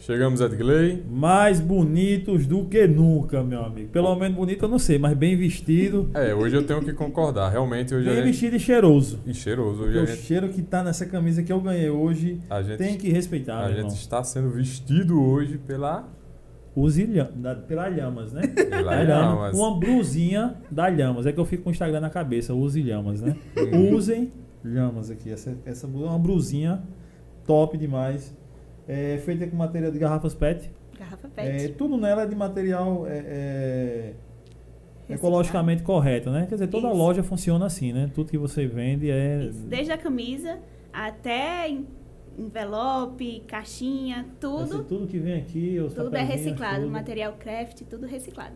[0.00, 1.04] Chegamos, Edgley.
[1.10, 3.90] Mais bonitos do que nunca, meu amigo.
[3.90, 6.08] Pelo menos bonito eu não sei, mas bem vestido.
[6.14, 7.50] É, hoje eu tenho que concordar.
[7.50, 8.24] Realmente hoje bem gente...
[8.24, 9.20] vestido e cheiroso.
[9.26, 9.82] E cheiroso.
[9.82, 12.96] Hoje o gente, cheiro que tá nessa camisa que eu ganhei hoje a gente, tem
[12.96, 13.92] que respeitar, a gente irmão.
[13.92, 16.08] está sendo vestido hoje pela...
[16.74, 17.30] Os ilha...
[17.36, 17.54] da...
[17.54, 18.46] pela Lhamas, né?
[18.70, 19.58] Pela Da Lhamas.
[19.58, 21.26] Uma blusinha da Lhamas.
[21.26, 22.54] É que eu fico com o Instagram na cabeça.
[22.54, 23.36] Use Lhamas, né?
[23.58, 23.94] Hum.
[23.94, 24.32] Usem
[24.64, 25.30] Lhamas aqui.
[25.30, 26.80] Essa, essa é uma blusinha
[27.46, 28.34] top demais.
[28.92, 30.70] É feita com material de garrafas PET.
[30.98, 31.74] Garrafa É, pet.
[31.74, 34.12] tudo nela é de material é, é,
[35.08, 36.46] ecologicamente correto, né?
[36.48, 36.96] Quer dizer, toda Isso.
[36.96, 38.10] loja funciona assim, né?
[38.14, 39.44] Tudo que você vende é.
[39.44, 40.58] Isso, Desde a camisa
[40.92, 41.86] até en-
[42.38, 44.84] envelope, caixinha, Esse- tudo.
[44.84, 46.90] tudo que vem aqui, os Tudo é reciclado, tudo.
[46.90, 48.54] material craft, tudo reciclado.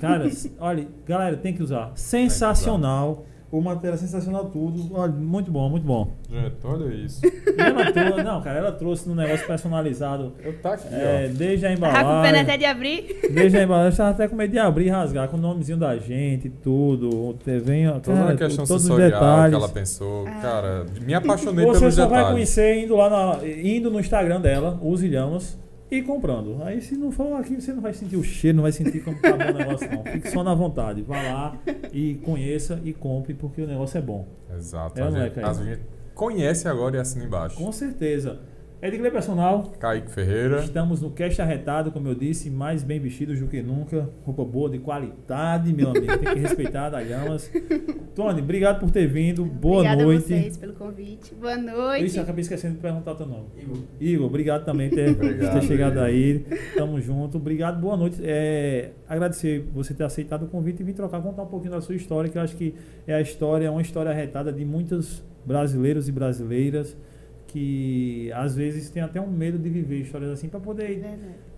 [0.00, 0.24] Cara,
[0.60, 1.92] olha, galera, tem que usar.
[1.96, 3.24] Sensacional.
[3.52, 4.88] O material é sensacional tudo.
[4.94, 6.10] Olha, muito bom, muito bom.
[6.30, 7.20] Gente, olha isso.
[7.24, 10.32] E ela trouxe, não, cara, ela trouxe um negócio personalizado.
[10.42, 12.40] Eu tá aqui, É, desde a Tava com pena embalagem.
[12.40, 13.20] até de abrir.
[13.30, 15.94] Desde a embalagem, tava até com medo de abrir e rasgar, com o nomezinho da
[15.98, 17.34] gente, tudo.
[17.44, 18.00] Te- Vem, ó, ó.
[18.00, 19.54] Toda cara, a questão todos os sensorial que detalhes.
[19.54, 20.26] ela pensou.
[20.26, 20.30] Ah.
[20.40, 22.32] Cara, me apaixonei Você pelos só vai detalhes.
[22.32, 25.58] conhecer indo lá na, indo no Instagram dela, Ilhamos,
[25.92, 26.62] e comprando.
[26.62, 29.20] Aí se não for aqui, você não vai sentir o cheiro, não vai sentir como
[29.20, 30.02] tá bom o negócio, não.
[30.04, 31.02] Fique só na vontade.
[31.02, 31.58] Vá lá
[31.92, 34.26] e conheça e compre, porque o negócio é bom.
[34.56, 34.98] Exato.
[34.98, 35.46] É, a, é, gente, Caio?
[35.46, 35.82] a gente
[36.14, 37.56] conhece agora e assina embaixo.
[37.56, 38.40] Com certeza.
[38.82, 40.58] Edgley Personal, Kaique Ferreira.
[40.58, 44.10] estamos no cast arretado, como eu disse, mais bem vestidos do que nunca.
[44.24, 46.18] Roupa boa, de qualidade, meu amigo.
[46.18, 47.48] Tem que respeitar da Llamas.
[48.12, 49.44] Tony, obrigado por ter vindo.
[49.44, 50.34] Boa Obrigada noite.
[50.34, 51.32] a vocês pelo convite.
[51.32, 52.06] Boa noite.
[52.06, 53.44] Isso, eu acabei esquecendo de perguntar teu nome.
[53.56, 53.78] Igor.
[54.00, 56.44] Igor, obrigado também por ter, Obrigado, ter chegado aí.
[56.76, 57.36] Tamo junto.
[57.36, 58.20] Obrigado, boa noite.
[58.20, 61.94] É, agradecer você ter aceitado o convite e vir trocar, contar um pouquinho da sua
[61.94, 62.74] história, que eu acho que
[63.06, 66.96] é a história, é uma história arretada de muitos brasileiros e brasileiras
[67.52, 71.02] que às vezes tem até um medo de viver histórias assim para poder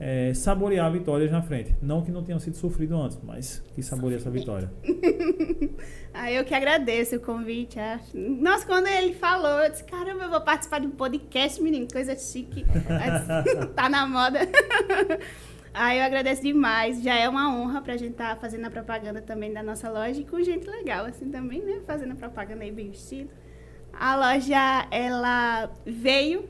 [0.00, 1.72] é, saborear vitórias na frente.
[1.80, 4.70] Não que não tenham sido sofrido antes, mas que saboreie essa vitória.
[6.16, 7.76] Ah, eu que agradeço o convite.
[7.76, 8.16] acho.
[8.16, 12.14] Nossa, quando ele falou, eu disse, caramba, eu vou participar de um podcast, menino, coisa
[12.14, 12.64] chique.
[13.74, 14.38] Tá na moda.
[15.74, 17.02] Aí eu agradeço demais.
[17.02, 20.24] Já é uma honra pra gente estar fazendo a propaganda também da nossa loja e
[20.24, 21.80] com gente legal, assim, também, né?
[21.84, 23.28] Fazendo a propaganda aí bem vestido.
[23.98, 26.48] A loja, ela veio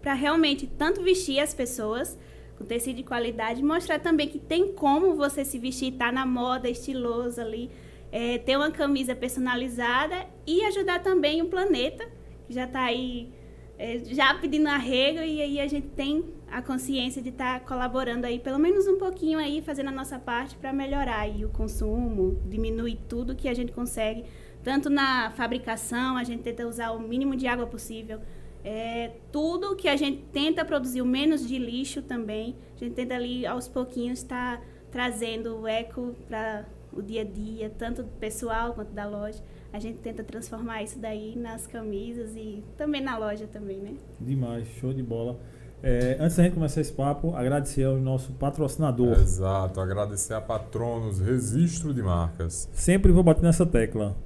[0.00, 2.18] para realmente tanto vestir as pessoas
[2.56, 6.68] com tecido de qualidade, mostrar também que tem como você se vestir, tá na moda,
[6.68, 7.70] estiloso ali,
[8.10, 12.04] é, ter uma camisa personalizada e ajudar também o planeta,
[12.46, 13.32] que já está aí
[13.78, 18.40] é, já pedindo arrego e aí a gente tem a consciência de estar colaborando aí
[18.40, 22.98] pelo menos um pouquinho aí, fazendo a nossa parte para melhorar aí o consumo, diminuir
[23.08, 24.24] tudo que a gente consegue,
[24.62, 28.20] tanto na fabricação, a gente tenta usar o mínimo de água possível,
[28.64, 32.56] é, tudo que a gente tenta produzir o menos de lixo também.
[32.76, 34.60] A gente tenta ali aos pouquinhos estar
[34.90, 39.42] trazendo o eco para o dia a dia, tanto do pessoal quanto da loja.
[39.72, 43.94] A gente tenta transformar isso daí nas camisas e também na loja também, né?
[44.18, 45.38] Demais, show de bola.
[45.82, 49.12] É, antes da gente começar esse papo, agradecer ao nosso patrocinador.
[49.20, 49.80] Exato.
[49.80, 52.68] Agradecer a Patronos Registro de Marcas.
[52.72, 54.16] Sempre vou bater nessa tecla.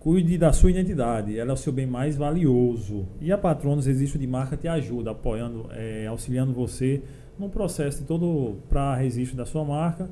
[0.00, 3.04] Cuide da sua identidade, ela é o seu bem mais valioso.
[3.20, 7.02] E a Patronos Registro de Marca te ajuda, apoiando, é, auxiliando você
[7.36, 10.08] no processo todo para registro da sua marca.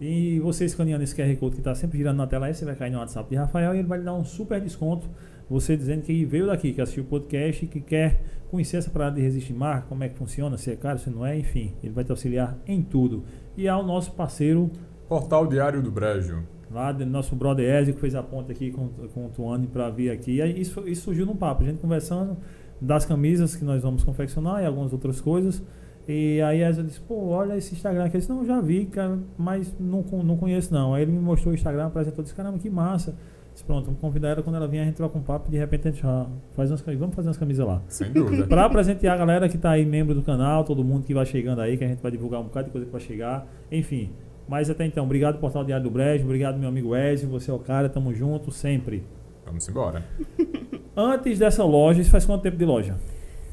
[0.00, 2.76] E você escaneando esse QR Code que está sempre girando na tela aí, você vai
[2.76, 5.08] cair no WhatsApp de Rafael e ele vai lhe dar um super desconto.
[5.50, 9.16] Você dizendo que veio daqui, que assistiu o podcast e que quer conhecer essa parada
[9.16, 11.74] de registro de marca, como é que funciona, se é caro, se não é, enfim.
[11.82, 13.24] Ele vai te auxiliar em tudo.
[13.56, 14.70] E ao nosso parceiro
[15.08, 16.53] Portal Diário do Brejo.
[16.74, 19.88] Lá do nosso brother Ezio que fez a ponta aqui com, com o Tuane para
[19.88, 20.40] vir aqui.
[20.40, 22.36] E isso, isso surgiu num papo, a gente conversando
[22.80, 25.62] das camisas que nós vamos confeccionar e algumas outras coisas.
[26.06, 28.16] E aí Ezio disse, pô, olha esse Instagram aqui.
[28.16, 30.92] Eu disse, não, já vi, cara, mas não, não conheço não.
[30.92, 33.14] Aí ele me mostrou o Instagram, apresentou, disse, caramba, que massa.
[33.54, 35.58] Disse, pronto, vamos convidar ela quando ela vier, a gente troca um papo e de
[35.58, 37.00] repente a gente já faz umas camisas.
[37.00, 37.80] Vamos fazer umas camisas lá.
[37.88, 38.46] Sem dúvida.
[38.46, 41.60] Para presentear a galera que tá aí, membro do canal, todo mundo que vai chegando
[41.60, 43.46] aí, que a gente vai divulgar um bocado de coisa que vai chegar.
[43.70, 44.10] Enfim.
[44.48, 47.58] Mas até então, obrigado Portal Diário do Brejo, obrigado meu amigo Ezio, você é o
[47.58, 49.02] cara, tamo junto sempre.
[49.46, 50.04] Vamos embora.
[50.96, 52.96] Antes dessa loja, isso faz quanto tempo de loja?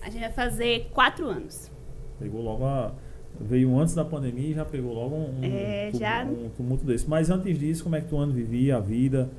[0.02, 1.72] A gente vai fazer quatro anos.
[2.20, 2.92] Pegou logo a.
[3.40, 7.10] Veio antes da pandemia e já pegou logo um, um, É, já- um tumulto desse.
[7.10, 9.30] Mas antes disso, como é que tu ano vivia a vida?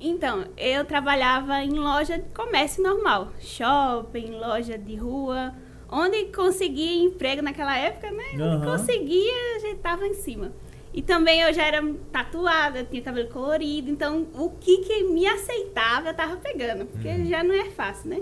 [0.00, 5.54] Então, eu trabalhava em loja de comércio normal, shopping, loja de rua,
[5.90, 8.24] onde conseguia emprego naquela época, né?
[8.34, 8.64] Onde Aham.
[8.78, 10.52] conseguia, a gente tava em cima.
[10.94, 11.82] E também eu já era
[12.12, 17.42] tatuada, tinha cabelo colorido, então o que, que me aceitava eu tava pegando, porque já
[17.42, 18.20] não é fácil, né?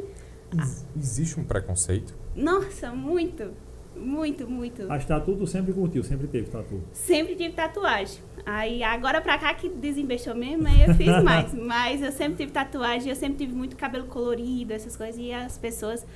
[0.57, 2.15] Ex- Existe um preconceito?
[2.35, 3.51] Nossa, muito.
[3.95, 4.91] Muito, muito.
[4.91, 6.83] As tatu tu sempre curtiu, sempre teve tatu.
[6.95, 8.21] Sempre tive tatuagem.
[8.47, 11.53] Aí agora pra cá que desembestou mesmo, aí eu fiz mais.
[11.53, 15.21] Mas eu sempre tive tatuagem, eu sempre tive muito cabelo colorido, essas coisas.
[15.21, 16.07] E as pessoas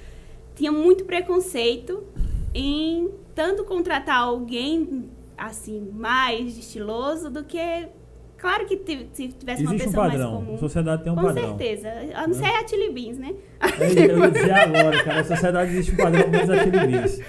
[0.55, 2.03] tinham muito preconceito
[2.55, 7.89] em tanto contratar alguém assim, mais estiloso do que.
[8.39, 8.77] Claro que
[9.13, 10.31] se tivesse uma Existe um pessoa padrão.
[10.33, 10.55] mais comum.
[10.55, 11.59] A sociedade tem um Com padrão.
[11.59, 11.89] certeza.
[12.15, 13.35] A não ser a Chili Beans, né?
[14.09, 17.21] Eu ia dizer agora, cara, a sociedade existe um padrão menos aquele diz.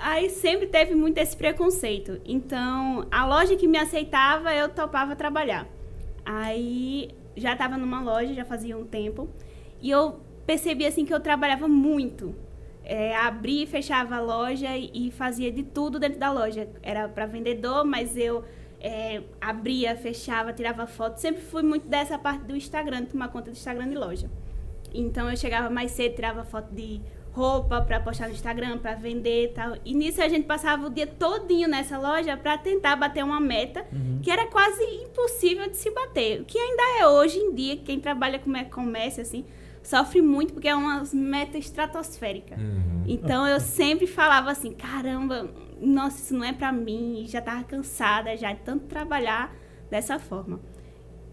[0.00, 2.20] Aí sempre teve muito esse preconceito.
[2.24, 5.66] Então, a loja que me aceitava, eu topava trabalhar.
[6.24, 9.28] Aí já estava numa loja, já fazia um tempo.
[9.80, 12.34] E eu percebi assim que eu trabalhava muito.
[12.90, 16.66] É, abria e fechava a loja e, e fazia de tudo dentro da loja.
[16.82, 18.42] Era para vendedor, mas eu
[18.80, 21.18] é, abria, fechava, tirava foto.
[21.18, 24.30] Sempre fui muito dessa parte do Instagram, tomar conta do Instagram de loja.
[24.94, 26.98] Então eu chegava mais cedo, tirava foto de
[27.30, 29.76] roupa para postar no Instagram, para vender e tal.
[29.84, 33.84] E nisso a gente passava o dia todinho nessa loja para tentar bater uma meta
[33.92, 34.20] Uhum.
[34.22, 36.40] que era quase impossível de se bater.
[36.40, 39.44] O que ainda é hoje em dia, quem trabalha com e-commerce assim,
[39.88, 42.56] sofre muito porque é uma meta estratosférica.
[42.56, 43.04] Uhum.
[43.06, 45.50] Então eu sempre falava assim, caramba,
[45.80, 49.56] nossa, isso não é pra mim, já tava cansada já de tanto trabalhar
[49.90, 50.60] dessa forma.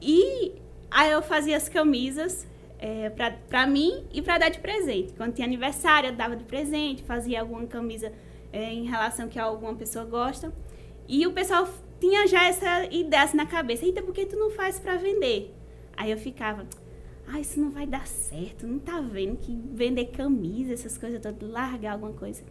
[0.01, 0.53] E
[0.89, 2.47] aí eu fazia as camisas
[2.79, 5.11] é, pra, pra mim e pra dar de presente.
[5.17, 8.13] Quando tinha aniversário, eu dava de presente, fazia alguma camisa
[8.53, 10.53] é, em relação que alguma pessoa gosta.
[11.09, 11.67] E o pessoal
[11.99, 15.53] tinha já essa ideia assim na cabeça, eita, por que tu não faz pra vender?
[15.97, 16.65] Aí eu ficava,
[17.27, 21.49] ah, isso não vai dar certo, não tá vendo que vender camisa, essas coisas todas,
[21.49, 22.43] largar alguma coisa.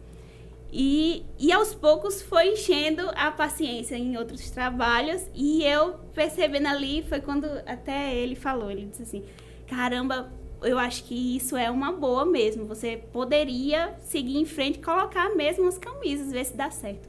[0.71, 7.03] E, e aos poucos foi enchendo a paciência em outros trabalhos e eu percebendo ali,
[7.03, 9.23] foi quando até ele falou, ele disse assim,
[9.67, 14.81] caramba, eu acho que isso é uma boa mesmo, você poderia seguir em frente e
[14.81, 17.07] colocar mesmo as camisas, ver se dá certo.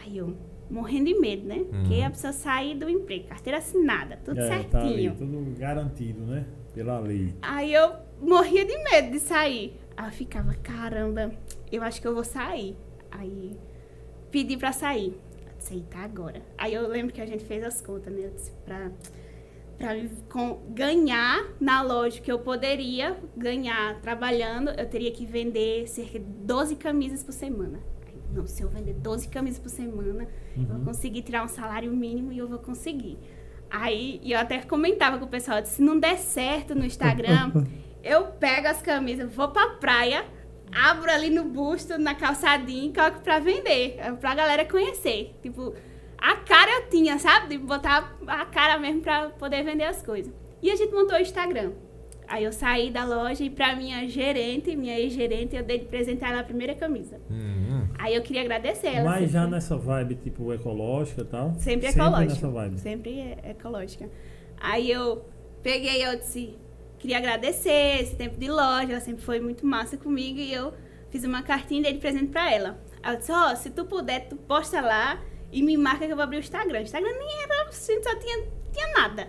[0.00, 0.34] Aí eu,
[0.70, 1.64] morrendo de medo, né?
[1.68, 2.06] Porque Uhum.
[2.06, 5.14] a pessoa sair do emprego, carteira assinada, tudo É, tá ali, certinho.
[5.16, 6.46] tudo garantido, né?
[6.74, 7.34] Pela lei.
[7.42, 9.78] Aí eu morria de medo de sair.
[9.96, 11.32] Aí eu ficava, caramba,
[11.72, 12.76] eu acho que eu vou sair.
[13.10, 13.56] Aí
[14.30, 15.08] pedi pra sair.
[15.46, 16.42] Eu disse, eita, agora.
[16.56, 18.26] Aí eu lembro que a gente fez as contas, né?
[18.26, 18.90] Eu disse, pra,
[19.76, 19.88] pra
[20.28, 26.24] com- ganhar na loja que eu poderia ganhar trabalhando, eu teria que vender cerca de
[26.24, 27.80] 12 camisas por semana.
[28.06, 31.90] Aí, não, se eu vender 12 camisas por semana, eu vou conseguir tirar um salário
[31.92, 33.18] mínimo e eu vou conseguir.
[33.70, 37.52] Aí e eu até comentava com o pessoal, se não der certo no Instagram,
[38.02, 40.24] eu pego as camisas, vou pra praia,
[40.72, 45.34] abro ali no busto, na calçadinha e coloco pra vender, é pra galera conhecer.
[45.42, 45.74] Tipo,
[46.16, 47.48] a cara eu tinha, sabe?
[47.48, 50.32] De botar a cara mesmo pra poder vender as coisas.
[50.62, 51.72] E a gente montou o Instagram.
[52.28, 56.22] Aí eu saí da loja e pra minha gerente, minha ex-gerente, eu dei de presente
[56.24, 57.18] a ela a primeira camisa.
[57.30, 57.88] Uhum.
[57.98, 59.08] Aí eu queria agradecer ela.
[59.10, 61.54] Mas já sempre- nessa vibe, tipo, ecológica e tal?
[61.58, 62.34] Sempre ecológica.
[62.34, 62.78] nessa vibe.
[62.80, 64.10] Sempre é ecológica.
[64.60, 65.24] Aí eu
[65.62, 66.54] peguei, eu disse,
[66.98, 70.74] queria agradecer esse tempo de loja, ela sempre foi muito massa comigo e eu
[71.08, 72.78] fiz uma cartinha e dei de presente pra ela.
[73.02, 75.18] Aí eu disse, ó, se tu puder, tu posta lá
[75.50, 76.80] e me marca que eu vou abrir o Instagram.
[76.80, 79.28] O Instagram nem era assim, só tinha, tinha nada.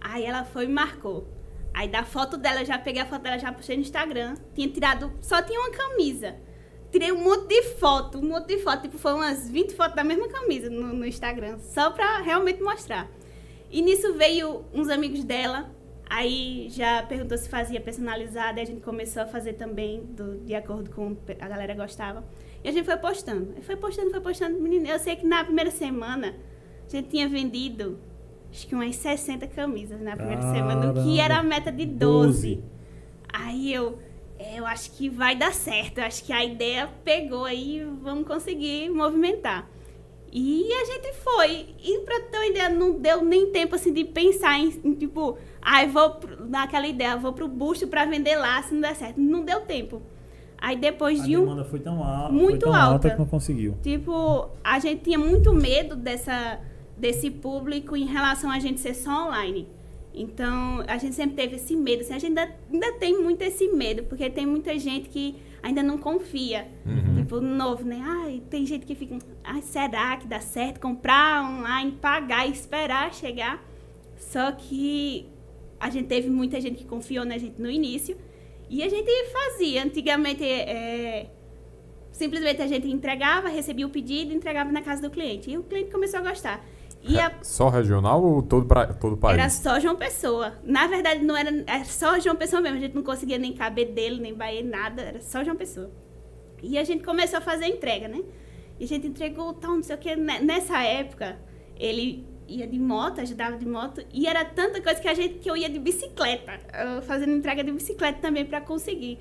[0.00, 1.28] Aí ela foi e marcou.
[1.74, 4.34] Aí da foto dela, eu já peguei a foto dela, já postei no Instagram.
[4.54, 6.36] Tinha tirado, só tinha uma camisa.
[6.90, 8.82] Tirei um monte de foto, um monte de foto.
[8.82, 11.58] Tipo, foi umas 20 fotos da mesma camisa no, no Instagram.
[11.58, 13.10] Só pra realmente mostrar.
[13.70, 15.70] E nisso veio uns amigos dela.
[16.10, 18.60] Aí já perguntou se fazia personalizada.
[18.60, 22.22] E a gente começou a fazer também, do- de acordo com a galera gostava.
[22.62, 23.54] E a gente foi postando.
[23.56, 24.60] Aí foi postando, foi postando.
[24.60, 26.36] Menina, eu sei que na primeira semana
[26.86, 27.98] a gente tinha vendido
[28.52, 30.90] acho que umas 60 camisas na primeira semana.
[30.90, 31.22] O que Caramba.
[31.22, 32.62] era a meta de 12.
[33.32, 33.98] Aí eu,
[34.38, 35.98] é, eu acho que vai dar certo.
[35.98, 39.68] Eu acho que a ideia pegou aí, vamos conseguir movimentar.
[40.34, 41.66] E a gente foi.
[41.82, 45.36] E pra ter uma ideia, não deu nem tempo assim de pensar em, em, tipo,
[45.60, 49.20] ai, vou pro- naquela ideia, vou pro busto pra vender lá se não der certo.
[49.20, 50.00] Não deu tempo.
[50.56, 51.40] Aí depois A de um.
[51.40, 52.92] demanda foi tão alta, Muito tão alta.
[52.92, 53.10] alta.
[53.10, 53.76] que não conseguiu.
[53.82, 56.60] Tipo, a gente tinha muito medo dessa,
[57.02, 59.66] desse público em relação a gente ser só online.
[60.14, 62.02] Então, a gente sempre teve esse medo.
[62.02, 65.82] Assim, a gente ainda, ainda tem muito esse medo, porque tem muita gente que ainda
[65.82, 66.68] não confia.
[66.86, 67.16] Uhum.
[67.16, 68.00] Tipo, novo, né?
[68.04, 73.12] Ai, tem gente que fica, ai, será que dá certo comprar online, pagar e esperar
[73.12, 73.60] chegar?
[74.16, 75.26] Só que
[75.80, 78.16] a gente teve muita gente que confiou na gente no início.
[78.70, 79.82] E a gente fazia.
[79.82, 81.26] Antigamente, é,
[82.12, 85.50] simplesmente a gente entregava, recebia o pedido e entregava na casa do cliente.
[85.50, 86.64] E o cliente começou a gostar.
[87.04, 89.38] E a, Só regional ou todo, pra, todo país?
[89.38, 90.54] era só João Pessoa.
[90.62, 92.78] Na verdade, não era, era só João Pessoa mesmo.
[92.78, 95.02] A gente não conseguia nem caber dele, nem Bahia, nada.
[95.02, 95.90] Era só João Pessoa.
[96.62, 98.22] E a gente começou a fazer a entrega, né?
[98.78, 100.14] E a gente entregou tal, não sei o que.
[100.14, 101.38] Nessa época,
[101.76, 105.50] ele ia de moto, ajudava de moto, e era tanta coisa que a gente que
[105.50, 106.60] eu ia de bicicleta,
[107.02, 109.18] fazendo entrega de bicicleta também para conseguir.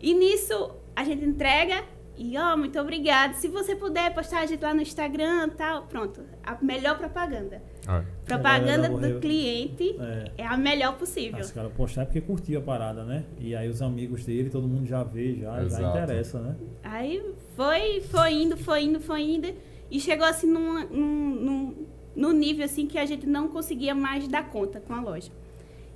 [0.00, 1.84] E nisso a gente entrega
[2.16, 3.34] e ó, oh, muito obrigada.
[3.34, 7.62] Se você puder postar a gente lá no Instagram, tal, pronto, a melhor propaganda.
[7.86, 8.04] Ah.
[8.24, 10.42] Propaganda do cliente é.
[10.42, 10.46] é.
[10.46, 11.40] a melhor possível.
[11.40, 13.24] Os caras postar é porque curtiu a parada, né?
[13.38, 16.56] E aí os amigos dele, todo mundo já vê, já, já interessa, né?
[16.82, 19.54] Aí foi, foi indo, foi indo, foi indo.
[19.90, 24.28] E chegou assim num, num, num no nível assim que a gente não conseguia mais
[24.28, 25.30] dar conta com a loja.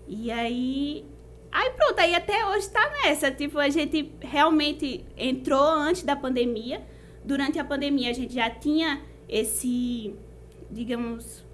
[0.08, 1.04] E aí
[1.50, 6.82] aí pronto, aí até hoje está nessa, tipo, a gente realmente entrou antes da pandemia.
[7.24, 10.14] Durante a pandemia a gente já tinha esse,
[10.70, 11.44] digamos,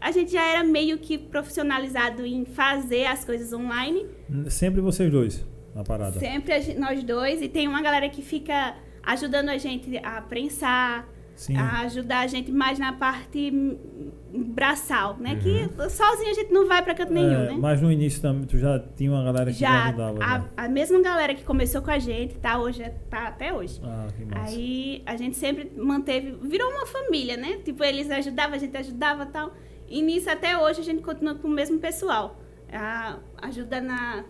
[0.00, 4.06] a gente já era meio que profissionalizado em fazer as coisas online.
[4.48, 6.18] Sempre vocês dois na parada.
[6.18, 11.08] Sempre gente, nós dois e tem uma galera que fica ajudando a gente a prensar,
[11.36, 11.54] Sim.
[11.54, 13.52] a ajudar a gente mais na parte
[14.34, 15.34] braçal, né?
[15.34, 15.38] Uhum.
[15.38, 17.56] Que sozinho a gente não vai para canto nenhum, é, né?
[17.58, 20.24] Mas no início também tu já tinha uma galera que já, ajudava.
[20.24, 20.48] A, né?
[20.56, 23.80] a mesma galera que começou com a gente, tá hoje, tá até hoje.
[23.84, 24.50] Ah, que massa.
[24.50, 27.58] Aí a gente sempre manteve, virou uma família, né?
[27.64, 29.52] Tipo, eles ajudavam, a gente ajudava tal.
[29.88, 32.40] E nisso até hoje a gente continua com o mesmo pessoal.
[32.72, 34.24] A, ajuda na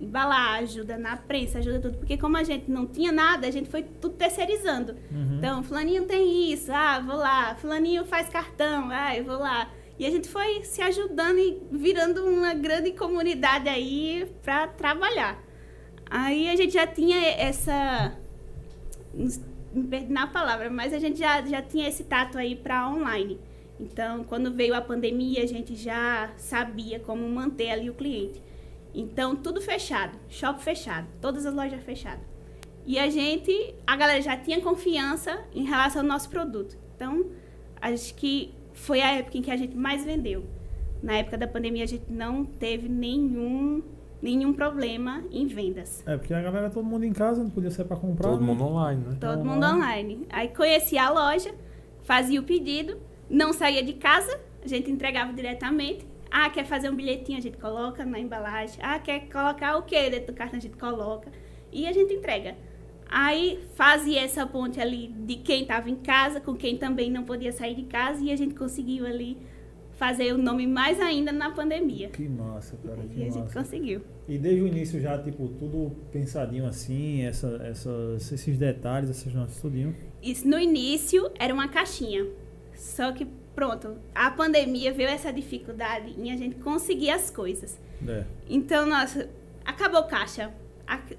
[0.00, 1.98] embalar, ajuda na prensa, ajuda tudo.
[1.98, 4.96] Porque como a gente não tinha nada, a gente foi tudo terceirizando.
[5.10, 5.36] Uhum.
[5.38, 7.54] Então, fulaninho tem isso, ah, vou lá.
[7.56, 9.70] Fulaninho faz cartão, ah, eu vou lá.
[9.98, 15.38] E a gente foi se ajudando e virando uma grande comunidade aí para trabalhar.
[16.08, 18.16] Aí a gente já tinha essa
[19.72, 23.38] me perdi na palavra, mas a gente já, já tinha esse tato aí para online.
[23.78, 28.42] Então, quando veio a pandemia, a gente já sabia como manter ali o cliente.
[28.94, 32.24] Então, tudo fechado, shopping fechado, todas as lojas fechadas.
[32.86, 36.76] E a gente, a galera já tinha confiança em relação ao nosso produto.
[36.96, 37.26] Então,
[37.80, 40.44] acho que foi a época em que a gente mais vendeu.
[41.02, 43.82] Na época da pandemia, a gente não teve nenhum
[44.22, 46.02] nenhum problema em vendas.
[46.06, 48.28] É, porque a galera, todo mundo em casa, não podia ser para comprar.
[48.28, 48.46] Todo né?
[48.46, 49.16] mundo online, né?
[49.18, 50.26] Todo mundo online.
[50.28, 51.54] Aí conhecia a loja,
[52.02, 52.98] fazia o pedido,
[53.30, 57.56] não saía de casa, a gente entregava diretamente ah, quer fazer um bilhetinho, a gente
[57.56, 58.78] coloca na embalagem.
[58.80, 61.30] Ah, quer colocar o que dentro do cartão, a gente coloca.
[61.72, 62.56] E a gente entrega.
[63.08, 67.50] Aí fazia essa ponte ali de quem estava em casa com quem também não podia
[67.50, 69.36] sair de casa e a gente conseguiu ali
[70.00, 72.08] fazer o nome mais ainda na pandemia.
[72.08, 73.02] Que massa, cara.
[73.02, 73.38] Que e massa.
[73.38, 74.00] a gente conseguiu.
[74.28, 79.60] E desde o início já, tipo, tudo pensadinho assim, essa, essas, esses detalhes, essas notas,
[79.60, 79.94] tudinho?
[80.22, 82.26] Isso, no início era uma caixinha.
[82.74, 87.78] Só que pronto, a pandemia veio essa dificuldade em a gente conseguir as coisas.
[88.06, 88.24] É.
[88.48, 89.28] Então, nossa,
[89.64, 90.52] acabou caixa.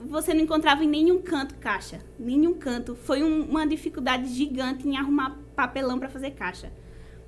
[0.01, 1.99] Você não encontrava em nenhum canto caixa.
[2.19, 2.95] Nenhum canto.
[2.95, 6.71] Foi um, uma dificuldade gigante em arrumar papelão para fazer caixa.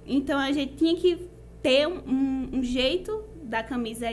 [0.05, 1.29] Então, a gente tinha que
[1.62, 4.07] ter um, um, um jeito da camisa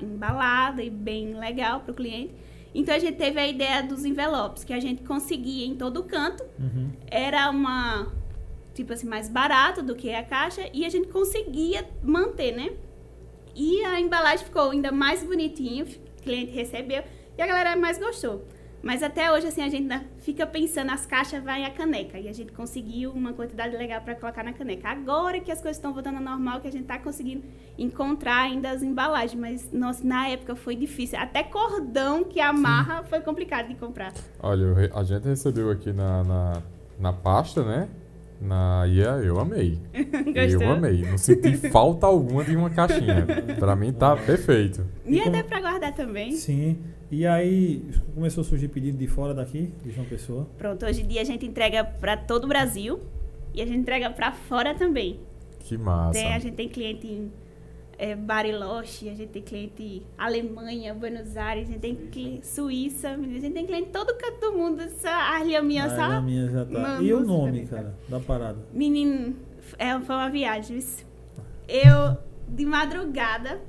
[0.00, 2.34] embalada e bem legal para o cliente.
[2.74, 6.44] Então a gente teve a ideia dos envelopes, que a gente conseguia em todo canto.
[6.58, 6.90] Uhum.
[7.06, 8.12] Era uma
[8.76, 12.70] tipo assim, mais barato do que a caixa e a gente conseguia manter, né?
[13.54, 17.02] E a embalagem ficou ainda mais bonitinho, o cliente recebeu
[17.36, 18.44] e a galera mais gostou.
[18.82, 22.20] Mas até hoje, assim, a gente fica pensando, as caixas vai a caneca.
[22.20, 24.88] E a gente conseguiu uma quantidade legal para colocar na caneca.
[24.88, 27.42] Agora que as coisas estão voltando ao normal, que a gente está conseguindo
[27.76, 29.40] encontrar ainda as embalagens.
[29.40, 31.18] Mas, nossa, na época foi difícil.
[31.18, 33.08] Até cordão que amarra Sim.
[33.08, 34.12] foi complicado de comprar.
[34.40, 36.62] Olha, a gente recebeu aqui na, na,
[37.00, 37.88] na pasta, né?
[38.40, 39.78] Na IA eu amei.
[40.50, 41.02] eu amei.
[41.02, 43.26] Não senti falta alguma de uma caixinha.
[43.58, 44.84] Pra mim tá perfeito.
[45.04, 46.32] E, e até pra guardar também.
[46.32, 46.78] Sim.
[47.10, 50.48] E aí começou a surgir pedido de fora daqui, de João Pessoa?
[50.58, 53.00] Pronto, hoje em dia a gente entrega para todo o Brasil
[53.54, 55.20] e a gente entrega para fora também.
[55.60, 56.12] Que massa.
[56.12, 57.30] Tem, a gente tem cliente em
[57.98, 63.16] é, Bariloche, a gente tem cliente Alemanha, Buenos Aires, a gente tem cliente Suíça, a
[63.16, 64.82] gente tem cliente todo canto do mundo.
[64.82, 66.14] Essa Arlia minha, sabe?
[66.14, 66.98] A minha já tá.
[67.00, 68.58] e o nome, cara, da parada?
[68.72, 69.36] Menino,
[69.78, 70.78] é, foi uma viagem.
[71.68, 72.16] Eu,
[72.48, 73.60] de madrugada,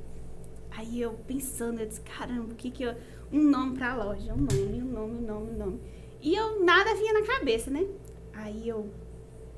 [0.71, 2.93] aí eu pensando, eu disse, caramba, o que que eu...
[3.31, 5.79] Um nome pra loja, um nome, um nome, um nome, um nome.
[6.21, 7.85] E eu, nada vinha na cabeça, né?
[8.33, 8.89] Aí eu,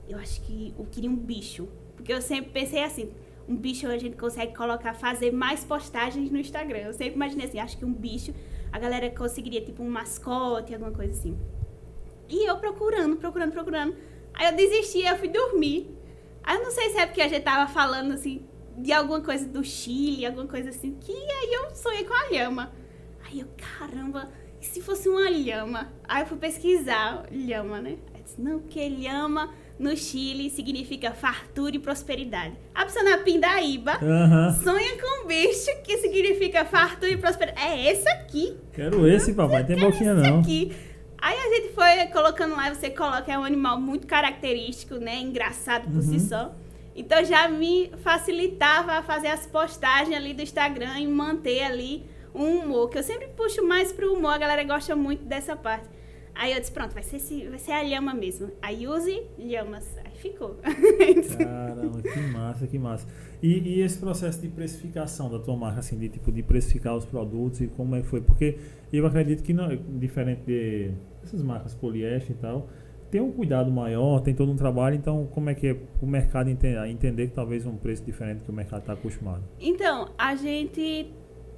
[0.08, 1.68] eu acho que eu queria um bicho.
[1.96, 3.12] Porque eu sempre pensei assim,
[3.50, 6.78] um bicho a gente consegue colocar, fazer mais postagens no Instagram.
[6.78, 8.32] Eu sempre imaginei assim, acho que um bicho,
[8.72, 11.36] a galera conseguiria tipo um mascote, alguma coisa assim.
[12.30, 13.96] E eu procurando, procurando, procurando.
[14.36, 15.90] Aí eu desisti, eu fui dormir.
[16.44, 18.46] Aí eu não sei se é porque a gente tava falando assim
[18.78, 22.72] de alguma coisa do Chile, alguma coisa assim, que aí eu sonhei com a lhama.
[23.26, 24.30] Aí eu, caramba,
[24.62, 25.92] e se fosse uma lhama?
[26.08, 27.98] Aí eu fui pesquisar lhama, né?
[28.14, 32.54] Aí eu disse, não, porque lhama no Chile significa fartura e prosperidade.
[32.76, 34.60] A pessoa na Pindaíba Aham.
[34.62, 37.66] sonha com um bicho que significa fartura e prosperidade.
[37.66, 38.58] É esse aqui.
[38.74, 39.66] Quero esse, papai.
[39.66, 40.40] Tem boquinha esse não.
[40.42, 40.76] aqui.
[41.22, 45.16] Aí a gente foi colocando lá, você coloca, é um animal muito característico, né?
[45.20, 46.20] Engraçado por si Uhum.
[46.20, 46.56] só.
[46.96, 52.06] Então já me facilitava fazer as postagens ali do Instagram e manter ali
[52.36, 55.88] um humor, que eu sempre puxo mais pro humor, a galera gosta muito dessa parte.
[56.40, 58.50] Aí eu disse, pronto, vai ser, esse, vai ser a lhama mesmo.
[58.62, 59.86] Aí use lhamas.
[60.06, 60.56] Aí ficou.
[61.38, 63.06] Caramba, que massa, que massa.
[63.44, 67.04] E, e esse processo de precificação da tua marca, assim, de tipo de precificar os
[67.04, 68.22] produtos e como é que foi?
[68.22, 68.58] Porque
[68.94, 69.68] eu acredito que não,
[70.00, 70.92] diferente de
[71.22, 72.70] essas marcas poliéster e tal,
[73.12, 76.50] tem um cuidado maior, tem todo um trabalho, então como é que é o mercado
[76.50, 79.44] entender, entender que talvez um preço diferente que o mercado está acostumado?
[79.60, 81.14] Então, a gente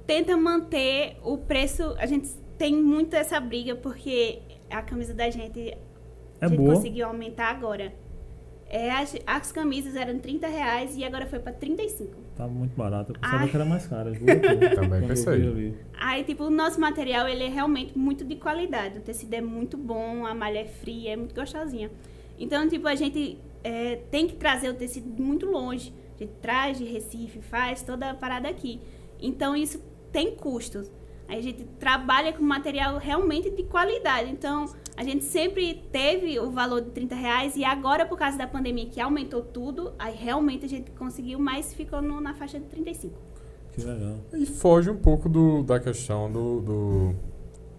[0.08, 1.94] tenta manter o preço.
[1.98, 4.40] A gente tem muito essa briga porque
[4.72, 5.78] a camisa da gente É
[6.40, 6.74] a gente boa.
[6.74, 7.92] conseguiu aumentar agora.
[8.68, 12.10] É, as, as camisas eram 30 reais e agora foi pra 35.
[12.34, 13.12] Tá muito barato.
[13.12, 13.48] Eu pensava Ai.
[13.50, 14.14] que era mais caro.
[14.14, 15.74] juro por- Também pensei.
[16.00, 18.98] Aí, tipo, o nosso material, ele é realmente muito de qualidade.
[18.98, 21.90] O tecido é muito bom, a malha é fria, é muito gostosinha.
[22.38, 25.92] Então, tipo, a gente é, tem que trazer o tecido muito longe.
[26.16, 28.80] A gente traz de Recife, faz toda a parada aqui.
[29.20, 30.90] Então, isso tem custos.
[31.38, 34.30] A gente trabalha com material realmente de qualidade.
[34.30, 38.46] Então, a gente sempre teve o valor de 30 reais e agora, por causa da
[38.46, 42.66] pandemia, que aumentou tudo, aí realmente a gente conseguiu, mas ficou no- na faixa de
[42.66, 43.18] 35.
[43.72, 44.16] Que legal.
[44.34, 47.14] E foge um pouco do, da questão do, do,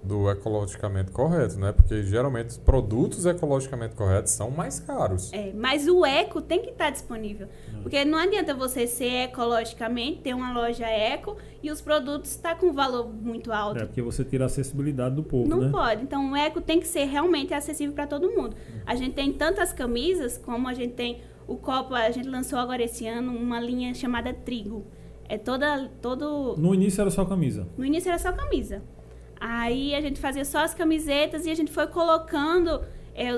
[0.04, 1.72] do ecologicamente correto, né?
[1.72, 5.32] Porque geralmente os produtos ecologicamente corretos são mais caros.
[5.32, 7.48] É, mas o eco tem que estar disponível.
[7.74, 7.84] Hum.
[7.84, 12.68] Porque não adianta você ser ecologicamente, ter uma loja eco e os produtos estar com
[12.68, 13.82] um valor muito alto.
[13.82, 15.70] É porque você tira a acessibilidade do povo, Não né?
[15.72, 16.04] pode.
[16.04, 18.56] Então, o eco tem que ser realmente acessível para todo mundo.
[18.86, 22.84] A gente tem tantas camisas, como a gente tem o copo, a gente lançou agora
[22.84, 24.86] esse ano uma linha chamada Trigo.
[25.30, 26.56] É toda, todo...
[26.58, 27.66] No início era só camisa.
[27.78, 28.82] No início era só camisa.
[29.46, 32.82] Aí a gente fazia só as camisetas e a gente foi colocando.
[33.14, 33.30] é,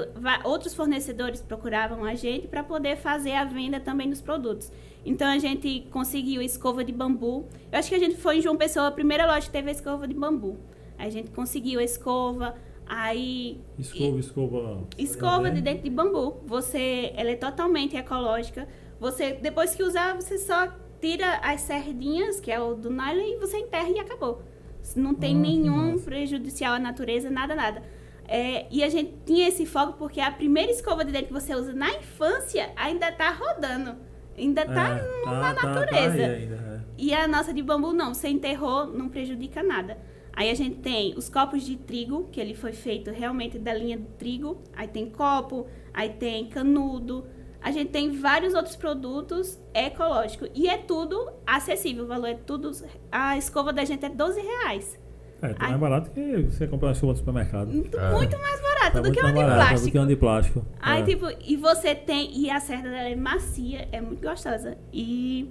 [0.44, 4.72] outros fornecedores procuravam a gente para poder fazer a venda também dos produtos.
[5.04, 7.48] Então a gente conseguiu escova de bambu.
[7.72, 9.72] Eu acho que a gente foi em João Pessoa, a primeira loja que teve a
[9.72, 10.58] escova de bambu.
[10.98, 14.88] A gente conseguiu a escova, aí Escova, escova.
[14.98, 16.38] Escova É, de dentro de bambu.
[16.46, 18.68] Você, ela é totalmente ecológica.
[19.00, 23.38] Você, depois que usar, você só tira as sardinhas, que é o do nylon, e
[23.39, 24.41] você enterra e acabou.
[24.95, 27.82] Não tem que nenhum prejudicial à natureza, nada, nada.
[28.28, 31.54] É, e a gente tinha esse foco porque a primeira escova de dente que você
[31.56, 33.95] usa na infância ainda tá rodando.
[34.38, 36.17] Ainda tá É, na tá, tá, natureza.
[36.17, 36.80] Tá aí ainda, é.
[36.98, 39.98] E a nossa de bambu não, você enterrou, não prejudica nada.
[40.34, 43.98] Aí a gente tem os copos de trigo, que ele foi feito realmente da linha
[43.98, 44.62] do trigo.
[44.76, 47.26] Aí tem copo, aí tem canudo.
[47.65, 50.49] A gente tem vários outros produtos ecológicos.
[50.54, 52.69] E é tudo acessível, o valor é tudo...
[53.12, 54.99] A escova da gente é 12 reais.
[55.41, 55.69] É, tá Ai.
[55.69, 57.67] mais barato que você comprar uma escova no supermercado.
[57.71, 58.12] Muito, É.
[58.12, 59.91] muito mais barato Tá do que muito uma de mais barato do plástico.
[59.91, 60.65] que uma de plástico.
[60.80, 61.06] Aí, É.
[61.06, 62.38] tipo, e você tem.
[62.38, 64.78] E a cerda dela é macia, é muito gostosa.
[64.93, 65.49] E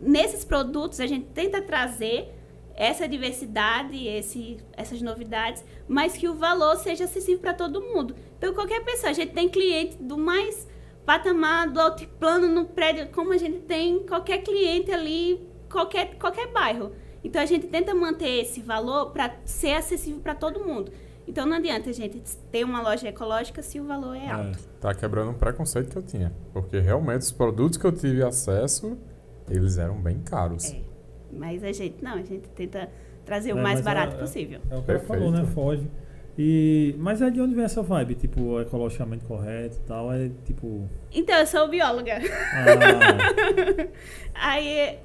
[0.00, 2.32] nesses produtos a gente tenta trazer
[2.74, 8.14] essa diversidade, esse, essas novidades, mas que o valor seja acessível para todo mundo.
[8.38, 10.66] Então, qualquer pessoa, a gente tem cliente do mais
[11.06, 16.92] patamar, do altiplano, no prédio, como a gente tem qualquer cliente ali, qualquer, qualquer bairro.
[17.24, 20.92] Então, a gente tenta manter esse valor para ser acessível para todo mundo.
[21.26, 24.58] Então, não adianta a gente ter uma loja ecológica se o valor é alto.
[24.80, 26.32] Tá quebrando um preconceito que eu tinha.
[26.52, 28.98] Porque realmente os produtos que eu tive acesso,
[29.48, 30.72] eles eram bem caros.
[30.72, 30.80] É.
[31.32, 32.90] Mas a gente, não, a gente tenta
[33.24, 34.60] trazer o É, mais mas barato é- possível.
[34.68, 35.06] É o que ela Perfeito.
[35.06, 35.44] falou, né?
[35.46, 35.88] Foge.
[36.38, 38.14] E, mas é de onde vem essa vibe?
[38.14, 40.12] Tipo, ecologicamente correto e tal?
[40.12, 40.88] É tipo.
[41.12, 42.18] Então, eu sou bióloga.
[42.54, 43.86] Ah,
[44.34, 44.98] Aí,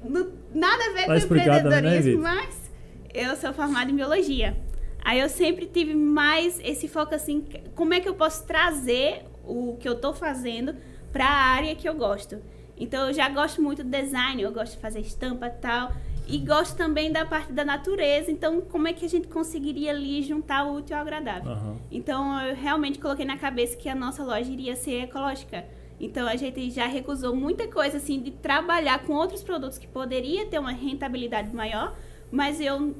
[0.54, 2.20] nada a ver Tá com né, empreendedorismo, Vitor?
[2.22, 2.70] mas
[3.12, 4.56] eu sou formada em biologia.
[5.04, 9.76] Aí eu sempre tive mais esse foco assim, como é que eu posso trazer o
[9.78, 10.74] que eu tô fazendo
[11.12, 12.38] para a área que eu gosto.
[12.76, 15.92] Então eu já gosto muito do design, eu gosto de fazer estampa e tal,
[16.28, 18.30] e gosto também da parte da natureza.
[18.30, 21.52] Então, como é que a gente conseguiria ali juntar o útil ao agradável?
[21.52, 21.76] aham.
[21.90, 25.64] Então, eu realmente coloquei na cabeça que a nossa loja iria ser ecológica.
[25.98, 30.46] Então, a gente já recusou muita coisa, assim, de trabalhar com outros produtos que poderia
[30.46, 31.96] ter uma rentabilidade maior,
[32.30, 32.94] mas eu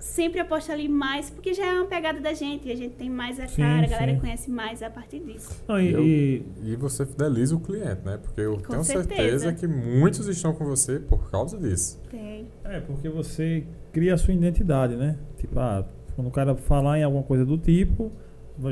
[0.00, 3.08] sempre aposto ali mais, porque já é uma pegada da gente, e a gente tem
[3.10, 4.18] mais a Sim, cara, a galera sim.
[4.20, 5.62] conhece mais a partir disso.
[5.68, 8.18] Não, e, Eu- e- você fideliza o cliente, né?
[8.22, 9.14] Porque eu tenho certeza.
[9.40, 12.00] certeza que muitos estão com você por causa disso.
[12.10, 12.46] Tem.
[12.64, 15.16] é porque você cria a sua identidade, né?
[15.36, 15.84] Tipo, ah,
[16.16, 18.10] quando o cara falar em alguma coisa do tipo,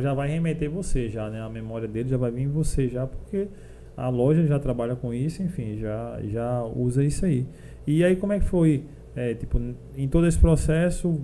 [0.01, 1.41] já vai remeter você já, né?
[1.43, 3.49] A memória dele já vai vir em você já, porque
[3.97, 7.47] a loja já trabalha com isso, enfim, já, já usa isso aí.
[7.87, 8.85] E aí como é que foi,
[9.19, 9.61] é, tipo,
[9.97, 11.21] em todo esse processo,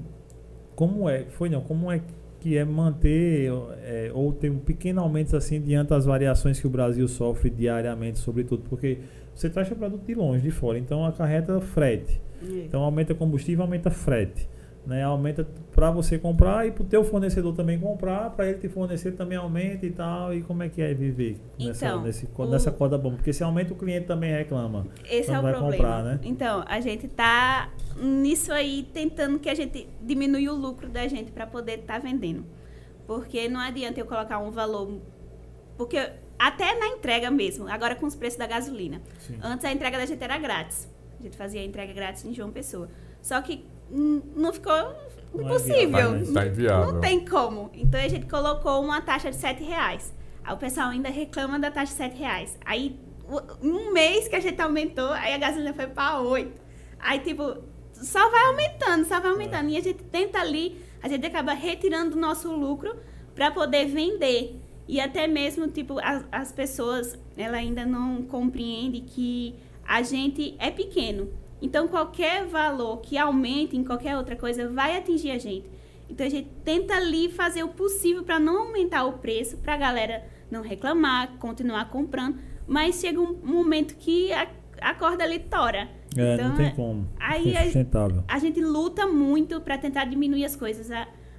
[0.75, 2.01] como é, foi não, como é
[2.41, 3.51] que é manter
[3.85, 8.19] é, ou ter um pequeno aumento assim diante das variações que o Brasil sofre diariamente,
[8.19, 8.65] sobretudo?
[8.69, 8.99] Porque
[9.35, 12.21] você traz o produto de longe, de fora, então acarreta frete.
[12.43, 14.47] Então aumenta combustível, aumenta frete
[14.87, 18.69] né, aumenta para você comprar e para o teu fornecedor também comprar, para ele te
[18.69, 20.33] fornecer também aumenta e tal.
[20.33, 23.17] E como é que é viver nessa, então, nesse, o, nessa corda bomba?
[23.17, 24.87] Porque se aumenta o cliente também reclama.
[25.05, 25.73] Esse é o problema.
[25.73, 26.21] Comprar, né?
[26.23, 31.33] Então, a gente tá nisso aí tentando que a gente diminua o lucro da gente
[31.33, 32.45] para poder estar tá vendendo.
[33.05, 35.01] Porque não adianta eu colocar um valor.
[35.77, 35.99] Porque
[36.39, 39.03] até na entrega mesmo, agora com os preços da gasolina.
[39.19, 39.39] Sim.
[39.43, 40.89] Antes a entrega da gente era grátis.
[41.19, 42.89] A gente fazia a entrega grátis em João Pessoa.
[43.21, 44.73] Só que não ficou
[45.35, 46.33] não é impossível.
[46.33, 46.93] Tá.
[46.93, 47.71] Não tem como.
[47.75, 50.13] Então a gente colocou uma taxa de 7 reais.
[50.45, 52.59] Aí o pessoal ainda reclama da taxa de 7 reais.
[52.65, 52.99] Aí,
[53.63, 56.53] um mês que a gente aumentou, aí a gasolina foi para 8.
[56.99, 57.57] Aí, tipo,
[57.93, 59.69] só vai aumentando, só vai aumentando.
[59.69, 59.73] É.
[59.73, 62.95] E a gente tenta ali, a gente acaba retirando o nosso lucro
[63.35, 64.61] para poder vender.
[64.87, 69.55] E até mesmo, tipo, as, as pessoas, ela ainda não compreende que
[69.87, 71.29] a gente é pequeno.
[71.65, 75.65] Então, qualquer valor que aumente em qualquer outra coisa vai atingir a gente.
[76.11, 79.77] Então, a gente tenta ali fazer o possível para não aumentar o preço, para a
[79.79, 82.39] galera não reclamar, continuar comprando.
[82.69, 84.47] Mas chega um momento que a,
[84.79, 85.89] a corda ali tora.
[86.15, 87.09] É, então, não tem como.
[87.19, 87.63] Aí a,
[88.29, 90.91] a, gente luta muito para tentar diminuir as coisas.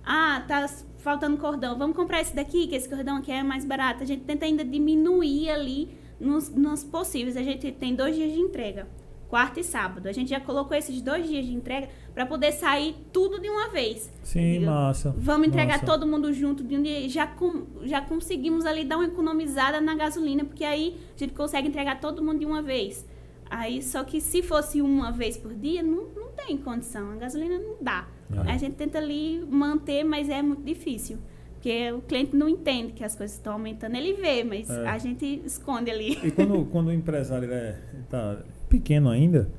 [0.04, 1.78] Ah, tá faltando cordão.
[1.78, 4.02] Vamos comprar esse daqui, que esse cordão aqui é mais barato.
[4.02, 7.38] A gente tenta ainda diminuir ali nos, nos possíveis.
[7.38, 8.88] A gente tem dois dias de entrega
[9.36, 10.08] quarta e sábado.
[10.08, 13.67] A gente já colocou esses dois dias de entrega para poder sair tudo de uma
[13.67, 14.10] vez.
[14.24, 14.71] Sim, entendeu?
[14.71, 15.13] massa.
[15.17, 15.86] Vamos entregar massa.
[15.86, 17.10] todo mundo junto de um dia.
[17.10, 21.67] Já, com, já conseguimos ali dar uma economizada na gasolina, porque aí a gente consegue
[21.67, 23.06] entregar todo mundo de uma vez.
[23.50, 27.12] Aí, só que se fosse uma vez por dia, não, não tem condição.
[27.12, 28.08] A gasolina não dá.
[28.32, 28.52] É.
[28.54, 31.17] A gente tenta ali manter, mas é muito difícil.
[31.56, 33.98] Porque o cliente não entende que as coisas estão aumentando.
[33.98, 34.88] Ele vê, mas é.
[34.88, 36.17] a gente esconde ali.
[36.24, 37.78] E quando, quando o empresário é,
[38.10, 38.39] tá,
[38.78, 39.50] pequeno ainda,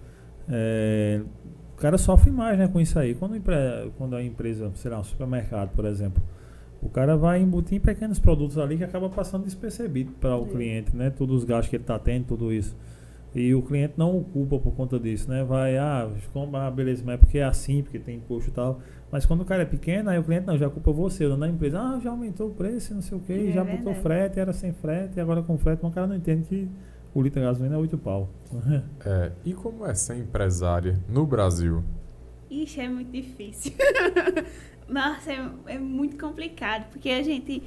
[0.49, 1.21] é,
[1.75, 3.15] o cara sofre mais né, com isso aí.
[3.15, 3.41] Quando,
[3.97, 6.23] quando a empresa, sei lá, um supermercado, por exemplo,
[6.83, 10.95] o cara vai embutir em pequenos produtos ali que acaba passando despercebido para o cliente,
[10.97, 11.11] né?
[11.11, 12.77] Todos os gastos que ele está tendo, tudo isso.
[13.35, 15.45] E o cliente não o culpa por conta disso, né?
[15.45, 16.09] Vai, ah,
[16.55, 18.81] ah, beleza, mas é porque é assim, porque tem imposto e tal.
[19.11, 21.47] Mas quando o cara é pequeno, aí o cliente não, já culpa você, o da
[21.47, 23.85] empresa, ah, já aumentou o preço, não sei o quê, é já verdade.
[23.85, 26.69] botou frete, era sem frete, agora com frete, mas o cara não entende que
[27.17, 28.29] o litro de gasolina é 8 pau.
[29.03, 31.83] É, e como é ser empresária no Brasil?
[32.51, 33.73] Ixi, é muito difícil.
[34.87, 37.63] Nossa, é, é, muito complicado, porque a gente.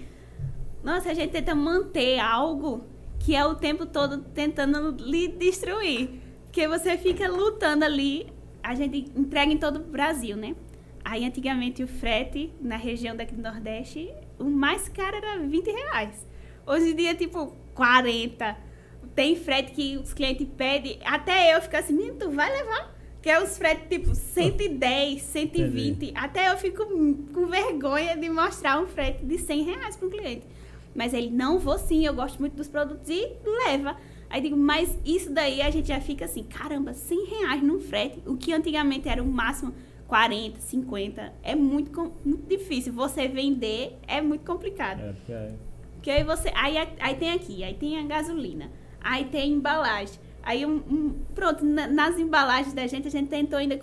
[0.84, 2.84] Nossa, a gente tenta manter algo
[3.18, 6.12] que é o tempo todo tentando lhe destruir.
[6.46, 8.32] Porque você fica lutando ali.
[8.62, 10.56] A gente entrega em todo o Brasil, né?
[11.04, 16.28] Aí antigamente o frete na região daqui do Nordeste, o mais caro era 20 reais.
[16.68, 18.69] Hoje em dia, tipo, 40
[19.16, 22.96] tem frete que os clientes pedem, até eu fico assim, tu vai levar?
[23.22, 25.90] Que é os fretes tipo 110, 120.
[25.90, 26.14] Entendi.
[26.16, 30.48] Até eu fico com vergonha de mostrar um frete de 100 reais para um cliente.
[30.96, 33.30] Mas ele, não vou sim, eu gosto muito dos produtos e
[33.66, 33.98] leva.
[34.30, 38.22] Aí digo, mas isso daí a gente já fica assim, caramba, 100 reais num frete,
[38.26, 39.74] o que antigamente era o máximo
[40.08, 42.94] 40, 50, é muito, muito difícil.
[42.94, 45.02] Você vender é muito complicado.
[45.02, 45.54] É, é.
[45.94, 46.52] Porque aí você.
[46.56, 48.72] Aí, aí tem aqui, aí tem a gasolina.
[49.02, 50.20] Aí tem embalagem.
[50.42, 53.80] Aí, um, um pronto, na, nas embalagens da gente, a gente tentou ainda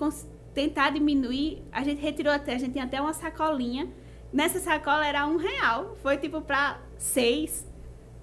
[0.54, 1.62] tentar diminuir.
[1.70, 3.88] A gente retirou até, a gente tinha até uma sacolinha.
[4.32, 5.96] Nessa sacola era um real.
[6.02, 7.66] Foi tipo para seis.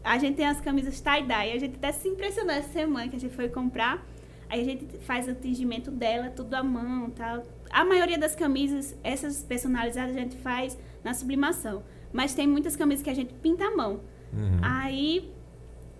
[0.03, 1.53] A gente tem as camisas tie-dye.
[1.53, 4.05] A gente até se impressionou essa semana que a gente foi comprar.
[4.49, 7.43] Aí a gente faz o tingimento dela, tudo à mão tal.
[7.71, 11.83] A maioria das camisas, essas personalizadas, a gente faz na sublimação.
[12.11, 14.01] Mas tem muitas camisas que a gente pinta à mão.
[14.33, 14.59] Uhum.
[14.61, 15.31] Aí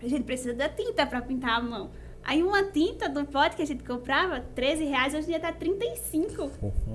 [0.06, 1.92] a gente precisa da tinta para pintar a mão.
[2.26, 5.52] Aí uma tinta do pote que a gente comprava, 13 reais, hoje em dia tá
[5.52, 6.52] 35.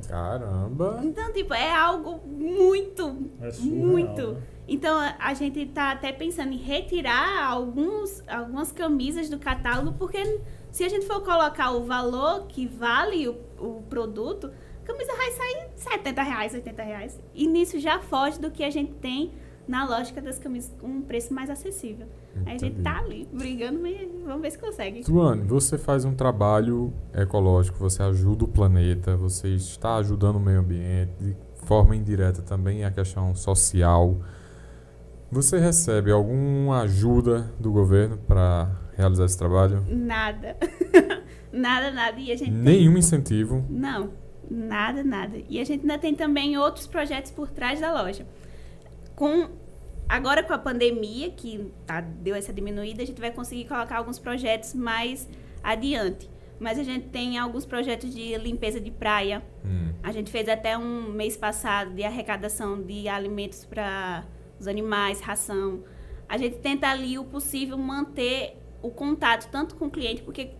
[0.08, 1.00] Caramba!
[1.04, 4.32] Então, tipo, é algo muito, é muito.
[4.32, 4.42] Né?
[4.66, 10.40] Então, a gente tá até pensando em retirar alguns, algumas camisas do catálogo, porque
[10.70, 14.50] se a gente for colocar o valor que vale o, o produto,
[14.82, 17.20] a camisa vai sair 70 reais, 80 reais.
[17.34, 19.32] E nisso já foge do que a gente tem
[19.68, 22.06] na lógica das camisas com um preço mais acessível.
[22.34, 22.50] Entendi.
[22.50, 25.04] a gente tá ali brigando, mas vamos ver se consegue.
[25.04, 30.60] Tuane, você faz um trabalho ecológico, você ajuda o planeta, você está ajudando o meio
[30.60, 34.18] ambiente, de forma indireta também a questão social.
[35.30, 39.84] Você recebe alguma ajuda do governo para realizar esse trabalho?
[39.86, 40.56] Nada.
[41.52, 42.18] nada, nada.
[42.18, 42.98] E a gente Nenhum tem...
[42.98, 43.62] incentivo?
[43.68, 44.10] Não,
[44.50, 45.36] nada, nada.
[45.48, 48.26] E a gente ainda tem também outros projetos por trás da loja.
[49.18, 49.48] Com
[50.08, 54.16] agora com a pandemia, que tá, deu essa diminuída, a gente vai conseguir colocar alguns
[54.16, 55.28] projetos mais
[55.60, 56.30] adiante.
[56.60, 59.42] Mas a gente tem alguns projetos de limpeza de praia.
[59.64, 59.92] Hum.
[60.04, 64.24] A gente fez até um mês passado de arrecadação de alimentos para
[64.60, 65.82] os animais, ração.
[66.28, 70.52] A gente tenta ali o possível manter o contato tanto com o cliente, porque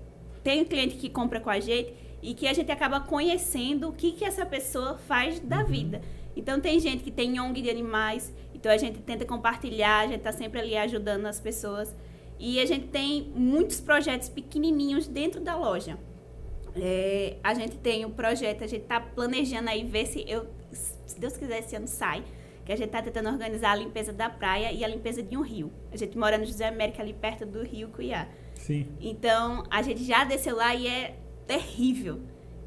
[0.43, 3.93] tem um cliente que compra com a gente e que a gente acaba conhecendo o
[3.93, 5.67] que, que essa pessoa faz da uhum.
[5.67, 6.03] vida.
[6.39, 10.19] Então tem gente que tem ONG de animais, então a gente tenta compartilhar, a gente
[10.19, 11.95] está sempre ali ajudando as pessoas.
[12.41, 15.97] E a gente tem muitos projetos pequenininhos dentro da loja.
[16.75, 21.19] É, a gente tem um projeto, a gente está planejando aí ver se eu, se
[21.19, 22.25] Deus quiser, esse ano sai.
[22.65, 25.41] Que a gente está tentando organizar a limpeza da praia e a limpeza de um
[25.41, 25.73] rio.
[25.93, 28.29] A gente mora no José América, ali perto do rio Cuiá.
[28.55, 28.89] Sim.
[29.01, 31.17] Então, a gente já desceu lá e é
[31.47, 32.21] terrível.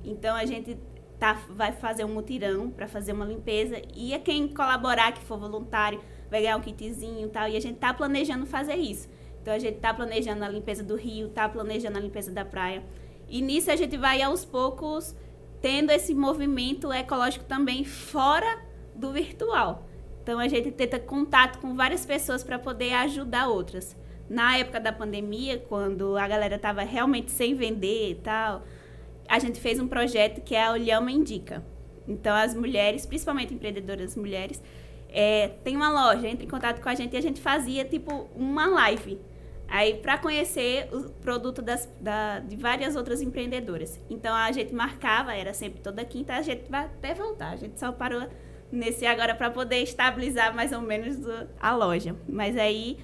[0.03, 0.77] Então, a gente
[1.21, 3.79] tá, vai fazer um mutirão para fazer uma limpeza.
[3.95, 7.47] E a quem colaborar, que for voluntário, vai ganhar um kitzinho e tal.
[7.47, 9.07] E a gente tá planejando fazer isso.
[9.39, 12.83] Então a gente está planejando a limpeza do rio, está planejando a limpeza da praia.
[13.29, 15.15] E nisso a gente vai aos poucos
[15.61, 18.59] tendo esse movimento ecológico também fora
[18.95, 19.87] do virtual.
[20.23, 23.95] Então a gente tenta contato com várias pessoas para poder ajudar outras.
[24.27, 28.63] Na época da pandemia, quando a galera estava realmente sem vender e tal,
[29.31, 31.63] a gente fez um projeto que é a Olhama Indica.
[32.07, 34.61] Então as mulheres, principalmente empreendedoras mulheres,
[35.09, 38.29] é, tem uma loja, entra em contato com a gente e a gente fazia tipo
[38.35, 39.19] uma live
[39.71, 44.01] Aí, para conhecer o produto das, da, de várias outras empreendedoras.
[44.09, 47.51] Então, a gente marcava, era sempre toda quinta, a gente vai até voltar.
[47.51, 48.27] A gente só parou
[48.69, 51.19] nesse agora para poder estabilizar mais ou menos
[51.57, 52.13] a loja.
[52.27, 52.97] Mas aí,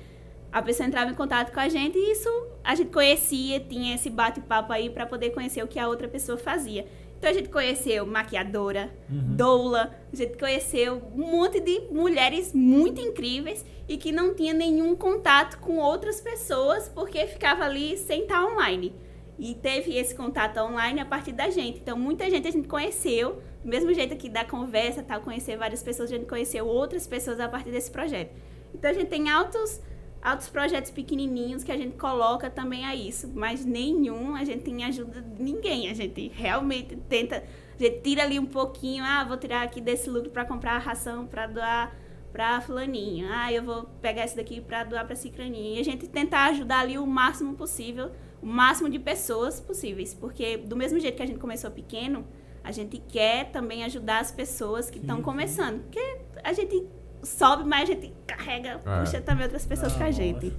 [0.51, 2.29] a pessoa entrava em contato com a gente e isso
[2.63, 6.37] a gente conhecia, tinha esse bate-papo aí para poder conhecer o que a outra pessoa
[6.37, 6.85] fazia.
[7.17, 9.35] Então a gente conheceu maquiadora, uhum.
[9.35, 14.95] doula, a gente conheceu um monte de mulheres muito incríveis e que não tinha nenhum
[14.95, 18.93] contato com outras pessoas porque ficava ali sem estar online.
[19.39, 21.79] E teve esse contato online a partir da gente.
[21.79, 25.81] Então muita gente a gente conheceu, do mesmo jeito que da conversa, tal, conhecer várias
[25.81, 28.31] pessoas, a gente conheceu outras pessoas a partir desse projeto.
[28.73, 29.81] Então a gente tem altos
[30.21, 34.83] altos projetos pequenininhos que a gente coloca também a isso, mas nenhum a gente tem
[34.83, 35.89] ajuda de ninguém.
[35.89, 37.43] A gente realmente tenta,
[37.79, 40.79] a gente tira ali um pouquinho, ah, vou tirar aqui desse lucro para comprar a
[40.79, 41.95] ração para doar
[42.31, 43.27] para fulaninho.
[43.31, 45.77] Ah, eu vou pegar esse daqui para doar para cicraninho.
[45.77, 50.57] E a gente tentar ajudar ali o máximo possível, o máximo de pessoas possíveis, porque
[50.57, 52.27] do mesmo jeito que a gente começou pequeno,
[52.63, 56.85] a gente quer também ajudar as pessoas que estão começando, porque a gente
[57.27, 58.99] sobe, mas a gente carrega, é.
[58.99, 60.53] puxa também outras pessoas com a gente.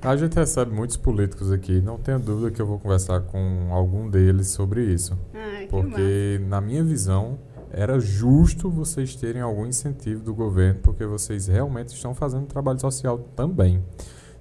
[0.00, 4.10] A gente recebe muitos políticos aqui, não tenho dúvida que eu vou conversar com algum
[4.10, 5.16] deles sobre isso.
[5.32, 7.38] Ai, porque, na minha visão,
[7.70, 13.18] era justo vocês terem algum incentivo do governo, porque vocês realmente estão fazendo trabalho social
[13.36, 13.82] também.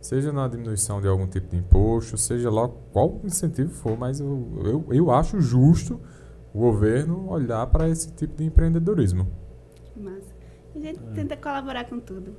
[0.01, 4.63] Seja na diminuição de algum tipo de imposto, seja lá qual incentivo for, mas eu,
[4.65, 6.01] eu, eu acho justo
[6.51, 9.27] o governo olhar para esse tipo de empreendedorismo.
[9.95, 10.30] Massa.
[10.75, 11.13] A gente é.
[11.13, 12.35] tenta colaborar com tudo.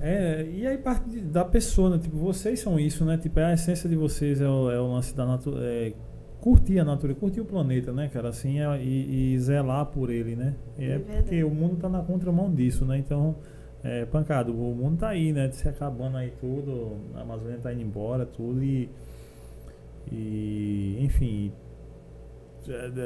[0.00, 1.98] É, e aí parte de, da pessoa, né?
[1.98, 3.16] Tipo, vocês são isso, né?
[3.16, 5.64] Tipo, a essência de vocês é o, é o lance da natureza.
[5.64, 5.92] É,
[6.40, 8.28] curtir a natureza, curtir o planeta, né, cara?
[8.28, 10.54] Assim, é, e, e, zelar por ele, né?
[10.78, 12.98] É, é porque o mundo tá na contramão disso, né?
[12.98, 13.36] Então,
[13.82, 15.50] é, pancado, o mundo tá aí, né?
[15.50, 18.88] Se acabando aí tudo, a Amazônia tá indo embora, tudo, e.
[20.12, 21.52] E, enfim,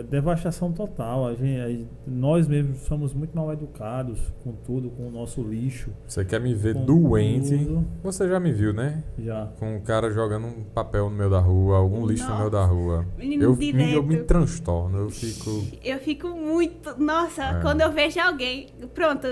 [0.09, 1.27] devastação total.
[1.27, 5.91] A gente, nós mesmos somos muito mal educados com tudo, com o nosso lixo.
[6.07, 7.57] Você quer me ver doente?
[7.59, 7.87] Tudo.
[8.03, 9.03] Você já me viu, né?
[9.19, 9.47] Já.
[9.59, 12.35] Com um cara jogando um papel no meio da rua, algum lixo nossa.
[12.35, 13.07] no meio da rua.
[13.17, 13.95] Menino eu, direto.
[13.95, 15.65] eu me transtorno, eu fico.
[15.83, 17.01] Eu fico muito.
[17.01, 17.61] Nossa, é.
[17.61, 18.69] quando eu vejo alguém.
[18.95, 19.27] Pronto,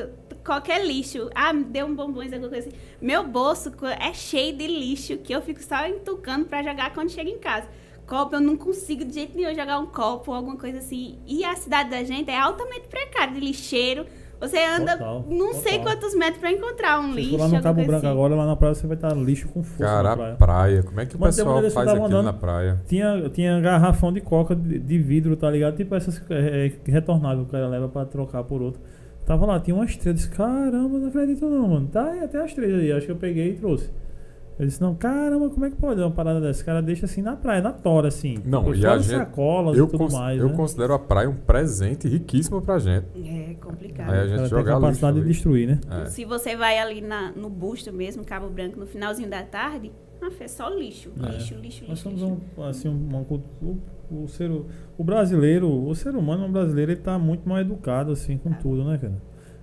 [0.44, 1.28] qualquer lixo.
[1.34, 2.76] Ah, deu um bombom, alguma coisa assim.
[3.00, 7.30] Meu bolso é cheio de lixo que eu fico só entucando para jogar quando chego
[7.30, 7.66] em casa
[8.08, 11.18] copo, eu não consigo de jeito nenhum jogar um copo ou alguma coisa assim.
[11.26, 14.06] E a cidade da gente é altamente precária de lixeiro.
[14.40, 15.62] Você anda total, não total.
[15.62, 17.36] sei quantos metros para encontrar um você lixo.
[17.36, 18.06] lá no Cabo Branco assim.
[18.06, 19.84] agora, lá na praia você vai estar lixo com força.
[19.84, 20.34] Cara, praia.
[20.36, 20.82] praia.
[20.84, 22.80] Como é que o Mas pessoal faz aquilo andando, na praia?
[22.86, 25.76] Tinha, tinha garrafão de coca de, de vidro, tá ligado?
[25.76, 28.80] Tipo essas é, é retornáveis que o cara leva para trocar por outro.
[29.26, 30.14] Tava lá, tinha umas três.
[30.14, 31.88] Disse, Caramba, não acredito não, mano.
[31.88, 32.92] Tá aí até as três aí.
[32.92, 33.90] Acho que eu peguei e trouxe.
[34.58, 36.62] Eu disse, não, caramba, como é que pode uma parada dessa?
[36.62, 38.38] O cara deixa assim na praia, na tora, assim.
[38.44, 40.54] Não, e a gente- sacolas Eu, e tudo mais, eu né?
[40.56, 43.06] considero a praia um presente riquíssimo pra gente.
[43.24, 44.10] É complicado.
[44.10, 45.28] Aí a gente jogar lixo capacidade de ali.
[45.32, 45.80] destruir, né?
[46.02, 46.06] É.
[46.06, 50.28] Se você vai ali na, no busto mesmo, Cabo Branco, no finalzinho da tarde, ah,
[50.40, 51.26] é só lixo, É.
[51.30, 52.02] lixo, lixo, Nós lixo.
[52.02, 52.36] somos lixo.
[52.58, 53.78] um, assim, uma, o,
[54.10, 58.36] o, ser, o brasileiro, o ser humano o brasileiro, ele tá muito mal educado, assim,
[58.36, 59.14] com tudo, né, cara?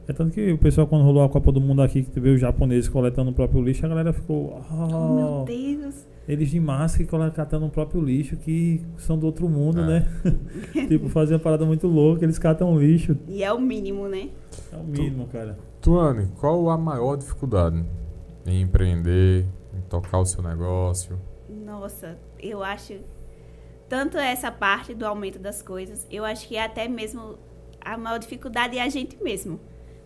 [0.07, 2.41] É tanto que o pessoal, quando rolou a Copa do Mundo aqui, que veio os
[2.41, 4.61] japoneses coletando o próprio lixo, a galera ficou.
[4.71, 6.05] Oh, meu "Ah, Deus.
[6.27, 9.85] eles de máscara e coletando o próprio lixo, que são do outro mundo, É.
[9.87, 10.07] né?
[10.87, 13.17] tipo, fazer uma parada muito louca, eles catam lixo.
[13.27, 14.29] E é o mínimo, né?
[14.71, 15.57] É o mínimo, cara.
[15.81, 17.83] Tuane, qual a maior dificuldade
[18.45, 19.43] em empreender,
[19.75, 21.19] em tocar o seu negócio?
[21.65, 22.93] Nossa, eu acho.
[23.89, 27.37] Tanto essa parte do aumento das coisas, eu acho que até mesmo
[27.81, 29.59] a maior dificuldade é a gente mesmo.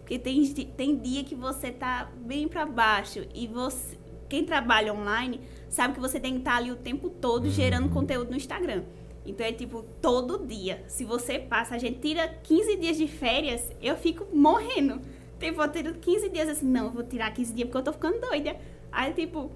[0.10, 0.43] Porque tem,
[0.76, 3.95] tem dia que você tá bem para baixo e você.
[4.28, 8.32] Quem trabalha online sabe que você tem que estar ali o tempo todo gerando conteúdo
[8.32, 8.86] no Instagram.
[9.24, 10.84] Então é tipo todo dia.
[10.88, 15.00] Se você passa, a gente tira 15 dias de férias, eu fico morrendo.
[15.39, 17.93] Tipo, eu tiro 15 dias assim, não, eu vou tirar 15 dias porque eu tô
[17.93, 18.56] ficando doida.
[18.91, 19.52] Aí, tipo,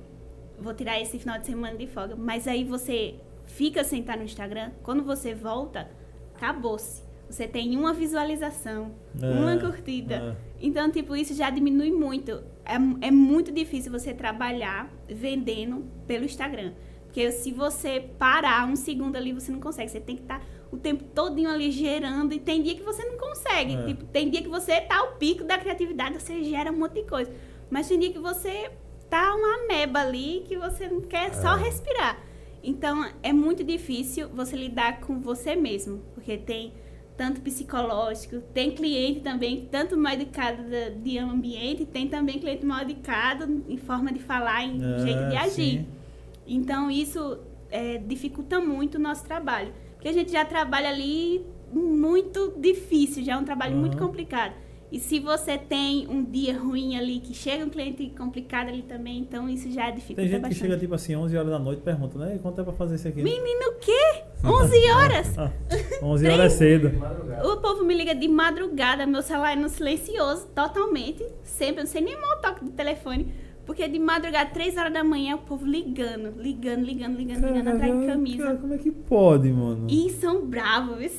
[0.60, 2.16] vou tirar esse final de semana de folga.
[2.16, 5.90] Mas aí você fica sem estar no Instagram, quando você volta,
[6.36, 7.03] acabou-se.
[7.30, 10.16] Você tem uma visualização, É, uma curtida.
[10.16, 10.36] é.
[10.62, 12.32] Então, tipo, isso já diminui muito.
[12.66, 12.76] É,
[13.08, 16.74] é muito difícil você trabalhar vendendo pelo Instagram.
[17.06, 19.90] Porque se você parar um segundo ali, você não consegue.
[19.92, 22.34] Você tem que estar o tempo todinho ali gerando.
[22.34, 23.76] E tem dia que você não consegue.
[23.76, 23.86] É.
[23.86, 27.04] Tipo, tem dia que você tá ao pico da criatividade, você gera um monte de
[27.04, 27.32] coisa.
[27.70, 28.72] Mas tem dia que você
[29.10, 32.18] tá uma ameba ali que você não quer só respirar.
[32.64, 36.02] Então, é muito difícil você lidar com você mesmo.
[36.14, 36.74] Porque tem
[37.18, 40.64] tanto psicológico, tem cliente também, tanto mal educado
[41.04, 45.36] de ambiente, tem também cliente mal educado em forma de falar, em É, jeito de
[45.36, 45.80] agir.
[45.80, 45.86] sim.
[46.48, 49.74] Então, isso é, dificulta muito o nosso trabalho.
[49.94, 54.08] Porque a gente já trabalha ali muito difícil, já é um trabalho muito Aham.
[54.08, 54.54] complicado.
[54.94, 59.18] E se você tem um dia ruim ali, que chega um cliente complicado ali também,
[59.18, 60.62] então isso já dificulta Tem gente que bastante.
[60.62, 62.38] chega tipo assim, 11 horas da noite e pergunta, né?
[62.40, 63.24] Quanto é pra fazer isso aqui?
[63.24, 64.24] Menino, o quê?
[64.46, 65.38] 11 horas?
[65.40, 65.52] Ah,
[66.04, 66.92] 11 horas é cedo.
[67.44, 71.26] O povo me liga de madrugada, meu celular é no silencioso, totalmente.
[71.42, 73.34] Sempre, eu não sei nem o toque do telefone.
[73.66, 77.94] Porque de madrugada, 3 horas da manhã, o povo ligando, ligando, ligando, ligando, ligando atrás
[77.94, 78.56] de Cara, camisa.
[78.62, 79.88] como é que pode, mano?
[79.90, 81.12] E são bravos,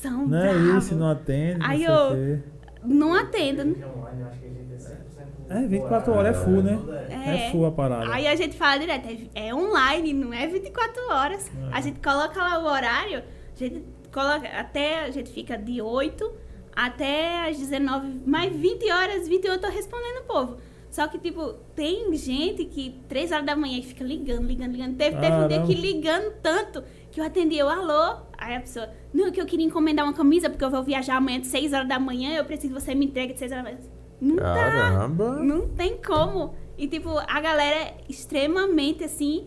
[0.00, 0.84] são não é bravos.
[0.86, 2.38] isso, não atende, não Aí sei eu-.
[2.84, 3.62] Não atendo.
[3.62, 6.78] online, acho que a gente é 100% É, 24 horas é full, né?
[7.10, 7.46] É.
[7.46, 8.12] É full a parada.
[8.12, 11.48] Aí a gente fala direto, é, é online, não é 24 horas.
[11.48, 11.68] É.
[11.72, 13.22] A gente coloca lá o horário,
[13.54, 16.32] a gente coloca até, a gente fica de 8
[16.74, 20.56] até as 19, mais 20 horas, 28 eu tô respondendo o povo.
[20.90, 24.96] Só que, tipo, tem gente que 3 horas da manhã fica ligando, ligando, ligando.
[24.96, 28.22] Teve, teve um dia que ligando tanto que eu atendi, eu, alô?
[28.36, 31.40] Aí a pessoa, não, que eu queria encomendar uma camisa porque eu vou viajar amanhã
[31.40, 33.70] de 6 horas da manhã, eu preciso que você me entregue de 6 horas da
[33.70, 33.82] manhã.
[34.20, 34.42] Não dá.
[34.54, 35.36] Caramba!
[35.42, 36.54] Não tem como.
[36.76, 39.46] E, tipo, a galera é extremamente, assim,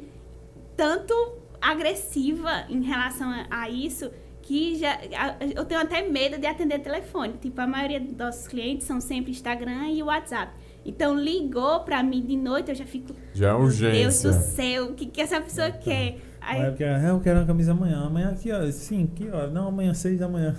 [0.78, 1.14] tanto
[1.62, 4.10] agressiva em relação a, a isso
[4.42, 7.34] que já a- eu tenho até medo de atender telefone.
[7.42, 10.52] Tipo, a maioria dos nossos clientes são sempre Instagram e WhatsApp.
[10.86, 14.32] Então, ligou pra mim de noite, eu já fico, Já é meu Deus urgência.
[14.32, 16.18] do céu, o que, que essa pessoa quer?
[16.42, 18.06] Aí, Aí eu quero, é, eu quero uma camisa amanhã.
[18.06, 18.70] Amanhã aqui, ó.
[18.70, 19.48] Sim, que hora?
[19.48, 20.56] Não, amanhã, 6 da manhã.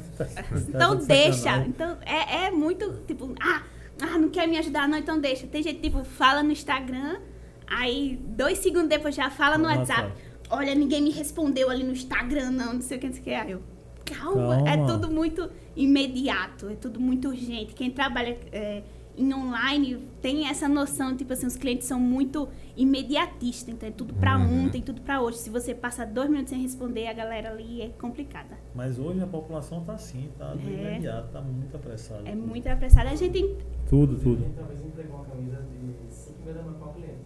[0.68, 1.58] Então de deixa.
[1.58, 3.62] Então é, é muito, tipo, ah,
[4.00, 5.46] ah, não quer me ajudar, não, então deixa.
[5.46, 7.18] Tem gente, tipo, fala no Instagram,
[7.66, 10.02] aí dois segundos depois já fala no No WhatsApp.
[10.04, 10.22] WhatsApp.
[10.50, 13.24] Olha, ninguém me respondeu ali no Instagram, não, não sei o que, não sei o
[13.24, 13.34] que.
[13.34, 13.62] Aí eu,
[14.06, 14.70] calma, Calma.
[14.70, 17.74] é tudo muito imediato, é tudo muito urgente.
[17.74, 18.82] Quem trabalha é,
[19.16, 24.12] em online tem essa noção, tipo assim, os clientes são muito imediatistas, então é tudo
[24.14, 24.64] pra Uhum.
[24.66, 25.38] ontem, tudo pra hoje.
[25.38, 28.56] Se você passa dois minutos sem responder, a galera ali é complicada.
[28.74, 30.72] Mas hoje a população tá assim, tá do É.
[30.72, 32.28] imediato, tá muito apressada.
[32.28, 33.10] É muito apressada.
[33.10, 33.42] A gente
[33.88, 34.42] Tudo, A tudo.
[34.42, 37.18] gente uma vez entregou uma camisa de 5 mil da manhã cliente.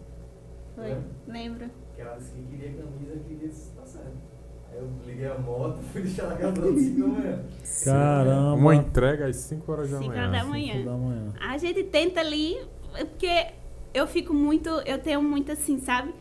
[0.75, 0.97] Foi,
[1.27, 1.69] lembro.
[1.95, 4.28] Que ela disse que queria camisa queria disse, tá certo.
[4.73, 7.43] Eu liguei a moto, fui deixar na casa dela às 5 da manhã.
[7.83, 8.55] Caramba.
[8.55, 10.11] Uma entrega às 5 horas da manhã.
[10.11, 10.85] horas da Cinco manhã.
[10.85, 11.33] da manhã.
[11.39, 12.57] A gente tenta ali,
[12.95, 13.47] é porque
[13.93, 16.13] eu fico muito, eu tenho muito assim, sabe?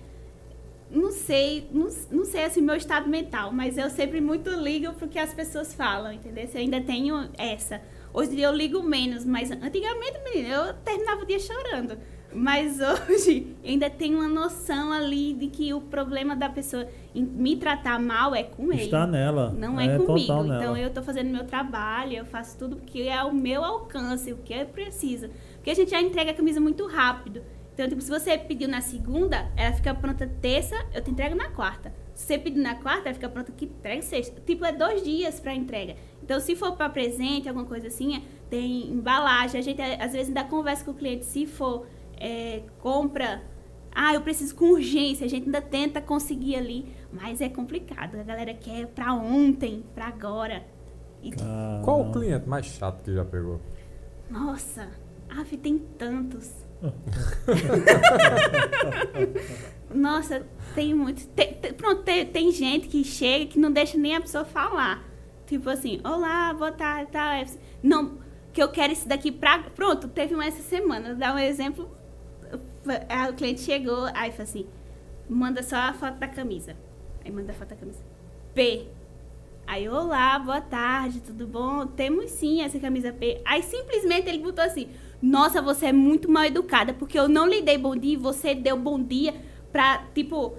[0.90, 5.06] Não sei, não, não sei assim meu estado mental, mas eu sempre muito ligo pro
[5.06, 6.48] que as pessoas falam, entendeu?
[6.52, 7.80] Eu ainda tenho essa.
[8.12, 11.98] Hoje em dia eu ligo menos, mas antigamente, menina, eu terminava o dia chorando.
[12.32, 12.78] Mas
[13.10, 16.88] hoje ainda tenho uma noção ali de que o problema da pessoa
[17.18, 18.82] me tratar mal é com ele.
[18.82, 19.50] Está nela.
[19.56, 20.06] Não é, comigo.
[20.06, 20.78] total Então nela.
[20.78, 24.54] eu tô fazendo meu trabalho, eu faço tudo que é ao meu alcance, o que
[24.54, 25.28] é preciso.
[25.54, 27.42] Porque a gente já entrega a camisa muito rápido.
[27.78, 31.48] Então, tipo, se você pediu na segunda, ela fica pronta terça, eu te entrego na
[31.50, 31.94] quarta.
[32.12, 34.42] Se você pedir na quarta, ela fica pronta que entrega sexta.
[34.44, 35.94] Tipo, é dois dias pra entrega.
[36.20, 39.60] Então, se for para presente, alguma coisa assim, é, tem embalagem.
[39.60, 41.24] A gente, é, às vezes, ainda conversa com o cliente.
[41.24, 41.86] Se for
[42.18, 43.44] é, compra,
[43.92, 45.24] ah, eu preciso com urgência.
[45.24, 48.16] A gente ainda tenta conseguir ali, mas é complicado.
[48.18, 50.62] A galera quer pra ontem, pra agora.
[51.22, 51.30] E,
[51.84, 53.60] Qual o cliente mais chato que já pegou?
[54.30, 54.88] nossa,
[55.28, 56.50] af, tem tantos.
[59.92, 61.24] Nossa, tem muitos.
[61.26, 65.02] Tem- tem- pronto, tem, tem gente que chega que não deixa nem a pessoa falar.
[65.46, 67.42] Tipo assim, olá, boa tarde, tá?
[67.82, 68.18] Não,
[68.52, 69.58] que eu quero isso daqui pra.
[69.74, 71.08] Pronto, teve uma essa semana.
[71.10, 71.88] Vou dar um exemplo.
[73.30, 74.66] O cliente chegou, aí falou assim:
[75.28, 76.76] manda só a foto da camisa.
[77.28, 77.98] Aí manda a foto da camisa.
[78.54, 78.86] P.
[79.66, 81.86] Aí, olá, boa tarde, tudo bom?
[81.86, 83.42] Temos sim essa camisa P.
[83.44, 84.88] Aí simplesmente ele botou assim:
[85.20, 88.54] Nossa, você é muito mal educada, porque eu não lhe dei bom dia e você
[88.54, 89.34] deu bom dia
[89.70, 90.56] pra, tipo,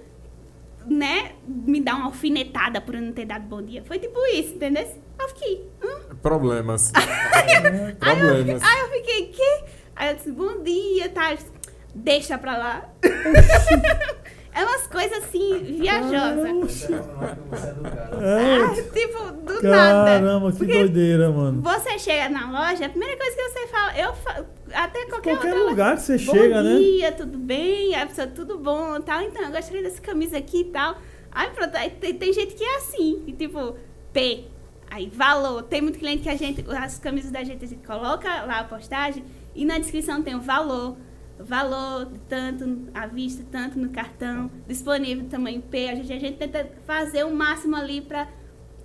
[0.86, 3.82] né, me dar uma alfinetada por eu não ter dado bom dia.
[3.82, 4.86] Foi tipo isso, entendeu?
[5.18, 6.14] Eu fiquei, hã?
[6.22, 6.92] Problemas.
[7.98, 8.62] Problemas.
[8.62, 9.64] Aí eu fiquei, que?
[9.96, 11.32] Aí eu disse, bom dia, tá?
[11.32, 11.50] Eu disse,
[11.92, 12.88] Deixa pra lá.
[14.54, 16.44] é umas coisas assim, viajosas.
[16.46, 18.10] É você é do cara.
[18.22, 20.04] Ah, tipo, do nada.
[20.20, 21.62] caramba, que Porque doideira, mano.
[21.62, 24.44] Você chega na loja, a primeira coisa que você fala, eu fa-
[24.74, 26.76] até qualquer, Qualquer outra lugar que você Bom chega, né?
[26.76, 27.94] dia, tudo bem?
[27.94, 29.22] A pessoa, tudo bom, tal.
[29.22, 30.96] Então, eu gostaria dessa camisa aqui e tal.
[31.32, 33.76] Aí pronto, aí tem, tem gente que é assim, que tipo,
[34.12, 34.44] P.
[34.90, 35.62] Aí, valor.
[35.62, 38.64] Tem muito cliente que a gente, as camisas da gente, a gente coloca lá a
[38.64, 39.24] postagem
[39.54, 40.96] e na descrição tem o valor.
[41.44, 45.88] Valor, tanto à vista, tanto no cartão, disponível tamanho P.
[45.88, 48.28] A gente, a gente tenta fazer o máximo ali para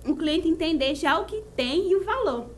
[0.06, 2.50] o cliente entender já o que tem e o valor.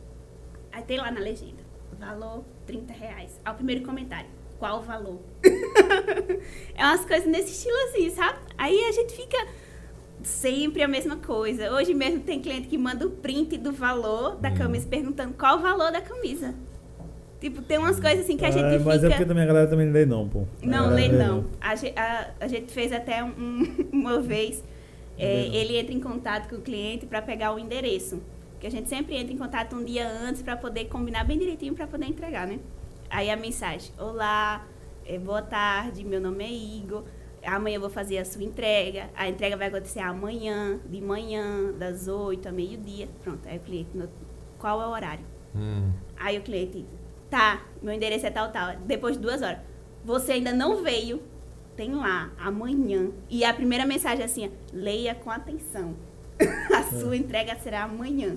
[0.71, 1.63] Aí tem lá na legenda,
[1.99, 3.39] valor 30 reais.
[3.43, 5.19] Ao primeiro comentário, qual o valor?
[6.75, 8.39] é umas coisas nesse estilo assim, sabe?
[8.57, 9.37] Aí a gente fica
[10.21, 11.71] sempre a mesma coisa.
[11.71, 14.57] Hoje mesmo tem cliente que manda o print do valor da Hum.
[14.57, 16.53] camisa perguntando qual o valor da camisa.
[17.39, 19.07] Tipo, tem umas coisas assim que a gente Ah, mas fica...
[19.07, 20.43] é porque também a galera também não lê não, pô.
[20.61, 21.45] Não, lê não.
[21.61, 23.63] A, a- a gente fez até um-
[23.93, 24.63] uma vez.
[25.17, 28.21] é, ele entra em contato com o cliente para pegar o endereço.
[28.59, 31.73] Que a gente sempre entra em contato um dia antes para poder combinar bem direitinho
[31.73, 32.59] para poder entregar, né?
[33.09, 34.65] Aí a mensagem: Olá,
[35.05, 37.03] é, boa tarde, meu nome é Igor.
[37.45, 39.09] Amanhã eu vou fazer a sua entrega.
[39.15, 43.07] A entrega vai acontecer amanhã, de manhã, das 8 a meio-dia.
[43.23, 43.89] Pronto, aí o cliente,
[44.57, 45.23] qual é o horário?
[45.55, 45.89] Hum.
[46.17, 46.85] Aí o cliente,
[47.29, 48.75] tá, meu endereço é tal, tal.
[48.85, 49.59] Depois de duas horas.
[50.03, 51.21] Você ainda não veio,
[51.75, 53.09] tem lá, amanhã.
[53.29, 55.93] E a primeira mensagem é assim, ó, leia com atenção.
[56.73, 58.35] a sua entrega será amanhã.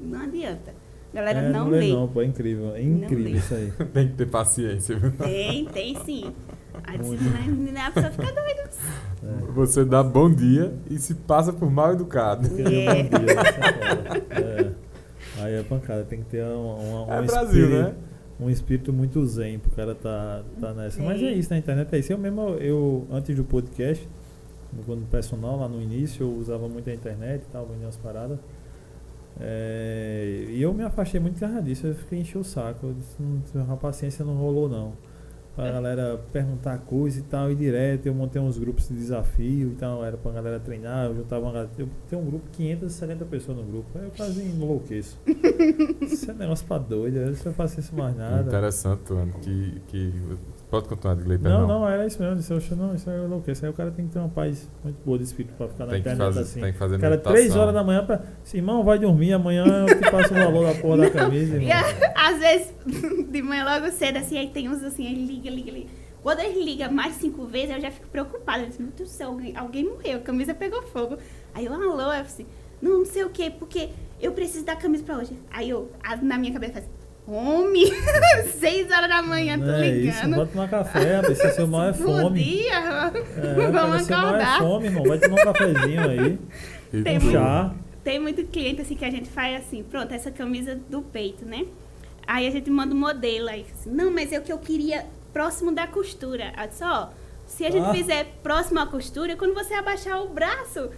[0.00, 0.72] Não adianta.
[1.12, 1.92] Galera, É, não, lê lê.
[1.92, 2.74] não, pô, é incrível.
[2.76, 3.72] É Não incrível isso aí.
[3.92, 5.10] Tem que ter paciência, viu?
[5.12, 6.32] Tem, tem sim.
[6.88, 8.70] Né, né, a pessoa fica doida.
[9.54, 12.48] Você dá bom dia e se passa por mal educado.
[12.48, 13.02] Não É.
[13.02, 14.40] bom dia, isso é.
[14.40, 14.72] É.
[15.42, 17.94] Aí é pancada, tem que ter uma, uma, É um Brasil, espírito, né?
[18.40, 21.02] Um espírito muito zen pro cara tá, tá nessa.
[21.02, 21.38] Mas é Sim.
[21.38, 22.12] isso, na internet é isso.
[22.12, 24.08] Eu mesmo, eu, antes do podcast,
[24.86, 28.38] quando personal, lá no início, eu usava muito a internet e tal, vendendo umas paradas.
[29.38, 32.86] É, e eu me afastei muito por causa disso, eu fiquei encher o saco.
[32.86, 33.16] Eu disse,
[33.54, 34.92] não, a paciência não rolou não.
[35.60, 39.74] Pra galera perguntar coisa e tal, e direto, eu montei uns grupos de desafio e
[39.74, 41.70] tal, era pra galera treinar, eu juntava uma galera.
[41.76, 45.18] Eu tenho um grupo, 570 pessoas no grupo, aí eu quase enlouqueço.
[46.00, 48.48] isso é negócio pra doido, eu não faço isso mais nada.
[48.48, 50.14] Interessante, Tuano, que, que.
[50.70, 51.66] Pode continuar, Digley, Não, perdão.
[51.66, 52.36] não, era isso mesmo.
[52.36, 53.64] Disse, "Oxe, não, isso é enlouqueço.
[53.64, 55.92] Aí o cara tem que ter uma paz muito boa de espírito pra ficar na
[55.92, 56.60] Tem que, internet fazer, assim.
[56.60, 57.36] tem que fazer cara, meditação.
[57.36, 58.22] três horas da manhã, pra.
[58.44, 61.64] Assim, irmão, vai dormir, amanhã eu te passo o valor da porra da camisa, E
[61.68, 61.76] irmão.
[62.14, 62.72] a- às vezes,
[63.30, 65.88] de manhã logo cedo, assim, aí tem uns assim, aí liga, liga, liga.
[66.22, 68.62] Quando ele liga mais cinco vezes, eu já fico preocupada.
[68.62, 71.16] Eu disse, meu Deus do céu, alguém, alguém morreu, a camisa pegou fogo.
[71.54, 72.46] Aí eu, alô, eu assim,
[72.80, 73.88] não, não sei o quê, porque
[74.20, 75.32] eu preciso da camisa pra hoje.
[75.50, 75.90] Aí eu,
[76.22, 76.84] na minha cabeça, faz,
[77.26, 77.86] homem,
[78.58, 80.36] seis horas da manhã, tô Não é isso, ligando.
[80.36, 81.38] bota tomar café, rapaz.
[81.38, 82.42] Se seu mal é Bom fome.
[82.44, 84.58] dia, É, vamos seu mal é acordar.
[84.58, 85.04] fome, irmão.
[85.04, 86.38] Vai tomar um cafezinho aí.
[86.92, 87.74] E Tem Um chá.
[88.02, 91.66] Tem muito cliente assim que a gente faz assim, pronto, essa camisa do peito, né?
[92.26, 95.04] Aí a gente manda um modelo aí, assim, não, mas é o que eu queria
[95.32, 96.52] próximo da costura.
[96.56, 97.08] Aí eu disse, ó,
[97.46, 97.92] se a gente Ah.
[97.94, 100.88] fizer próximo à costura, quando você abaixar o braço,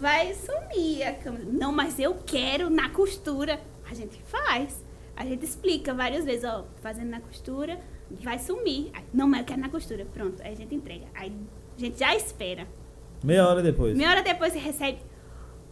[0.00, 1.44] vai sumir a camisa.
[1.50, 3.58] Não, mas eu quero na costura.
[3.90, 4.84] A gente faz.
[5.20, 7.78] A gente explica várias vezes, ó, fazendo na costura,
[8.22, 8.90] vai sumir.
[8.94, 10.06] Aí, não, mas eu quero na costura.
[10.14, 11.04] Pronto, aí a gente entrega.
[11.14, 11.30] Aí
[11.76, 12.66] a gente já espera.
[13.22, 13.94] Meia hora depois.
[13.96, 14.98] Meia hora depois você recebe.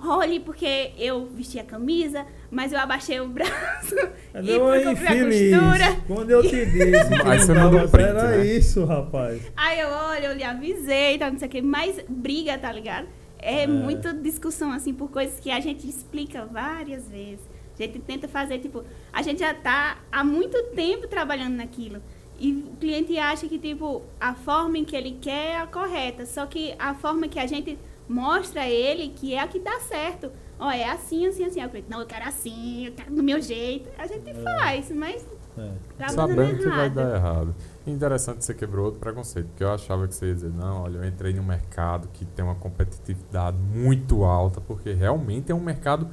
[0.00, 3.94] olhe porque eu vesti a camisa, mas eu abaixei o braço
[4.36, 5.58] e Deu fui uma cumprir a infeliz.
[5.58, 5.96] costura.
[6.06, 8.46] Quando eu te disse que Aí não você print, certo, era né?
[8.46, 9.42] isso, rapaz.
[9.56, 13.08] Aí eu olho, eu lhe avisei, tá, não sei o quê, mas briga, tá ligado?
[13.38, 13.66] É, É.
[13.66, 17.40] muita discussão, assim, por coisas que a gente explica várias vezes.
[17.78, 22.02] A gente tenta fazer, tipo, a gente já tá há muito tempo trabalhando naquilo.
[22.38, 26.24] E o cliente acha que, tipo, a forma em que ele quer é a correta.
[26.24, 29.80] Só que a forma que a gente mostra a ele que é a que dá
[29.80, 30.30] certo.
[30.58, 31.64] Ó, é assim, assim, assim.
[31.64, 33.88] O cliente, não, eu quero assim, eu quero do meu jeito.
[33.98, 35.24] A gente faz, mas
[35.56, 35.72] É.
[35.98, 37.54] tá Sabendo que vai dar errado.
[37.86, 40.98] Interessante que você quebrou outro preconceito, porque eu achava que você ia dizer, não, olha,
[40.98, 46.08] eu entrei num mercado que tem uma competitividade muito alta, porque realmente é um mercado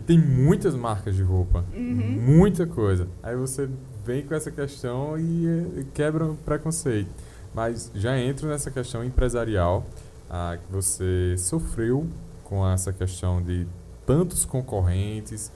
[0.00, 2.20] que tem muitas marcas de roupa, Uhum.
[2.20, 3.08] muita coisa.
[3.20, 3.68] Aí você
[4.06, 5.46] vem com essa questão e,
[5.80, 7.10] eh, quebra o preconceito.
[7.52, 9.84] Mas já entro nessa questão empresarial,
[10.30, 12.06] ah, que você sofreu
[12.44, 13.66] com essa questão de
[14.06, 15.50] tantos concorrentes,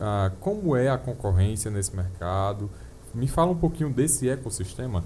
[0.00, 2.70] ah, como é a concorrência nesse mercado?
[3.12, 5.02] Me fala um pouquinho desse ecossistema.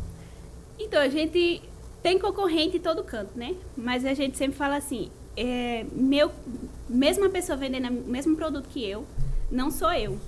[0.79, 1.63] Então, a gente
[2.03, 3.55] tem concorrente em todo canto, né?
[3.77, 6.31] Mas a gente sempre fala assim, é, meu,
[6.89, 9.07] mesma pessoa vendendo o mesmo produto que eu,
[9.51, 10.19] não sou eu.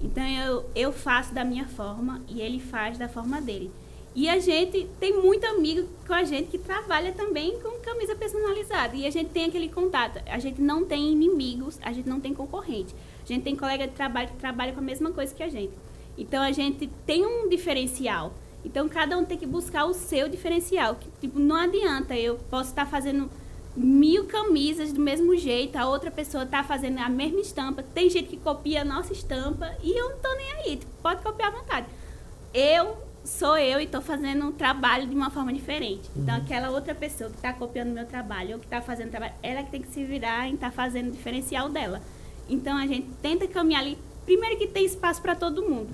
[0.00, 3.70] Então, eu, eu faço da minha forma e ele faz da forma dele.
[4.14, 8.96] E a gente tem muito amigo com a gente que trabalha também com camisa personalizada.
[8.96, 10.20] E a gente tem aquele contato.
[10.26, 12.94] A gente não tem inimigos, a gente não tem concorrente.
[13.22, 15.72] A gente tem colega de trabalho que trabalha com a mesma coisa que a gente.
[16.16, 18.32] Então a gente tem um diferencial.
[18.64, 20.96] Então cada um tem que buscar o seu diferencial.
[20.96, 23.30] Que, tipo, não adianta eu posso estar fazendo
[23.76, 27.82] mil camisas do mesmo jeito, a outra pessoa está fazendo a mesma estampa.
[27.82, 30.76] Tem gente que copia a nossa estampa e eu não tô nem aí.
[30.76, 31.86] Tipo, pode copiar à vontade.
[32.52, 36.08] Eu sou eu e estou fazendo um trabalho de uma forma diferente.
[36.16, 39.62] Então aquela outra pessoa que está copiando meu trabalho ou que está fazendo trabalho, ela
[39.62, 42.00] que tem que se virar em estar fazendo o diferencial dela.
[42.48, 43.98] Então a gente tenta caminhar ali.
[44.24, 45.88] Primeiro que tem espaço para todo mundo.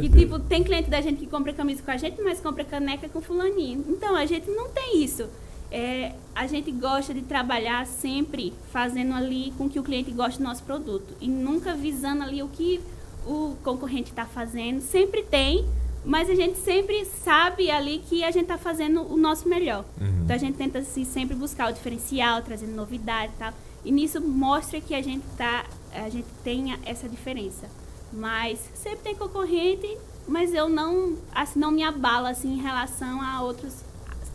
[0.00, 3.08] Que tipo, tem cliente da gente que compra camisa com a gente, mas compra caneca
[3.08, 3.84] com fulaninho.
[3.88, 5.28] Então, a gente não tem isso.
[5.70, 10.44] É, a gente gosta de trabalhar sempre fazendo ali com que o cliente goste do
[10.44, 11.14] nosso produto.
[11.20, 12.80] E nunca visando ali o que
[13.26, 14.80] o concorrente está fazendo.
[14.80, 15.66] Sempre tem,
[16.04, 19.84] mas a gente sempre sabe ali que a gente está fazendo o nosso melhor.
[20.00, 20.22] Uhum.
[20.22, 23.52] Então a gente tenta assim, sempre buscar o diferencial, trazendo novidade e tal.
[23.84, 27.68] E nisso mostra que a gente tá, a gente tem essa diferença.
[28.12, 29.98] Mas sempre tem concorrente,
[30.28, 33.84] mas eu não, assim, não me abalo assim em relação a outros.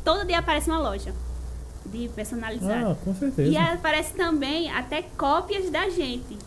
[0.04, 1.14] Todo dia aparece uma loja
[1.86, 2.92] de personalizado.
[2.92, 3.50] Ah, com certeza.
[3.50, 6.38] E aparece também até cópias da gente.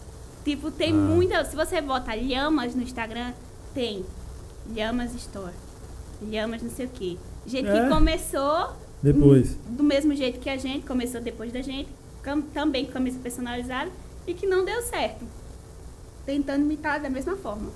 [0.45, 0.95] Tipo, tem Ah.
[0.97, 1.45] muita.
[1.45, 3.33] Se você bota lhamas no Instagram,
[3.75, 4.05] tem
[4.75, 5.53] lhamas store.
[6.23, 7.17] Lhamas não sei o quê.
[7.47, 7.83] Gente É?
[7.85, 8.71] que começou
[9.03, 9.53] Depois.
[9.53, 11.89] hum, do mesmo jeito que a gente, começou depois da gente,
[12.55, 13.91] também com camisa personalizada,
[14.27, 15.25] e que não deu certo.
[16.25, 17.71] Tentando imitar da mesma forma.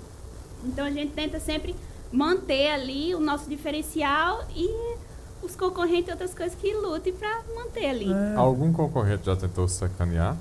[0.65, 1.75] Então a gente tenta sempre
[2.11, 4.97] manter ali o nosso diferencial e
[5.43, 8.13] os concorrentes e outras coisas que lutem pra manter ali.
[8.13, 8.37] É.
[8.37, 10.37] Algum concorrente já tentou sacanear?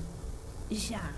[0.70, 1.10] Já.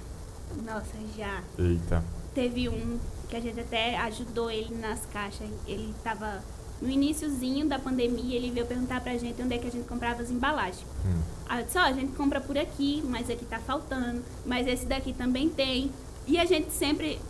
[0.64, 1.42] Nossa, já.
[1.58, 2.04] Eita.
[2.34, 5.48] Teve um que a gente até ajudou ele nas caixas.
[5.66, 6.42] Ele tava
[6.80, 10.22] no iníciozinho da pandemia, ele veio perguntar pra gente onde é que a gente comprava
[10.22, 10.84] as embalagens.
[11.06, 11.20] Hum.
[11.48, 14.86] Aí eu disse, ó, a gente compra por aqui, mas aqui tá faltando, mas esse
[14.86, 15.90] daqui também tem.
[16.26, 17.20] E a gente sempre.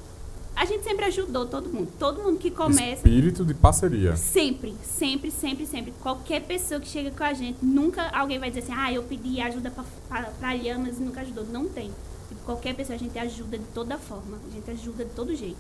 [0.61, 1.90] A gente sempre ajudou todo mundo.
[1.98, 2.96] Todo mundo que começa.
[2.96, 4.14] Espírito de parceria.
[4.14, 5.94] Sempre, sempre, sempre, sempre.
[6.02, 9.40] Qualquer pessoa que chega com a gente, nunca alguém vai dizer assim, ah, eu pedi
[9.40, 9.72] ajuda
[10.11, 11.46] pra Lhamas e nunca ajudou.
[11.46, 11.90] Não tem.
[12.28, 14.36] Tipo, qualquer pessoa a gente ajuda de toda forma.
[14.46, 15.56] A gente ajuda de todo jeito.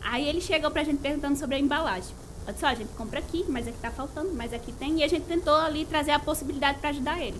[0.00, 2.14] Aí ele chegou pra gente perguntando sobre a embalagem.
[2.46, 5.00] Eu disse, ó, a gente compra aqui, mas aqui tá faltando, mas aqui tem.
[5.00, 7.38] E a gente tentou ali trazer a possibilidade pra ajudar ele.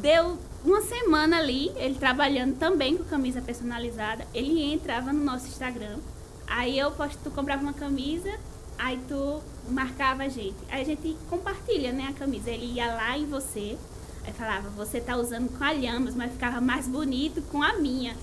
[0.00, 4.26] Deu uma semana ali, ele trabalhando também com camisa personalizada.
[4.34, 5.98] Ele entrava no nosso Instagram.
[6.46, 8.32] Aí eu posto, tu comprava uma camisa,
[8.76, 10.56] aí tu marcava a gente.
[10.68, 12.50] Aí a gente compartilha, né, a camisa.
[12.50, 13.78] Ele ia lá em você,
[14.24, 18.16] aí falava, você tá usando com a Lhamas, mas ficava mais bonito com a minha.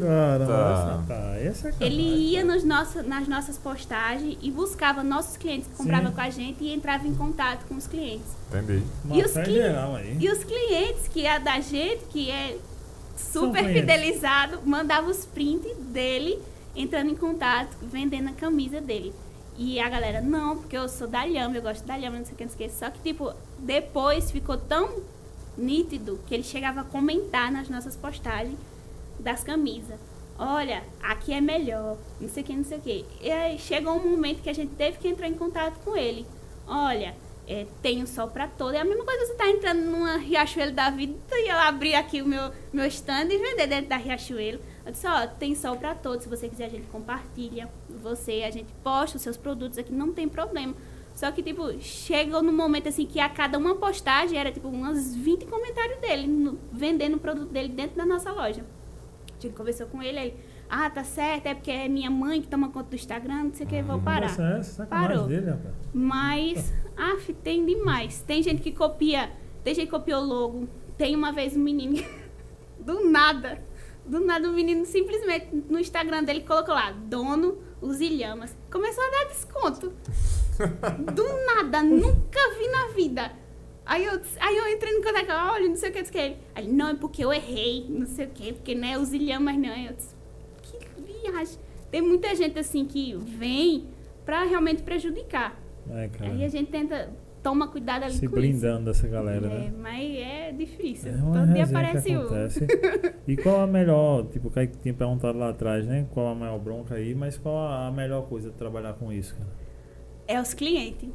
[0.00, 5.68] Caramba, tá, essa é Ele ia nos nossos, nas nossas postagens e buscava nossos clientes
[5.68, 8.26] que compravam com a gente e entrava em contato com os clientes.
[8.48, 8.82] Entendi.
[9.12, 10.16] E os aí.
[10.20, 12.56] E os clientes, que é da gente, que é
[13.16, 16.38] super fidelizado, mandava os prints dele
[16.74, 19.12] entrando em contato, vendendo a camisa dele.
[19.58, 22.34] E a galera, não, porque eu sou da Lhama, eu gosto da Lhama, não sei
[22.34, 22.76] o que, não sei o que.
[22.76, 25.00] Só que, tipo, depois ficou tão
[25.56, 28.58] nítido que ele chegava a comentar nas nossas postagens
[29.26, 29.98] das camisas.
[30.38, 33.06] Olha, aqui é melhor, não sei o que, não sei o que.
[33.20, 36.26] E aí chegou um momento que a gente teve que entrar em contato com ele.
[36.66, 37.14] Olha,
[37.48, 38.74] É, tem o sol para todo.
[38.74, 42.20] É a mesma coisa você tá entrando numa Riachuelo da vida e eu abrir aqui
[42.20, 44.58] o meu, meu stand e vender dentro da Riachuelo.
[44.84, 46.24] Eu disse, ó, tem sol para todos.
[46.24, 47.68] Se você quiser, a gente compartilha.
[48.02, 50.74] Você, a gente posta os seus produtos aqui, não tem problema.
[51.14, 55.14] Só que, tipo, chegou no momento assim que a cada uma postagem era tipo umas
[55.14, 58.64] 20 comentários dele, no, vendendo o produto dele dentro da nossa loja.
[59.38, 60.36] A gente conversou com ele aí.
[60.68, 63.66] Ah, tá certo, é porque é minha mãe que toma conta do Instagram, não sei
[63.66, 64.26] o que, vou parar.
[64.26, 65.28] Essa é sacanagem Parou.
[65.28, 65.74] dele, rapaz.
[65.92, 68.22] Mas, af, tem demais.
[68.22, 69.30] Tem gente que copia,
[69.62, 70.68] tem gente que copia o logo.
[70.96, 72.02] Tem uma vez um menino,
[72.80, 73.62] do nada,
[74.04, 78.56] do nada o menino simplesmente no Instagram dele colocou lá, dono os ilhamas.
[78.70, 79.92] Começou a dar desconto.
[81.12, 83.32] Do nada, nunca vi na vida.
[83.86, 86.34] Aí eu, aí eu entrei no contato, olha, não sei o que, não sei o
[86.34, 86.36] que.
[86.56, 89.56] Aí, não, é porque eu errei, não sei o que, porque não é os ilhamas,
[89.56, 89.68] não.
[89.70, 90.14] Aí eu disse,
[90.62, 91.58] que viagem.
[91.90, 93.86] Tem muita gente assim que vem
[94.24, 95.56] pra realmente prejudicar.
[95.88, 96.32] É, cara.
[96.32, 97.10] Aí a gente tenta,
[97.44, 99.06] toma cuidado ali Se com blindando isso.
[99.08, 99.72] galera, É, né?
[99.78, 101.12] mas é difícil.
[101.12, 102.26] É Todo dia aparece que um.
[103.28, 106.06] E qual a melhor, tipo, o Kaique tinha perguntado lá atrás, né?
[106.12, 109.48] Qual a maior bronca aí, mas qual a melhor coisa de trabalhar com isso, cara?
[110.26, 111.08] É os clientes.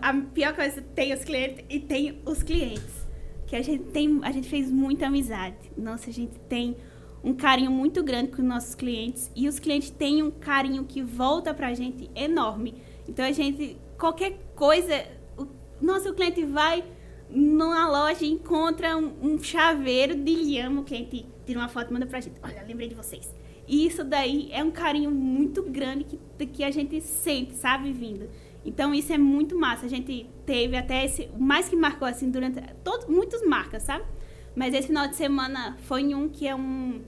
[0.00, 3.04] A pior coisa tem os clientes e tem os clientes.
[3.46, 5.56] Que a gente tem, a gente fez muita amizade.
[5.76, 6.76] Nossa, a gente tem
[7.22, 11.02] um carinho muito grande com os nossos clientes e os clientes têm um carinho que
[11.02, 12.74] volta pra gente enorme.
[13.08, 15.04] Então a gente qualquer coisa,
[15.36, 15.46] o,
[15.80, 16.84] nosso cliente vai
[17.30, 21.92] numa loja e encontra um, um chaveiro de lhama, o cliente tira uma foto e
[21.92, 22.36] manda pra gente.
[22.42, 23.34] Olha, lembrei de vocês.
[23.66, 28.28] E isso daí é um carinho muito grande que, que a gente sente, sabe, vindo.
[28.64, 29.86] Então isso é muito massa.
[29.86, 31.28] A gente teve até esse.
[31.38, 32.60] Mais que marcou assim durante.
[32.82, 34.04] Todos, muitos marcas, sabe?
[34.56, 37.02] Mas esse final de semana foi em um que é um.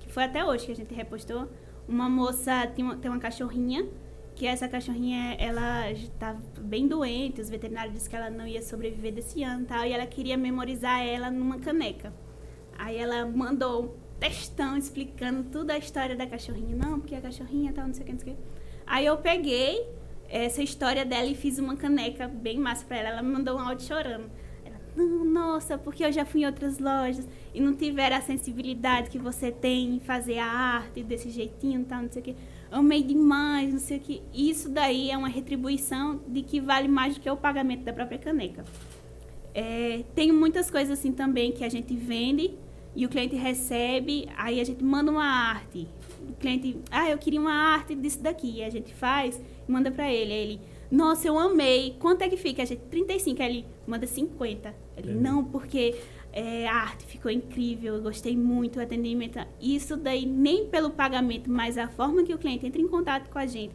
[0.00, 1.48] Que foi até hoje que a gente repostou.
[1.88, 3.86] Uma moça tem uma, tem uma cachorrinha.
[4.34, 7.40] Que essa cachorrinha, ela estava bem doente.
[7.40, 9.84] Os veterinários disseram que ela não ia sobreviver desse ano tal.
[9.84, 12.12] E ela queria memorizar ela numa caneca.
[12.78, 16.76] Aí ela mandou textão explicando toda a história da cachorrinha.
[16.76, 18.42] Não, porque a cachorrinha tal, não sei o que, não sei o que.
[18.86, 19.86] Aí eu peguei
[20.28, 23.08] essa história dela e fiz uma caneca bem massa pra ela.
[23.08, 24.30] Ela me mandou um áudio chorando.
[24.64, 29.10] Ela, não, nossa, porque eu já fui em outras lojas e não tiveram a sensibilidade
[29.10, 32.36] que você tem em fazer a arte desse jeitinho, tal, não sei o que.
[32.70, 34.22] Amei demais, não sei o que.
[34.34, 38.18] Isso daí é uma retribuição de que vale mais do que o pagamento da própria
[38.18, 38.64] caneca.
[39.54, 42.54] É, tem muitas coisas assim também que a gente vende
[42.94, 45.88] e o cliente recebe, aí a gente manda uma arte.
[46.28, 48.56] O cliente, ah, eu queria uma arte disso daqui.
[48.56, 49.40] E a gente faz
[49.70, 50.32] manda pra ele.
[50.32, 50.60] Aí ele,
[50.90, 51.96] nossa, eu amei.
[51.98, 52.62] Quanto é que fica?
[52.62, 53.42] A gente, 35.
[53.42, 54.74] Aí ele manda 50.
[54.96, 55.94] Ele, não, porque
[56.32, 59.38] é, a arte ficou incrível, eu gostei muito, o atendimento.
[59.60, 63.38] Isso daí, nem pelo pagamento, mas a forma que o cliente entra em contato com
[63.38, 63.74] a gente,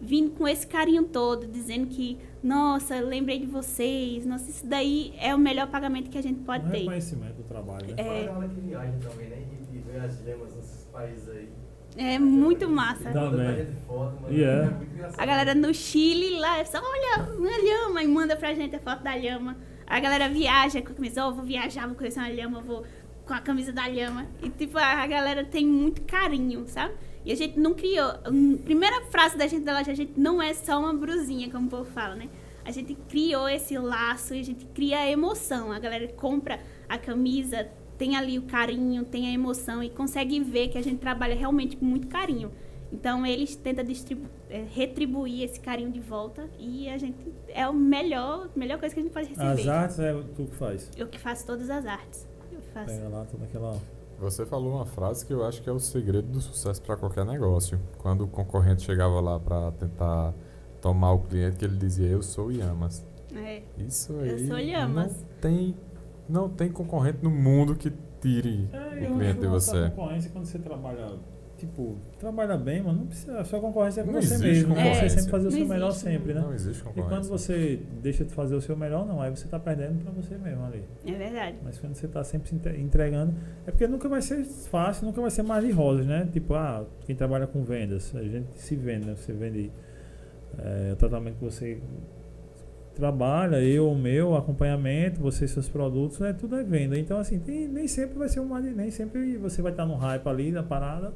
[0.00, 5.34] vindo com esse carinho todo, dizendo que, nossa, lembrei de vocês, nossa, isso daí é
[5.34, 6.78] o melhor pagamento que a gente pode um ter.
[6.78, 7.94] reconhecimento do trabalho, né?
[7.96, 8.24] É.
[8.26, 9.42] Galera que viaja também, né?
[9.72, 11.48] E, e vê as gemas nesses países aí.
[11.96, 13.10] É muito massa.
[13.10, 13.56] Dá Manda pra bem.
[13.66, 14.34] gente foto, mano.
[14.34, 14.62] E é.
[14.64, 15.20] muito engraçado.
[15.20, 18.78] A galera no Chile lá, é só olha uma lhama e manda pra gente a
[18.80, 19.56] foto da lhama.
[19.86, 22.84] A galera viaja com a camisa, oh, vou viajar, vou conhecer uma lhama, vou
[23.26, 24.26] com a camisa da lhama.
[24.42, 26.94] E tipo, a a galera tem muito carinho, sabe?
[27.26, 28.10] E a gente não criou.
[28.30, 31.66] hum, Primeira frase da gente da loja, a gente não é só uma brusinha, como
[31.66, 32.28] o povo fala, né?
[32.64, 35.70] A gente criou esse laço e a gente cria a emoção.
[35.72, 37.68] A galera compra a camisa,
[38.02, 41.76] tem ali o carinho, tem a emoção e consegue ver que a gente trabalha realmente
[41.76, 42.50] com muito carinho.
[42.92, 43.84] Então eles tentam
[44.50, 49.00] eh, retribuir esse carinho de volta e a gente é o melhor, melhor coisa que
[49.00, 49.46] a gente pode receber.
[49.52, 50.90] As artes é tu que faz.
[50.96, 52.26] Eu que faço todas as artes.
[52.50, 52.86] Eu faço.
[52.88, 53.78] Pega lá toda aquela.
[54.18, 57.24] Você falou uma frase que eu acho que é o segredo do sucesso para qualquer
[57.24, 57.78] negócio.
[57.98, 60.34] Quando o concorrente chegava lá para tentar
[60.80, 63.06] tomar o cliente, que ele dizia: Eu sou Yamas.
[63.32, 63.62] É.
[63.78, 64.48] Isso Eu aí.
[64.48, 65.12] sou Yamas.
[65.16, 65.76] Não tem,
[66.32, 69.90] não tem concorrente no mundo que tire É, o cliente de você.
[69.90, 71.18] concorrência quando você trabalha,
[71.58, 74.68] tipo, trabalha bem, mano, não precisa, a sua concorrência é com Não você existe mesmo,
[74.70, 74.74] né?
[74.82, 75.08] concorrência.
[75.08, 76.40] Você sempre fazer o Não seu melhor existe, sempre, né?
[76.40, 77.16] Não existe E concorrência.
[77.16, 80.36] quando você deixa de fazer o seu melhor, não, aí você tá perdendo pra você
[80.38, 80.82] mesmo ali.
[81.06, 81.56] É verdade.
[81.62, 83.34] Mas quando você tá sempre se entre- entregando,
[83.66, 86.28] é porque nunca vai ser fácil, nunca vai ser mais de rosas, né?
[86.32, 89.14] Tipo, ah, quem trabalha com vendas, a gente se vende, né?
[89.16, 89.70] Você vende
[90.58, 91.80] é, o tratamento que você
[92.94, 96.32] trabalha, eu, o meu, acompanhamento, você, seus produtos, né?
[96.32, 96.98] Tudo é venda.
[96.98, 100.26] Então, assim, tem- nem sempre vai ser uma, nem sempre você vai estar no hype
[100.28, 101.12] ali, na parada,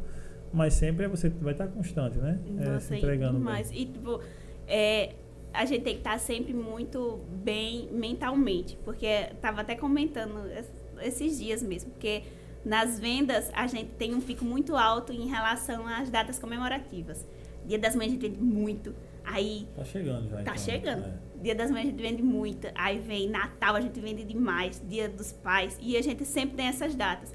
[0.53, 2.39] mas sempre você vai estar constante, né?
[2.59, 3.71] É, Nossa, se e entregando demais.
[3.73, 4.21] E, tipo,
[4.67, 5.15] é,
[5.53, 8.79] a gente tem que estar sempre muito bem mentalmente.
[8.85, 10.73] Porque tava até comentando es-
[11.03, 11.91] esses dias mesmo.
[11.91, 12.23] Porque
[12.65, 17.27] nas vendas a gente tem um pico muito alto em relação às datas comemorativas.
[17.67, 18.95] Dia das Mães a gente vende muito.
[19.25, 20.37] Aí Tá chegando já.
[20.37, 21.05] Tá então, chegando.
[21.05, 21.26] é.
[21.43, 22.69] Dia das Mães a gente vende muito.
[22.75, 24.83] Aí vem Natal, a gente vende demais.
[24.87, 25.77] Dia dos Pais.
[25.81, 27.35] E a gente sempre tem essas datas.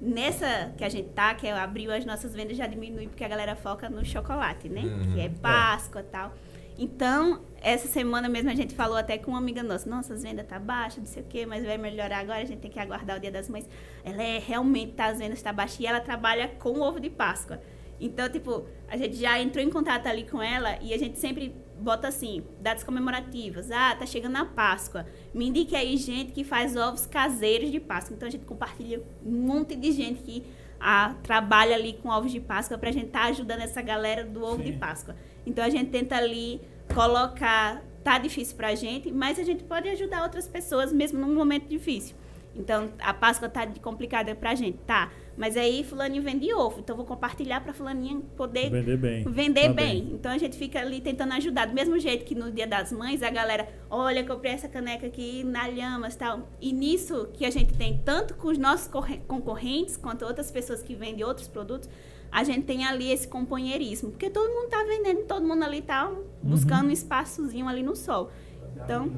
[0.00, 3.28] Nessa que a gente tá, que é abril, as nossas vendas já diminuem porque a
[3.28, 4.82] galera foca no chocolate, né?
[4.82, 5.12] Uhum.
[5.12, 6.34] Que é Páscoa e tal.
[6.78, 10.46] Então, essa semana mesmo a gente falou até com uma amiga nossa, nossa, as vendas
[10.46, 13.16] tá baixa, não sei o quê, mas vai melhorar agora, a gente tem que aguardar
[13.16, 13.68] o Dia das Mães.
[14.04, 17.60] Ela é realmente tá, as vendas tá baixas e ela trabalha com ovo de Páscoa.
[18.00, 21.52] Então, tipo, a gente já entrou em contato ali com ela e a gente sempre
[21.78, 23.70] bota assim, datas comemorativas.
[23.70, 25.06] Ah, tá chegando a Páscoa.
[25.32, 28.14] Me indique aí gente que faz ovos caseiros de Páscoa.
[28.14, 30.44] Então a gente compartilha um monte de gente que
[30.80, 34.42] ah, trabalha ali com ovos de Páscoa pra gente estar tá ajudando essa galera do
[34.44, 34.72] ovo Sim.
[34.72, 35.16] de Páscoa.
[35.46, 36.60] Então a gente tenta ali
[36.94, 41.68] colocar, tá difícil pra gente, mas a gente pode ajudar outras pessoas mesmo num momento
[41.68, 42.16] difícil.
[42.54, 45.10] Então, a Páscoa tá complicada pra gente, tá?
[45.38, 49.22] Mas aí fulaninho vende ovo, então eu vou compartilhar pra fulaninha poder Vender bem.
[49.22, 50.02] vender Também.
[50.04, 50.14] bem.
[50.14, 51.66] Então a gente fica ali tentando ajudar.
[51.68, 55.44] Do mesmo jeito que no Dia das Mães, a galera, olha, comprei essa caneca aqui
[55.44, 56.48] na Lhamas e tal.
[56.60, 60.82] E nisso que a gente tem, tanto com os nossos corre- concorrentes, quanto outras pessoas
[60.82, 61.88] que vendem outros produtos,
[62.32, 64.10] a gente tem ali esse companheirismo.
[64.10, 66.12] Porque todo mundo tá vendendo, todo mundo ali tá
[66.42, 68.30] buscando um espaçozinho ali no sol.
[68.74, 69.08] Então-.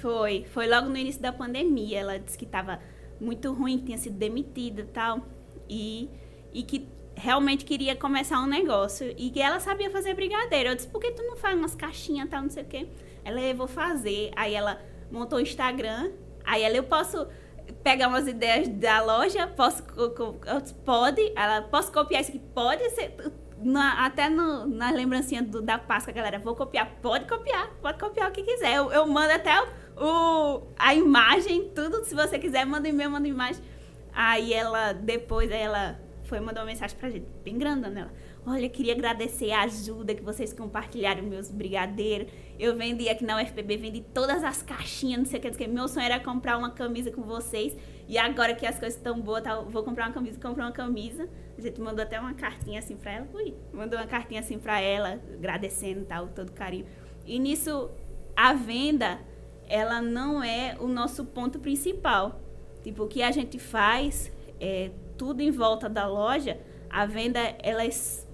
[0.00, 2.00] Foi, foi logo no início da pandemia.
[2.00, 2.80] Ela disse que estava
[3.20, 5.20] muito ruim, que tinha sido demitida e tal.
[5.68, 6.08] E,
[6.52, 9.12] e que realmente queria começar um negócio.
[9.16, 10.70] E que ela sabia fazer brigadeiro.
[10.70, 12.88] Eu disse, por que tu não faz umas caixinhas e tal, não sei o quê?
[13.24, 14.30] Ela, eu vou fazer.
[14.34, 16.10] Aí ela montou o Instagram.
[16.44, 17.26] Aí ela, eu posso
[17.84, 19.84] pegar umas ideias da loja, posso,
[20.84, 22.40] pode, ela, posso copiar isso aqui?
[22.54, 23.14] Pode ser,
[23.62, 28.28] na- até no, na lembrancinha do, da Páscoa, galera, vou copiar, pode copiar, pode copiar
[28.28, 29.68] o que quiser, eu, eu mando até o,
[30.00, 33.62] o- a imagem, tudo, se você quiser, manda e-mail, manda imagem.
[34.12, 38.12] Aí ela, depois, ela foi mandar uma mensagem pra gente, bem grandona, ela,
[38.46, 43.76] olha, queria agradecer a ajuda que vocês compartilharam meus brigadeiros, eu vendi aqui na UFPB,
[43.76, 45.74] vendi todas as caixinhas, não sei o que, não sei o que.
[45.74, 47.76] Meu sonho era comprar uma camisa com vocês.
[48.08, 51.28] E agora que as coisas estão boas, tá, vou comprar uma camisa, comprei uma camisa.
[51.56, 53.28] A gente mandou até uma cartinha assim pra ela.
[53.32, 56.86] Ui, mandou uma cartinha assim pra ela, agradecendo tal, todo carinho.
[57.24, 57.90] E nisso,
[58.36, 59.20] a venda,
[59.70, 62.40] ela não é o nosso ponto principal.
[62.82, 66.58] Tipo, o que a gente faz é tudo em volta da loja,
[66.88, 67.82] a venda ela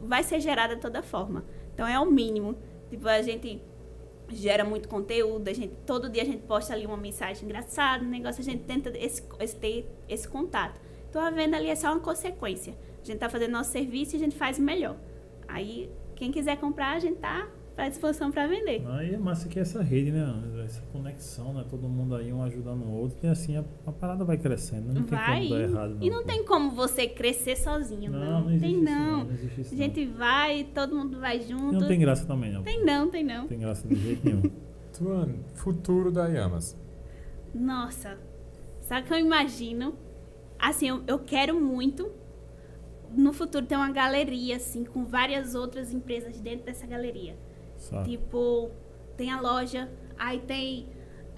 [0.01, 1.45] vai ser gerada de toda forma.
[1.75, 2.57] Então é o mínimo.
[2.89, 3.61] Tipo, a gente
[4.29, 8.09] gera muito conteúdo, a gente todo dia a gente posta ali uma mensagem engraçada, um
[8.09, 10.81] negócio, a gente tenta esse, esse- ter esse contato.
[11.09, 12.75] Então a venda ali é só uma consequência.
[13.03, 14.97] A gente tá fazendo nosso serviço e a gente faz melhor.
[15.47, 17.47] Aí quem quiser comprar, a gente tá
[17.77, 18.83] à disposição para vender.
[18.89, 20.27] Aí é massa que é essa rede, né?
[20.65, 21.65] Essa conexão, né?
[21.69, 23.19] Todo mundo aí um ajudando o outro.
[23.23, 24.87] E assim a, a parada vai crescendo.
[24.93, 25.39] Não tem vai.
[25.41, 25.95] como dar errado.
[25.97, 28.19] Não, e não tem como você crescer sozinho, não.
[28.19, 29.25] Não, não existe tem isso, não.
[29.25, 31.73] não existe isso, A gente vai, todo mundo vai E junto.
[31.79, 32.63] não tem graça também, não.
[32.63, 33.43] Tem não, tem não.
[33.43, 34.51] Não tem graça de jeito nenhum.
[34.97, 36.75] Tuane, futuro da Yamas.
[37.55, 38.19] Nossa,
[38.81, 39.95] sabe o que eu imagino?
[40.59, 42.11] Assim, eu, eu quero muito
[43.15, 47.37] no futuro ter uma galeria, assim, com várias outras empresas dentro dessa galeria.
[48.05, 48.71] Tipo,
[49.17, 50.89] tem a loja, aí tem.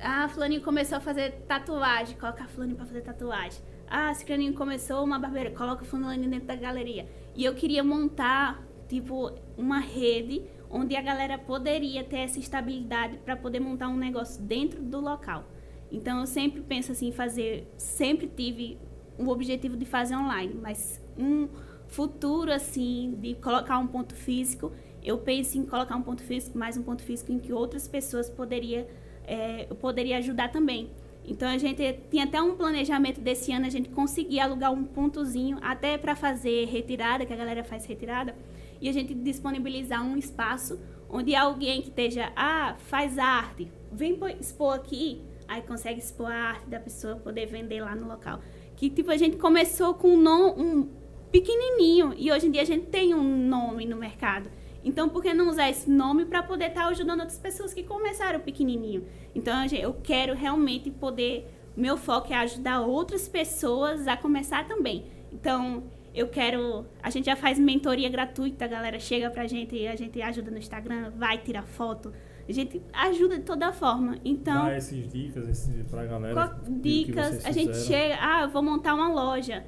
[0.01, 3.61] Ah, Fulaninho começou a fazer tatuagem, coloca Fulaninho pra fazer tatuagem.
[3.91, 7.09] Ah, Ciclaninho começou uma barbeira, coloca Fulaninho dentro da galeria.
[7.35, 13.35] E eu queria montar, tipo, uma rede onde a galera poderia ter essa estabilidade para
[13.35, 15.45] poder montar um negócio dentro do local.
[15.91, 17.67] Então eu sempre penso assim, fazer.
[17.79, 18.79] Sempre tive
[19.19, 21.49] o objetivo de fazer online, mas um
[21.87, 24.71] futuro assim, de colocar um ponto físico,
[25.03, 28.29] eu penso em colocar um ponto físico, mais um ponto físico em que outras pessoas
[28.29, 28.87] poderia,
[29.27, 30.91] é, poderia ajudar também.
[31.25, 35.59] Então a gente tinha até um planejamento desse ano a gente conseguir alugar um pontozinho
[35.61, 38.35] até para fazer retirada, que a galera faz retirada,
[38.81, 40.81] e a gente disponibilizar um espaço
[41.11, 46.67] onde alguém que esteja, ah, faz arte, vem expor aqui, aí consegue expor a arte
[46.69, 48.41] da pessoa poder vender lá no local.
[48.77, 50.89] Que tipo a gente começou com um, nom- um
[51.31, 54.49] pequenininho e hoje em dia a gente tem um nome no mercado.
[54.85, 58.41] Então, por que não usar esse nome para poder estar ajudando outras pessoas que começaram
[58.41, 59.05] pequenininho?
[59.35, 61.53] Então, eu quero realmente poder.
[61.77, 65.07] Meu foco é ajudar outras pessoas a começar também.
[65.33, 66.87] Então, eu quero.
[67.03, 70.51] A gente já faz mentoria gratuita, a galera chega pra gente e a gente ajuda
[70.51, 72.13] no Instagram, vai tirar foto.
[72.49, 74.17] A gente ajuda de toda forma.
[74.25, 74.65] Então.
[74.65, 76.59] Dá essas dicas esses, pra galera.
[76.67, 79.65] Dicas, a gente chega, ah, eu vou montar uma loja.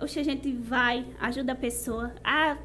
[0.00, 2.12] Oxe, a gente vai, ajuda a pessoa.
[2.22, 2.56] Ah,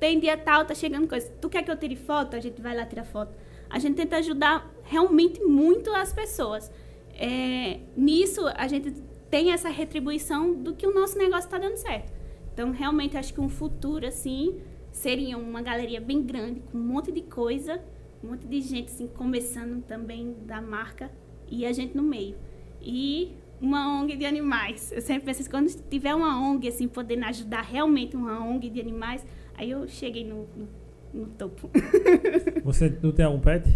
[0.00, 1.30] tem dia tal, tá chegando coisa.
[1.40, 2.34] Tu quer que eu tire foto?
[2.34, 3.32] A gente vai lá tirar foto.
[3.68, 6.72] A gente tenta ajudar realmente muito as pessoas.
[7.14, 8.92] É, nisso, a gente
[9.30, 12.12] tem essa retribuição do que o nosso negócio está dando certo.
[12.52, 17.12] Então, realmente, acho que um futuro, assim, seria uma galeria bem grande, com um monte
[17.12, 17.80] de coisa,
[18.24, 21.10] um monte de gente assim começando também da marca
[21.48, 22.36] e a gente no meio.
[22.80, 24.90] E uma ONG de animais.
[24.92, 29.24] Eu sempre penso quando tiver uma ONG assim podendo ajudar realmente uma ONG de animais,
[29.60, 30.68] aí eu cheguei no, no,
[31.12, 31.70] no topo.
[32.64, 33.68] Você não tem algum pet?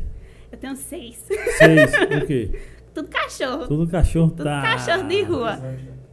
[0.51, 1.17] Eu tenho seis.
[1.59, 1.93] Seis.
[2.23, 2.59] o quê?
[2.95, 3.67] Tudo cachorro.
[3.67, 4.63] Tudo cachorro Tudo tá.
[4.63, 5.59] cachorro de rua.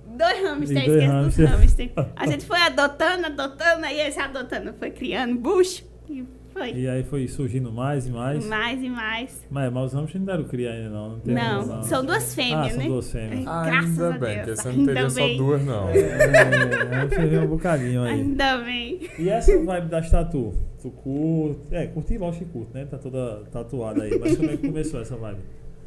[0.07, 1.91] Dois hamsters, dois esquece dos hamsters.
[2.17, 5.85] A gente foi adotando, adotando, aí esse adotando foi criando bucho.
[6.09, 6.73] E foi.
[6.73, 8.45] E aí foi surgindo mais e mais.
[8.45, 9.47] Mais e mais.
[9.49, 11.09] Mas, mas os hamsters não deram cria ainda, não.
[11.11, 12.87] Não, tem Não, ainda, são duas Ah, fêmeas, são né?
[12.87, 13.43] duas fêmeas.
[13.43, 14.45] Graças Ainda a bem, Deus.
[14.45, 15.37] que você não Ainda teria só bem.
[15.37, 15.89] duas, não.
[15.89, 18.13] É, aí você vê um bocadinho aí.
[18.21, 18.99] Ainda bem.
[19.19, 20.53] E essa vibe das tatu?
[20.81, 21.59] Tu curte?
[21.71, 22.85] É, curti lógico que curte, né?
[22.85, 24.17] Tá toda tatuada aí.
[24.19, 25.39] Mas como é que começou essa vibe?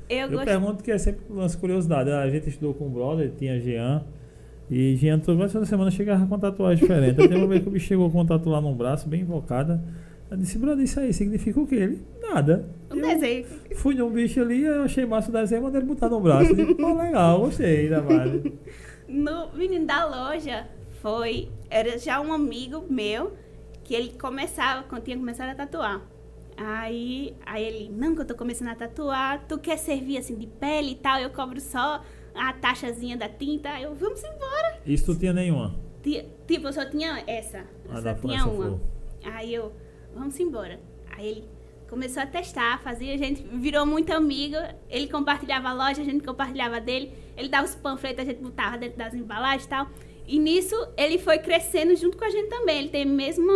[0.09, 0.45] Eu, Eu gosto.
[0.45, 2.11] pergunto que é sempre lance curiosidade.
[2.11, 4.03] A gente estudou com o brother, tinha Jean.
[4.71, 7.21] E Jean toda semana chegava com tatuagem diferente.
[7.23, 9.83] Até uma vez que o bicho chegou com uma tatu lá no braço, bem invocada.
[10.31, 11.75] Eu disse, brother, isso aí significa o quê?
[11.77, 12.69] Ele, nada.
[12.91, 13.47] Um Eu desenho.
[13.77, 16.51] fui num bicho ali, eu achei massa o desenho, mandei ele botar no braço.
[16.51, 18.59] Eu digo, pô, legal, gostei da vibe.
[19.07, 20.67] No menino da loja
[21.03, 21.49] foi.
[21.69, 23.35] Era já um amigo meu
[23.85, 26.01] que ele começava, quando tinha começado a tatuar.
[26.57, 30.47] Aí, aí ele, não, que eu tô começando a tatuar, tu quer servir assim de
[30.47, 32.03] pele e tal, eu cobro só
[32.35, 33.79] a taxazinha da tinta.
[33.81, 34.79] Eu, vamos embora.
[34.87, 35.75] Isso tu tinha nenhuma.
[36.03, 37.59] Ti- Tipo, eu só tinha essa.
[37.59, 38.55] Eu Ah, só tinha uma.
[38.67, 38.81] flor.
[39.25, 39.71] Aí eu,
[40.15, 40.81] vamos embora.
[41.11, 41.45] Aí ele
[41.89, 44.57] começou a testar, fazia, a gente virou muito amigo.
[44.89, 47.13] Ele compartilhava a loja, a gente compartilhava dele.
[47.37, 49.89] Ele dava os panfletos, a gente botava dentro das embalagens e tal.
[50.27, 52.79] E nisso ele foi crescendo junto com a gente também.
[52.79, 53.53] Ele tem mesmo,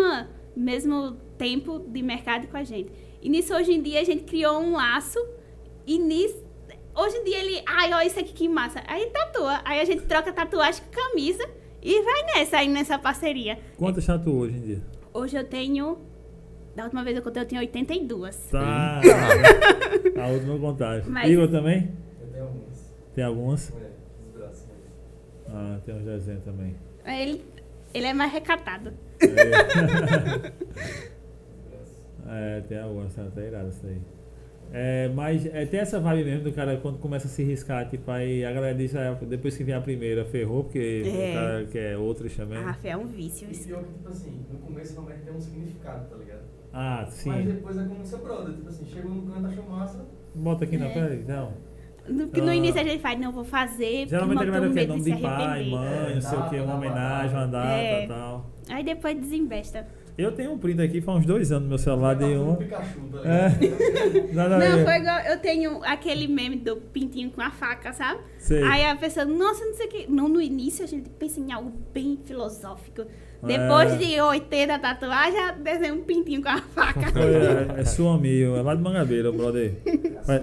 [0.55, 2.93] mesmo tempo de mercado com a gente.
[3.21, 5.19] E nisso, hoje em dia, a gente criou um laço.
[5.87, 6.45] E nisso,
[6.95, 8.83] hoje em dia ele, ai, ó, isso aqui que massa.
[8.87, 9.61] Aí tatua.
[9.65, 11.49] Aí a gente troca tatuagem com camisa
[11.83, 13.59] e vai nessa, aí nessa parceria.
[13.77, 14.83] Quantas tatu hoje em dia?
[15.13, 15.99] Hoje eu tenho.
[16.79, 18.37] Da última vez eu contei, eu tinha 82.
[18.53, 19.01] Tá.
[20.17, 21.11] A última contagem.
[21.11, 21.91] Mas- Igor também?
[22.21, 22.95] Eu tenho alguns.
[23.17, 23.73] Tem algumas?
[23.73, 23.91] É,
[24.25, 24.69] os braços.
[25.49, 26.77] Ah, tem uns desenhos também.
[27.05, 27.45] Ele,
[27.93, 28.93] ele é mais recatado.
[29.21, 29.29] É, Os
[31.69, 31.97] braços.
[32.29, 34.01] é, tem algumas, tá até irado isso aí.
[34.73, 38.09] É, mas é, tem essa vibe mesmo do cara quando começa a se riscar, tipo,
[38.09, 41.09] aí a galera diz, ah, depois que vem a primeira, ferrou, porque É.
[41.09, 42.59] o cara quer outra também.
[42.59, 43.49] Ah, é um vício.
[43.49, 43.67] E isso.
[43.67, 46.48] pior que, tipo assim, no começo realmente tem um significado, tá ligado?
[46.81, 47.43] Ah, Mas sim.
[47.45, 50.07] depois é como seu brother, tipo assim, chegou no canto, achou massa.
[50.33, 50.95] Bota aqui na É.
[50.95, 51.53] pele, não.
[52.09, 52.55] No, que no Ah.
[52.55, 55.03] início a gente faz, não vou fazer, porque Geralmente eu galera tenho quer medo nome
[55.17, 55.71] de pai, arrepender.
[55.77, 58.05] mãe, não sei o que, uma homenagem, uma data É.
[58.05, 58.47] e tal.
[58.71, 59.87] Aí depois desembesta.
[60.19, 62.57] Eu tenho um print aqui, faz uns dois anos no meu celular de um uma.
[62.57, 64.35] Pikachu, tá É.
[64.35, 65.21] Nada a Não, foi igual.
[65.21, 68.21] Eu tenho aquele meme do pintinho com a faca, sabe?
[68.37, 68.61] Sei.
[68.65, 70.11] Aí a pessoa, nossa, não sei o que.
[70.11, 73.03] Não, no início a gente pensa em algo bem filosófico.
[73.03, 73.47] É.
[73.47, 77.13] Depois de 80 tatuagens, já desenha um pintinho com a faca.
[77.17, 79.75] É, é Suami, é lá de Mangabeira, o brother.
[80.27, 80.43] Mas-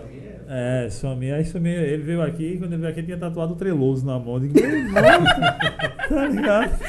[0.50, 0.88] é.
[0.90, 4.06] Suami, aí Suami, ele veio aqui, quando ele veio aqui, ele tinha tatuado o Treloso
[4.06, 4.36] na mão.
[4.36, 5.02] Eu digo, meu irmão,
[6.10, 6.80] tá ligado?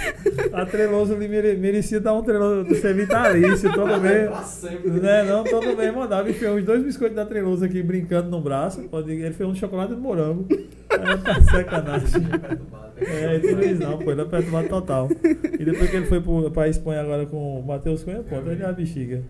[0.53, 4.01] A Treloso mere- merecia dar um Treloso vitalício, todo.
[4.01, 4.91] Pra sempre.
[4.91, 6.29] Né, não, todo mês mandava.
[6.29, 8.83] Ele fez uns dois biscoitos da Treloso aqui brincando no braço.
[8.89, 10.47] Pode- Ele fez um de chocolate de morango.
[10.89, 12.23] É, tá sacanagem.
[12.23, 12.93] Perturbado.
[12.99, 15.09] É, isso não, pô, ele é perturbado total.
[15.59, 18.63] E depois que ele foi pro, pra Espanha agora com o Matheus Cunha, pô, ele
[18.63, 19.21] é a bexiga.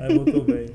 [0.00, 0.66] Aí voltou bem.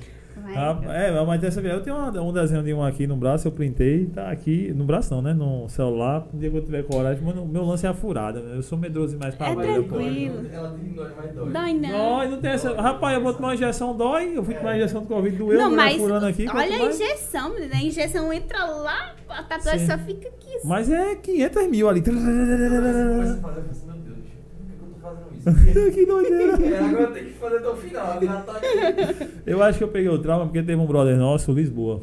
[0.47, 3.15] Mas- Ah, é, mas dessa vez eu tenho uma- um desenho de um aqui no
[3.17, 5.33] braço, eu printei, tá aqui, no braço não, né?
[5.33, 8.55] No celular, um dia que eu tiver coragem, mas meu lance é a furada, né?
[8.57, 10.45] Eu sou medroso demais pra É tranquilo.
[10.51, 11.49] Ela diminui, mas dói.
[11.51, 11.89] Dói não.
[12.17, 12.73] Dói, não tem essa.
[12.81, 14.37] Rapaz, eu vou tomar uma injeção, dói.
[14.37, 16.45] Eu fui tomar uma injeção do Covid, doeu, Não, mas furando aqui.
[16.47, 17.75] olha a injeção, menina.
[17.75, 19.87] A injeção entra lá, a tatuagem Sim.
[19.91, 20.55] só fica aqui.
[20.55, 20.67] assim.
[20.67, 22.01] Mas é 500 mil ali.
[22.01, 25.36] Começa a fazer, eu penso, meu Deus, bicho, por que que eu tô fazendo isso?
[25.93, 26.65] que doideira.
[26.65, 29.27] É, agora tem que fazer até o final, já tá aqui.
[29.45, 32.01] Eu acho que eu peguei o trauma porque teve um brother nosso, Lisboa.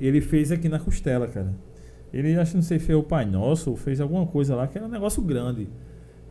[0.00, 1.54] Ele fez aqui na costela, cara.
[2.12, 4.78] Ele, acho que não sei, fez o Pai Nosso, ou fez alguma coisa lá, que
[4.78, 5.68] era um negócio grande.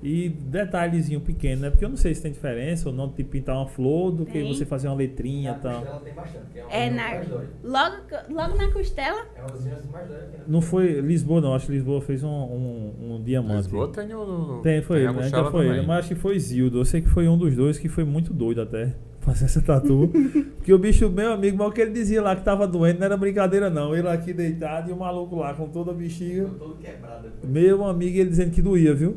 [0.04, 1.70] E detalhezinho pequeno, né?
[1.70, 4.34] Porque eu não sei se tem diferença ou não, de pintar uma flor do que
[4.34, 4.47] Tem.
[4.47, 5.80] você fazer uma letrinha e Na tal.
[5.80, 7.30] costela tem bastante, que é uma É na, mais
[7.64, 7.95] logo,
[8.30, 9.26] logo na costela.
[9.36, 10.43] É uma das unhas mais aqui, né?
[10.47, 11.56] Não foi Lisboa, não.
[11.56, 13.64] Acho que Lisboa fez um, um, um diamante.
[13.64, 14.60] Lisboa tem o.
[14.62, 15.28] Tem, foi tem ele, a né?
[15.30, 15.78] Então foi também.
[15.80, 15.88] ele.
[15.88, 16.80] Mas acho que foi Zildo.
[16.80, 18.93] Eu sei que foi um dos dois que foi muito doido até.
[19.24, 20.12] Fazer essa tatu.
[20.58, 23.16] Porque o bicho, meu amigo, mal que ele dizia lá que tava doente, não era
[23.16, 23.95] brincadeira não.
[23.95, 26.49] Ele aqui deitado e o maluco lá com toda a bexiga.
[26.60, 27.30] Todo quebrado.
[27.41, 29.16] Meu amigo, ele dizendo que doía, viu?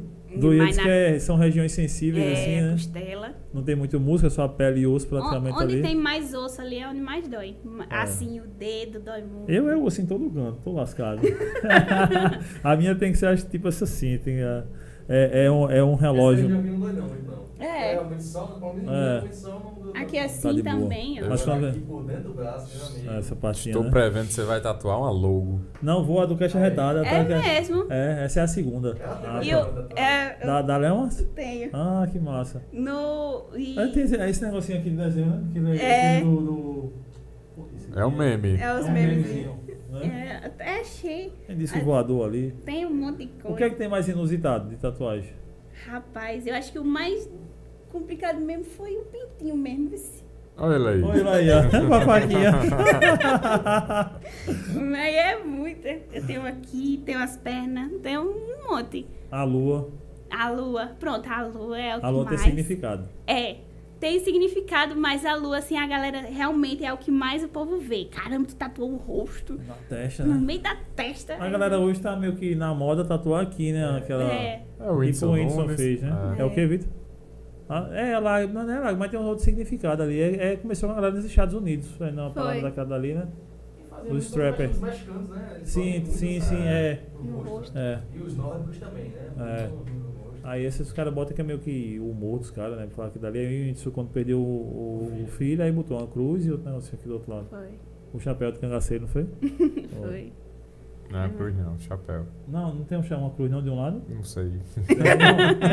[0.77, 2.73] Na- que é- são regiões sensíveis, É, assim, né?
[2.73, 3.35] costela.
[3.53, 5.83] Não tem muito músculo, é só a pele e osso praticamente onde ali.
[5.83, 7.57] tem mais osso ali é onde mais dói.
[7.91, 7.97] É.
[7.97, 9.51] Assim, o dedo dói muito.
[9.51, 11.21] Eu, eu, assim, todo canto, tô lascado.
[12.63, 14.65] a minha tem que ser, tipo assim, tem a...
[15.09, 16.47] É, é, um, é um relógio.
[16.47, 17.46] Essa já vi, não dói não, então.
[17.59, 17.95] É.
[17.95, 19.19] É, a munição, a É.
[19.19, 21.29] a munição não Aqui não- assim Tá também, ó.
[21.29, 23.19] Mas quando- aqui por dentro do braço, geralmente.
[23.19, 23.91] Essa pastinha, Estou né?
[23.91, 25.61] prevendo que você vai tatuar uma logo.
[25.83, 27.07] Não, vou a do Caixa Retada.
[27.07, 27.39] É tá?
[27.39, 27.87] mesmo.
[27.91, 28.95] É, essa é a segunda.
[28.95, 29.57] Tem Ah, E tá.
[29.57, 30.79] eu, é, eu Da, da
[31.35, 31.71] tenho.
[31.73, 32.63] Ah, que massa.
[32.73, 33.47] No.
[33.57, 35.45] E É, tem esse, é esse negocinho aqui de desenho, né?
[35.53, 36.21] Que É.
[36.21, 36.93] do, do-
[37.95, 38.57] É um meme.
[38.61, 39.17] é os É um memes.
[39.27, 39.57] memezinho,
[39.91, 40.41] né?
[40.43, 41.33] É, até achei.
[41.47, 42.51] Tem disco voador ali.
[42.67, 43.49] Tem um monte de coisa.
[43.49, 45.33] O que é que tem mais inusitado de tatuagem?
[45.87, 47.31] Rapaz, eu acho que o mais
[48.01, 49.91] complicado mesmo foi o pintinho mesmo.
[49.91, 50.25] vice.
[50.59, 51.03] Olha ele aí.
[51.03, 51.63] Olha lá aí, ó.
[51.87, 52.53] Com a faquinha.
[54.75, 55.87] Mas é muito.
[55.87, 59.07] Eu tenho aqui, tenho as pernas, tenho um monte.
[59.31, 59.91] A lua.
[60.31, 62.41] A lua, pronto, a lua é o que A lua tem mais.
[62.43, 63.09] significado.
[63.27, 63.57] É.
[63.99, 67.79] Tem significado, mas a lua, assim, a galera realmente é o que mais o povo
[67.79, 68.05] vê.
[68.11, 70.41] Caramba, tu tatuou o rosto Na testa, no né?
[70.41, 71.35] meio da testa.
[71.41, 73.97] A galera hoje tá meio que na moda tatuar aqui, né?
[73.97, 74.25] Aquela.
[74.25, 74.63] É.
[74.79, 76.35] É o Tipo Whindersson o Whindersson fez, né?
[76.39, 76.45] É, É.
[76.45, 76.89] o que, Vitor?
[77.69, 80.21] Ah, é, lá, não é lá, mas tem um outro significado ali.
[80.21, 81.91] É, é- começou galera nos Estados Unidos.
[81.93, 82.43] Foi na Foi.
[82.43, 83.27] parada daquela dali, né?
[84.05, 84.71] E Os.
[84.71, 85.53] Os mexicanos, né?
[85.57, 87.03] Eles Sim, muito, sim, sim, é.
[87.23, 88.01] no rosto, né?
[88.15, 88.17] É.
[88.17, 89.31] E os nórdicos também, né?
[89.39, 89.67] É.
[89.69, 90.41] Muito no rosto.
[90.45, 92.87] Aí esses caras botam que é meio que o humor dos caras, né?
[92.95, 96.47] Falar que dali aí isso quando perdeu o, o- o filho, aí botou uma cruz
[96.47, 97.47] e outro negócio aqui do outro lado.
[97.51, 97.69] Foi,
[98.15, 99.27] O chapéu do cangaceiro, não foi?
[100.01, 100.33] foi.
[101.11, 102.27] Não é cruz não, chapéu.
[102.49, 104.03] Não, não tem um cha- uma cruz não de um lado?
[104.09, 104.61] Não sei.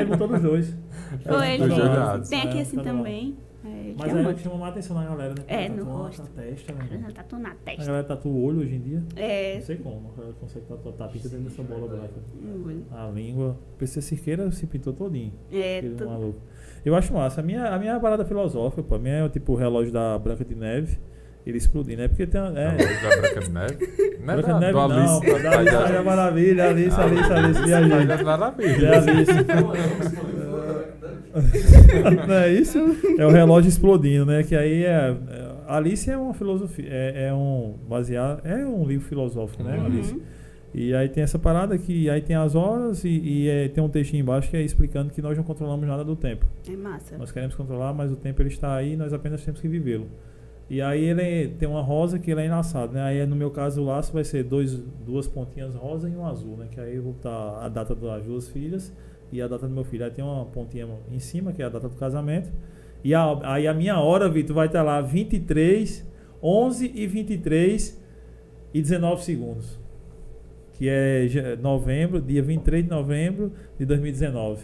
[0.07, 0.77] Botou dos dois.
[1.25, 2.03] Foi, É, ele Dos dois botou.
[2.03, 2.29] lados.
[2.29, 3.37] Tem aqui É, assim também.
[3.65, 4.41] É, Mas aí monte.
[4.41, 5.43] chama mais atenção na galera, né?
[5.47, 6.21] É, no rosto.
[6.21, 6.99] Na testa, né?
[7.01, 7.85] Ela Tatu na A testa.
[7.85, 9.03] galera tatua o olho hoje em dia.
[9.15, 9.55] É.
[9.55, 12.13] Não sei como, a galera consegue tatuar tá pinta dentro dessa bola branca.
[12.91, 13.57] A língua.
[13.73, 15.31] O PC Cirqueira se pintou todinho.
[15.49, 16.39] É, Aquele tu- maluco.
[16.83, 17.39] Eu acho massa.
[17.39, 20.19] A minha, a minha parada filosófica, pô, a minha é o tipo o relógio da
[20.19, 20.99] Branca de Neve.
[21.45, 22.07] Ele explodindo, né?
[22.07, 22.39] Porque tem.
[22.39, 22.75] uma- É.
[22.77, 23.77] Da Branca de Neve?
[24.25, 25.43] Não é Branca da, de Neve do não, Alice.
[25.43, 27.91] da Alice País da Maravilha, Alice, Alice, Alice, Alice viajei.
[27.91, 29.31] É Alice.
[29.33, 32.79] Não, é, foi- foi- não é isso?
[33.17, 34.43] É o relógio explodindo, né?
[34.43, 35.15] Que aí é.
[35.29, 36.85] é- Alice é uma filosofia.
[36.89, 37.75] É, é um.
[37.87, 38.41] Baseado.
[38.45, 39.77] É um livro filosófico, né?
[39.77, 39.85] Uhum.
[39.85, 40.21] Alice.
[40.73, 43.89] E aí tem essa parada que aí tem as horas e, e, é, tem um
[43.89, 46.47] textinho embaixo que é explicando que nós não controlamos nada do tempo.
[46.67, 47.15] É massa.
[47.17, 50.07] Nós queremos controlar, mas o tempo ele está aí e nós apenas temos que vivê-lo.
[50.69, 53.01] E aí ele tem uma rosa que ele é enlaçado, né?
[53.01, 54.73] Aí no meu caso o laço vai ser dois,
[55.05, 56.67] duas pontinhas rosa e um azul, né?
[56.71, 58.91] Que aí vou botar a data das duas filhas
[59.31, 60.05] e a data do meu filho.
[60.05, 62.51] Aí tem uma pontinha em cima, que é a data do casamento.
[63.03, 66.07] E a, aí a minha hora, Vitor, vai estar lá 23,
[66.41, 68.01] 11 e 23
[68.73, 69.79] e 19 segundos.
[70.73, 74.63] Que é novembro, dia 23 de novembro de 2019.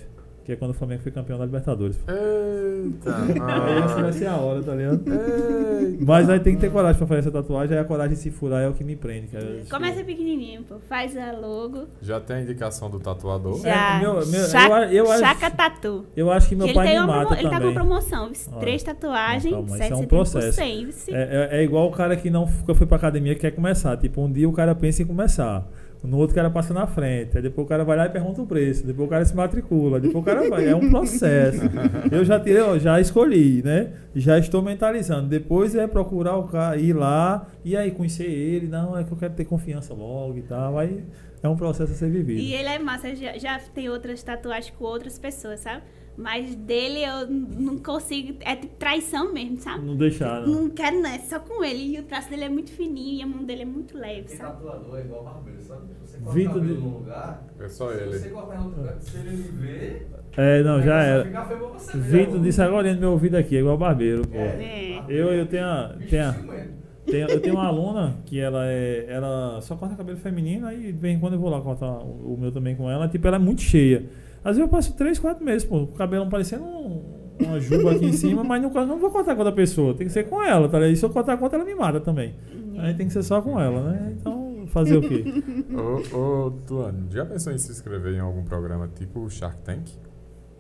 [0.50, 2.00] Que é quando o Flamengo foi campeão da Libertadores.
[2.08, 3.16] Eita.
[3.16, 5.04] Aí essa vai ser a hora, tá ligado?
[5.08, 6.04] Eita.
[6.04, 8.32] Mas aí tem que ter coragem pra fazer essa tatuagem, aí a coragem de se
[8.32, 9.46] furar é o que me prende, cara.
[9.70, 10.80] Começa pequenininho, pô.
[10.90, 11.84] Faz a logo.
[12.02, 13.62] Já tem a indicação do tatuador?
[13.62, 14.00] Já.
[14.02, 16.06] meu- meu- Chaca, eu- eu acho- Tatu.
[16.18, 17.68] Eu acho que meu Que pai ele, me mata promo- ele tá com também.
[17.70, 18.32] uma promoção.
[18.60, 20.48] Três tatuagens, Não, calma, isso é um 7,70 processo.
[20.48, 21.16] por 100, viu?
[21.16, 23.96] É, é- é igual o cara que não nunca foi pra academia que quer começar.
[23.98, 25.68] Tipo, um dia o cara pensa em começar.
[26.02, 27.36] No outro o cara passa na frente.
[27.36, 28.86] Aí depois o cara vai lá e pergunta o preço.
[28.86, 30.00] Depois o cara se matricula.
[30.00, 30.68] Depois o cara vai.
[30.68, 31.62] É um processo.
[32.10, 33.92] Eu já tirei, ó, já escolhi, né?
[34.16, 35.28] Já estou mentalizando.
[35.28, 38.68] Depois é procurar o cara, ir lá e aí conhecer ele.
[38.68, 40.78] Não, é que eu quero ter confiança logo e tal.
[40.78, 41.04] Aí
[41.44, 42.40] é um processo a ser vivido.
[42.40, 45.84] E ele é massa, já, já tem outras tatuagens com outras pessoas, sabe?
[46.22, 48.38] Mas dele eu não consigo.
[48.42, 49.86] É tipo traição mesmo, sabe?
[49.86, 50.64] Não deixar, não.
[50.64, 51.10] Não quero, não.
[51.10, 51.96] É só com ele.
[51.96, 54.52] E o traço dele é muito fininho e a mão dele é muito leve, sabe?
[54.52, 55.82] tatuador é igual barbeiro, sabe?
[56.04, 58.12] Se você corta Vitor o cabelo de- num lugar, É só se ele.
[58.20, 60.08] você cortar em outro lugar, se ele me ver,
[60.38, 61.24] É, não, já era.
[61.24, 61.46] né?
[61.96, 64.38] Vitor disse agora no meu ouvido aqui, é igual barbeiro, pô.
[64.38, 65.02] É.
[65.08, 66.36] Eu, eu tenho a, tenho a-
[67.32, 69.06] eu tenho uma aluna que ela é.
[69.10, 72.34] Ela só corta cabelo feminino, aí de vez em quando eu vou lá cortar o,
[72.36, 73.08] o meu também com ela.
[73.08, 74.06] Tipo, ela é muito cheia.
[74.44, 77.04] Às vezes eu passo 3, 4 meses, pô, o cabelo parecendo um-
[77.42, 79.94] uma juba aqui em cima, mas no caso não vou cortar com outra pessoa.
[79.94, 80.94] Tem que ser com ela, tá ligado?
[80.94, 82.36] E se eu cortar com outra, ela me mata também.
[82.78, 84.16] Aí tem que ser só com ela, né?
[84.20, 85.24] Então, fazer o quê?
[86.14, 89.90] Ô, ô, Tuane, já pensou em se inscrever em algum programa tipo Shark Tank?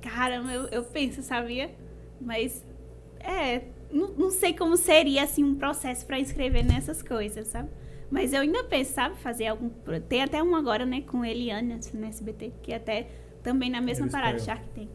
[0.02, 1.70] Caramba, eu, eu penso, sabia?
[2.22, 2.66] Mas,
[3.20, 3.62] é,
[3.92, 7.70] não, não sei como seria, assim, um processo pra inscrever nessas coisas, sabe?
[8.10, 9.70] Mas eu ainda penso, sabe, fazer algum...
[10.08, 13.08] Tem até um agora, né, com Eliana, no SBT, que até
[13.44, 14.46] também na mesma Eles parada, pegam.
[14.46, 14.90] Shark Tank.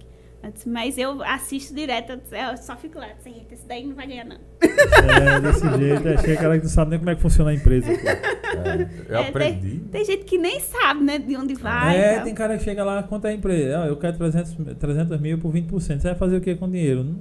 [0.66, 2.18] Mas eu assisto direto, eu
[2.51, 4.36] eu só fico lá, disse, "Eita, esse daí não vai ganhar, não.
[4.61, 6.07] É, desse jeito.
[6.09, 7.90] É, chega aquela que não sabe nem como é que funciona a empresa.
[7.90, 9.80] É, eu É, aprendi.
[9.90, 12.24] Tem gente que nem sabe, né, de onde vai é, tal.
[12.24, 13.84] tem cara que chega lá, quanto é a empresa?
[13.84, 16.03] Ah, eu quero 300, 300 mil por 20%.
[16.03, 17.03] Você vai fazer o que com dinheiro?
[17.05, 17.16] Não,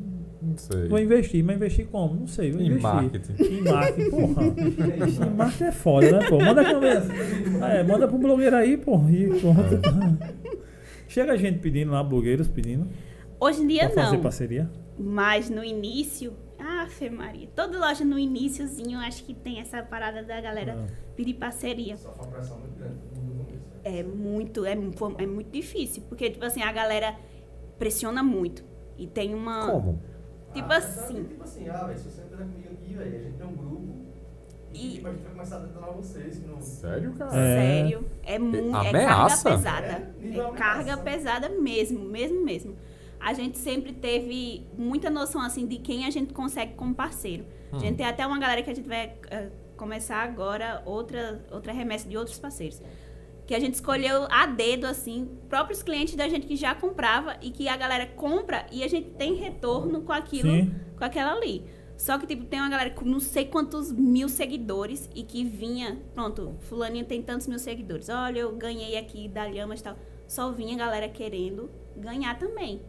[0.50, 0.90] Não sei.
[0.90, 2.14] vou investir, mas investir como?
[2.16, 2.84] Não sei, vou Em investir.
[2.94, 3.34] marketing.
[3.42, 4.44] Em marketing, porra.
[4.44, 6.38] em marketing é foda, né, pô?
[6.42, 9.00] Manda, é, manda pro blogueiro aí, pô.
[9.10, 9.80] E pronto.
[11.14, 12.88] Chega gente pedindo lá, blogueiros pedindo.
[13.40, 14.24] Hoje em dia pra fazer não.
[14.24, 14.68] parceria.
[14.98, 20.24] Mas no início, ah, Fê Maria, toda loja no iníciozinho, acho que tem essa parada
[20.24, 20.94] da galera Ah.
[21.16, 21.96] pedir parceria.
[21.98, 22.96] Só foi uma pressão muito grande?
[23.84, 27.16] É muito, é, é muito difícil, porque, tipo assim, a galera
[27.78, 28.64] pressiona muito.
[28.98, 29.70] E tem uma.
[29.70, 30.00] Como?
[30.52, 31.26] Tipo Ah, assim.
[31.26, 33.93] Tipo assim, ah, velho, se você entrar comigo aqui, velho, a gente tem um grupo.
[34.74, 36.40] E, a gente vai começar a detonar vocês.
[36.40, 36.62] Que não...
[36.62, 37.32] Sério, cara?
[37.38, 37.62] É.
[37.62, 38.10] Sério.
[38.24, 38.76] É muito.
[38.76, 39.44] É Ameaça?
[39.44, 40.14] carga pesada.
[40.22, 41.02] É, É carga ameaça.
[41.04, 42.76] pesada mesmo, mesmo, mesmo.
[43.20, 47.46] A gente sempre teve muita noção, assim, de quem a gente consegue como parceiro.
[47.72, 51.72] A gente tem até uma galera que a gente vai eh, começar agora, outra, outra
[51.72, 52.82] remessa de outros parceiros.
[53.48, 57.50] Que a gente escolheu a dedo, assim, próprios clientes da gente que já comprava e
[57.50, 60.76] que a galera compra e a gente tem retorno com aquilo, Sim.
[60.98, 61.66] com aquela ali.
[61.98, 66.02] Só que, tipo, tem uma galera com não sei quantos mil seguidores e que vinha,
[66.14, 68.10] pronto, fulaninha tem tantos mil seguidores.
[68.10, 69.98] Olha, eu ganhei aqui da Lhamas e tal.
[70.28, 72.82] Só vinha a galera querendo ganhar também.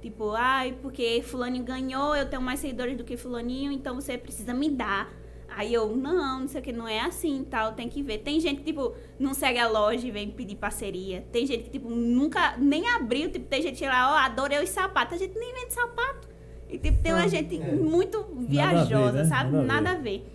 [0.00, 4.52] Tipo, ai, porque fulaninho ganhou, eu tenho mais seguidores do que fulaninho, então você precisa
[4.52, 5.12] me dar.
[5.48, 8.18] Aí eu, não, não sei o que, não é assim tal, tem que ver.
[8.18, 11.26] Tem gente que, tipo, não segue a loja e vem pedir parceria.
[11.30, 15.14] Tem gente que, tipo, nunca nem abriu, tipo, tem gente lá, ó, adorei os sapatos.
[15.14, 16.31] A gente nem vende sapato.
[16.72, 17.72] E, tipo, tem uma Ah, gente é.
[17.74, 19.24] muito Nada a ver, viajosa, né?
[19.24, 19.50] sabe?
[19.52, 20.26] Nada a Nada a ver.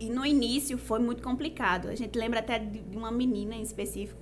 [0.00, 1.88] E no início foi muito complicado.
[1.88, 4.18] A gente lembra até de uma menina em específico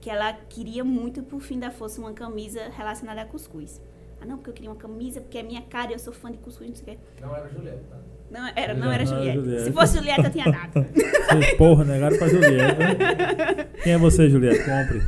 [0.00, 3.80] que ela queria muito, por fim da força, uma camisa relacionada a cuscuz.
[4.20, 6.30] Ah, não, porque eu queria uma camisa, porque é minha cara e eu sou fã
[6.30, 6.98] de cuscuz, não sei o quê.
[7.22, 7.96] Não era Julieta, tá?
[8.30, 9.40] Não, era, não Não, era não era Julieta.
[9.40, 9.64] Julieta.
[9.64, 10.72] Se fosse Julieta, eu tinha dado.
[10.94, 13.68] Vocês, porra, negaram pra Julieta.
[13.82, 14.58] Quem é você, Julieta?
[14.62, 15.00] Compre.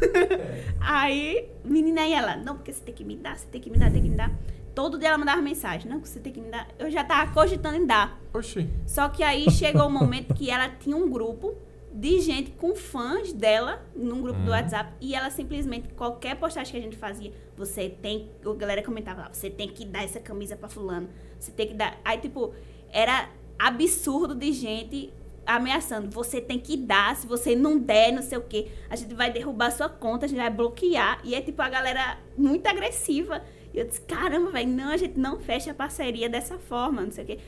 [0.80, 3.76] Aí, menina, e ela, não, porque você tem que me dar, você tem que me
[3.78, 4.30] dar, tem que me dar.
[4.76, 6.68] Todo dia ela mandava mensagem, não, você tem que me dar.
[6.78, 8.20] Eu já tava cogitando em dar.
[8.34, 8.68] Oxi.
[8.86, 11.54] Só que aí chegou o momento que ela tinha um grupo
[11.90, 14.50] de gente com fãs dela num grupo do Uhum.
[14.50, 19.22] WhatsApp e ela simplesmente qualquer postagem que a gente fazia, você tem, a galera comentava
[19.22, 21.08] lá, você tem que dar essa camisa pra fulano,
[21.40, 21.98] você tem que dar.
[22.04, 22.52] Aí tipo,
[22.92, 25.10] era absurdo de gente
[25.46, 29.14] ameaçando, você tem que dar, se você não der, não sei o quê, a gente
[29.14, 31.18] vai derrubar sua conta, a gente vai bloquear.
[31.24, 33.42] E é tipo a galera muito agressiva.
[33.76, 37.10] E eu disse, caramba, velho, não, a gente não fecha a parceria dessa forma, não
[37.10, 37.38] sei o quê.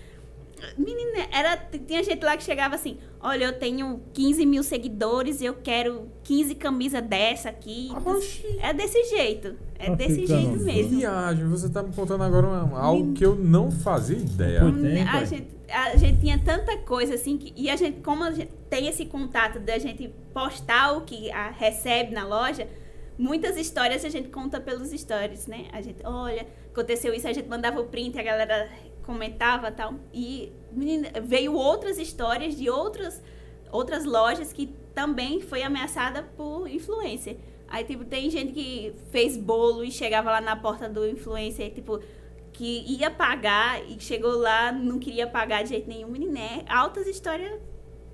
[0.77, 5.45] Menina, era, tinha gente lá que chegava assim: olha, eu tenho 15 mil seguidores e
[5.45, 7.91] eu quero 15 camisas dessa aqui.
[8.05, 8.59] Oxi.
[8.61, 9.55] É desse jeito.
[9.79, 10.99] É desse jeito mesmo.
[10.99, 14.61] Viagem, você tá me contando agora uma- algo que eu não fazia ideia.
[14.63, 15.27] Pois tem, a, pai.
[15.27, 18.89] gente, a gente tinha tanta coisa assim, que, e a gente, como a gente tem
[18.89, 22.67] esse contato da gente postar o que a, recebe na loja,
[23.19, 25.67] muitas histórias a gente conta pelos stories, né?
[25.73, 28.69] A gente, olha, aconteceu isso, a gente mandava o print, a galera
[29.03, 29.95] comentava tal.
[30.15, 33.23] E menina, veio outras histórias de outras,
[33.73, 37.37] outras lojas que também foi ameaçada por influencer.
[37.67, 42.01] Aí, tipo, tem gente que fez bolo e chegava lá na porta do influencer, tipo,
[42.53, 46.09] que ia pagar e chegou lá, não queria pagar de jeito nenhum.
[46.09, 47.61] Menina, é altas histórias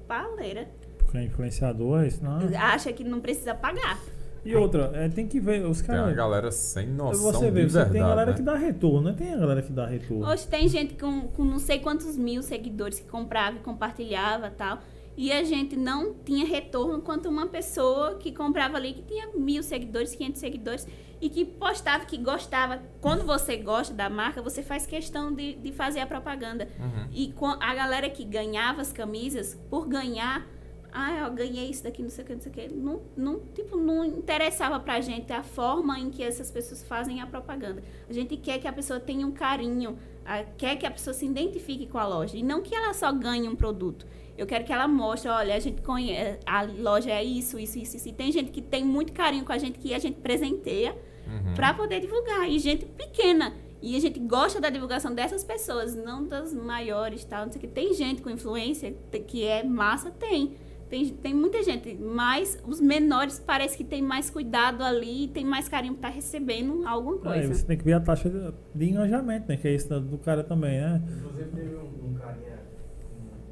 [0.08, 0.68] pauleira.
[0.98, 2.40] Porque é influenciador, isso não.
[2.58, 3.98] Acha que não precisa pagar.
[4.44, 6.16] E outra, é, tem que ver, os Tem uma caras.
[6.16, 8.36] galera sem noção Você vê, de você verdade, tem galera né?
[8.36, 10.26] que dá retorno, não tem a galera que dá retorno.
[10.26, 14.78] Hoje tem gente com, com não sei quantos mil seguidores que comprava e compartilhava tal.
[15.16, 19.62] E a gente não tinha retorno quanto uma pessoa que comprava ali, que tinha mil
[19.62, 20.88] seguidores, 500 seguidores,
[21.20, 22.82] e que postava que gostava.
[23.00, 26.68] Quando você gosta da marca, você faz questão de, de fazer a propaganda.
[26.78, 27.08] Uhum.
[27.12, 30.46] E com a galera que ganhava as camisas, por ganhar,
[30.94, 32.68] ah, eu ganhei isso daqui, não sei o que, não sei o que.
[32.74, 37.26] Não, não, tipo, não interessava pra gente a forma em que essas pessoas fazem a
[37.26, 37.82] propaganda.
[38.08, 41.26] A gente quer que a pessoa tenha um carinho, a- quer que a pessoa se
[41.26, 42.36] identifique com a loja.
[42.36, 44.06] E não que ela só ganhe um produto.
[44.38, 47.96] Eu quero que ela mostre, olha, a gente conhece, a loja é isso, isso, isso,
[47.96, 48.08] isso.
[48.08, 50.92] E tem gente que tem muito carinho com a gente, que a gente presenteia
[51.26, 51.54] Uhum.
[51.54, 52.48] pra poder divulgar.
[52.48, 53.52] E gente pequena.
[53.80, 57.60] E a gente gosta da divulgação dessas pessoas, não das maiores, tal, não sei o
[57.62, 57.68] que.
[57.68, 58.94] Tem gente com influência
[59.28, 60.54] que é massa, tem.
[60.94, 65.68] Tem, tem muita gente, mas os menores parece que tem mais cuidado ali, tem mais
[65.68, 67.52] carinho pra estar recebendo alguma Aí coisa.
[67.54, 69.56] você tem que ver a taxa de, de engajamento, né?
[69.56, 71.02] Que é isso do- cara também, né?
[71.18, 72.60] Inclusive teve um, um carinha,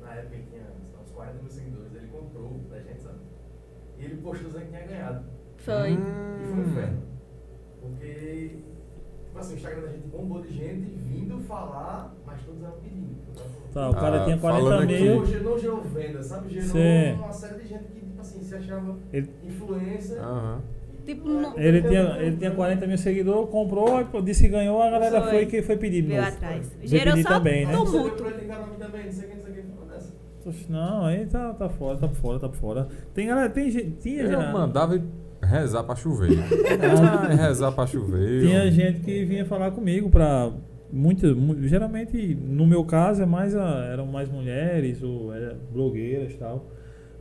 [0.01, 0.63] na época ele tinha
[1.03, 3.19] uns 40 mil seguidores, ele comprou da gente, sabe?
[3.99, 5.25] E ele postou dizendo que tinha ganhado.
[5.57, 5.91] Foi.
[5.95, 7.03] E foi um inferno.
[7.81, 8.57] Porque,
[9.41, 13.13] assim, o Instagram da gente bombou de gente vindo falar, mas todos eram pedindo.
[13.73, 14.95] Tá, o cara Ah, tinha 40 falando mil.
[14.97, 16.51] aqui- Não, gerou, não gerou venda, sabe?
[16.53, 17.13] Gerou Sim.
[17.19, 20.21] uma série de gente que, tipo assim, se achava Ele- influencer.
[20.21, 20.61] Aham.
[21.07, 24.89] Tipo, é, não- Ele tinha, ele tinha 40 mil seguidores, comprou, disse que ganhou, a
[24.91, 25.31] galera Foi.
[25.31, 26.69] foi que foi pedir Veio atrás.
[26.79, 27.73] Veio Gerou só também, né?
[27.73, 28.17] Tumulto.
[28.17, 30.13] por ele tem canal aqui também, não sei quem, não sei quem, falou dessa.
[30.47, 32.89] Oxe, Não, aí tá, tá fora, tá fora, tá fora.
[33.15, 33.91] Tem galera, tem gente.
[34.01, 34.53] Tinha Eu já.
[34.53, 35.03] mandava e
[35.43, 36.31] Rezar pra chover.
[37.01, 38.43] Ah, é rezar pra chover.
[38.47, 40.51] Tinha gente que vinha falar comigo pra.
[40.93, 46.33] Muitas, mu- geralmente, no meu caso, é mais a- eram mais mulheres ou era blogueiras
[46.33, 46.67] e tal,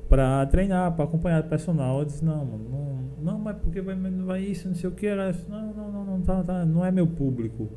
[0.10, 2.00] pra treinar, pra acompanhar o personal.
[2.00, 5.08] Eu disse, não, mano, não, não, mas porque vai, vai isso, não sei o que.
[5.08, 7.70] Ela disse, não, não, não, não, tá, tá, não é meu público.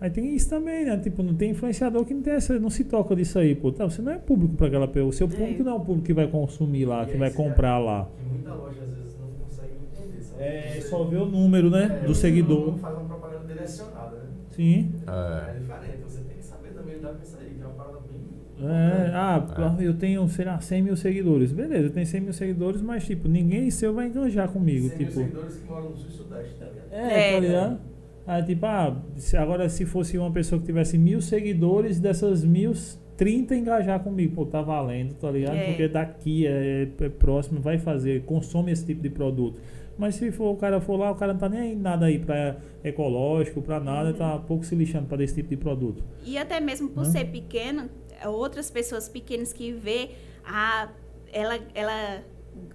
[0.00, 0.96] Aí tem isso também, né?
[0.98, 3.70] Tipo, não tem influenciador que não, tem essa, não se toca disso aí, pô.
[3.72, 5.08] Tá, você não é público pra aquela pessoa.
[5.10, 5.64] O seu público É.
[5.64, 8.08] não é o público que vai consumir lá, E que vai comprar vê lá.
[8.16, 10.25] Que muita loja às vezes não consegue entender, sabe?
[10.38, 12.00] É, só ver o número, né?
[12.02, 12.72] É, do seguidor.
[12.72, 14.22] Não faz uma propaganda direcionada, né?
[14.50, 14.92] Sim.
[15.06, 15.50] É.
[15.50, 17.98] É diferente, você tem que saber também lidar com isso aí, que é uma parada
[18.00, 18.16] bem.
[18.68, 19.86] É, ah, É.
[19.86, 21.52] eu tenho, sei lá, 100 mil seguidores.
[21.52, 24.88] Beleza, eu tenho 100 mil seguidores, mas, tipo, ninguém seu vai enganjar comigo.
[24.88, 26.92] 100 mil tipo, seguidores que moram no sul e sudeste, tá ligado?
[26.92, 27.34] é, É.
[27.34, 27.78] tá ligado?
[28.26, 32.72] Aí, tipo, ah, se- agora se fosse uma pessoa que tivesse mil seguidores, dessas mil,
[33.16, 34.34] 30 engajar comigo.
[34.34, 35.54] Pô, tá valendo, tá ligado?
[35.56, 35.66] É.
[35.66, 39.58] Porque daqui é, é próximo, vai fazer, consome esse tipo de produto.
[39.98, 42.18] Mas se for, o cara for lá, o cara não tá nem aí nada aí
[42.18, 46.04] pra ecológico, pra nada, tá pouco se lixando pra desse tipo de produto.
[46.24, 47.04] E até mesmo por Hã?
[47.04, 47.88] ser pequena,
[48.26, 50.10] outras pessoas pequenas que vê,
[50.44, 50.88] ah,
[51.32, 52.22] ela, ela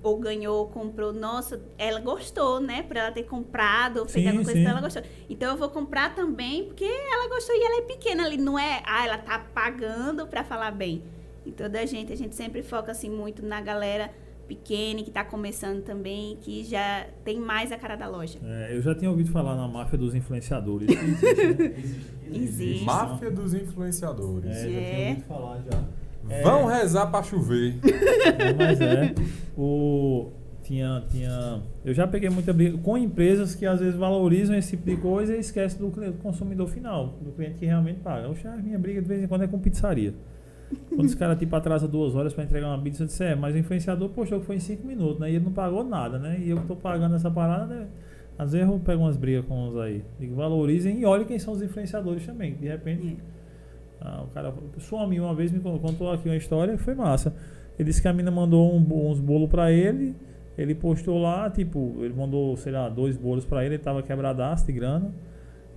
[0.04, 2.84] ou ganhou, ou comprou, nossa, ela gostou, né?
[2.84, 4.62] Por ela ter comprado, ou feito Sim, alguma coisa, sim.
[4.62, 5.04] então ela gostou.
[5.30, 8.82] Então eu vou comprar também, porque ela gostou e ela é pequena ali, não é,
[8.86, 11.04] ah, ela tá pagando pra falar bem.
[11.46, 14.12] Então da gente, a gente sempre foca assim muito na galera
[14.48, 18.38] pequena que tá começando também, que já tem mais a cara da loja.
[18.44, 20.90] É, eu já tinha ouvido falar na máfia dos influenciadores.
[20.90, 21.74] existe, né?
[21.78, 22.12] Existe.
[22.34, 22.86] Existe.
[22.86, 24.52] Máfia dos influenciadores.
[24.52, 25.10] É, já tinha É.
[25.10, 25.84] ouvido falar já.
[26.30, 26.42] É.
[26.44, 27.76] Vão rezar pra chover.
[28.58, 29.14] Mas é.
[29.58, 30.32] O,
[30.64, 31.62] tinha, tinha.
[31.84, 35.36] Eu já peguei muita briga com empresas que às vezes valorizam esse tipo de coisa
[35.36, 38.30] e esquecem do, consumidor final, do cliente que realmente paga.
[38.30, 40.14] Oxe, a minha briga de vez em quando é com pizzaria.
[40.90, 43.56] Quando os caras tipo atrasa duas horas para entregar uma pizza, eu disse, é, mas
[43.56, 45.32] o influenciador postou que foi em cinco minutos, né?
[45.32, 46.40] E ele não pagou nada, né?
[46.42, 47.88] E eu tô pagando essa parada, né?
[48.38, 50.04] Às vezes eu pego umas brigas com uns aí.
[50.20, 52.56] Digo, valorizem e olhem quem são os influenciadores também.
[52.56, 53.18] De repente
[54.00, 57.34] ah, o cara, sua amiga uma vez me con- contou aqui uma história foi massa.
[57.78, 60.16] Ele disse que a mina mandou um uns bolos pra ele,
[60.58, 64.66] ele postou lá, tipo, ele mandou, sei lá, dois bolos pra ele, ele tava quebradaço
[64.66, 65.12] de grana.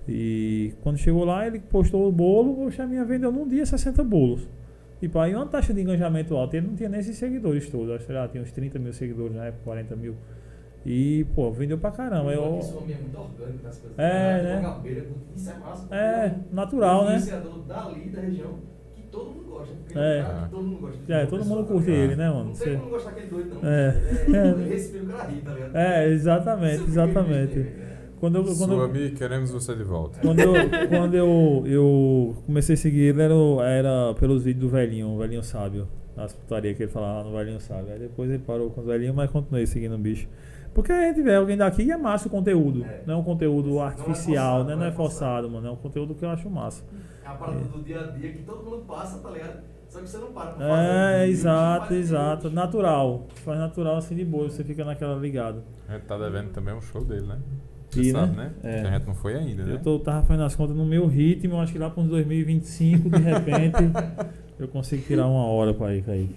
[0.07, 4.03] E quando chegou lá, ele postou o bolo, poxa, a minha vendeu num dia 60
[4.03, 4.47] bolos.
[4.99, 7.99] Tipo, aí uma taxa de engajamento alta, ele não tinha nem esses seguidores todos, acho
[7.99, 10.15] que sei lá, tinha uns 30 mil seguidores na época, 40 mil.
[10.85, 12.31] E, pô, vendeu pra caramba.
[12.31, 13.97] Eu, Isso é muito orgânico nas coisas.
[13.97, 14.03] É,
[14.39, 14.61] uma né?
[14.61, 15.05] gabeira,
[15.35, 15.95] Isso é massa.
[15.95, 17.19] É, porque natural, né?
[17.67, 18.59] dali da região
[18.95, 19.73] que todo mundo gosta.
[19.95, 20.19] É.
[20.19, 21.13] é cara todo mundo gosta.
[21.13, 22.03] É, todo mundo tá curte ligado?
[22.03, 22.45] ele, né, mano?
[22.45, 23.69] Não Você- tem como gostar daquele doido, não.
[23.69, 23.87] É.
[24.31, 24.47] É.
[24.47, 25.75] Ele respira o cara ri, tá ligado?
[25.75, 27.59] É, exatamente, fiquei exatamente.
[27.59, 27.94] né?
[28.19, 30.19] Quando eu, quando eu, Suami, queremos você de volta.
[30.19, 30.53] Quando eu,
[30.89, 33.33] quando eu, eu comecei a seguir ele, era,
[33.63, 35.87] era pelos vídeos do velhinho, o velhinho sábio.
[36.15, 37.91] As putarias que ele falava no velhinho sábio.
[37.91, 40.29] Aí depois ele parou com os velhinhos, mas continuei seguindo o bicho.
[40.73, 42.83] Porque a gente vê alguém daqui e é massa o conteúdo.
[42.83, 43.03] É.
[43.05, 44.75] Não é um conteúdo Não é artificial, forçado, né?
[44.75, 45.67] Não é forçado, mano.
[45.67, 46.83] É um conteúdo que eu acho massa.
[47.23, 49.61] É a parada do dia a dia que todo mundo passa, tá ligado?
[49.87, 50.89] Só que você não para pra fazer.
[50.89, 52.49] É, exato, faz exato.
[52.49, 53.25] Natural.
[53.35, 55.63] Faz natural assim de boa, você fica naquela ligado.
[55.87, 57.39] A gente tá devendo também um show dele, né?
[58.03, 58.51] Você sabe, né?
[58.63, 58.79] né?
[58.79, 58.81] É.
[58.81, 59.73] A gente não foi ainda, né?
[59.73, 63.09] Eu tô, tava fazendo as contas no meu ritmo, acho que lá para uns 2025,
[63.09, 63.77] de repente,
[64.59, 66.35] eu consigo tirar uma hora pra ir, Kaique.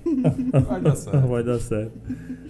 [0.67, 1.21] Vai dar certo.
[1.29, 1.93] Vai dar certo.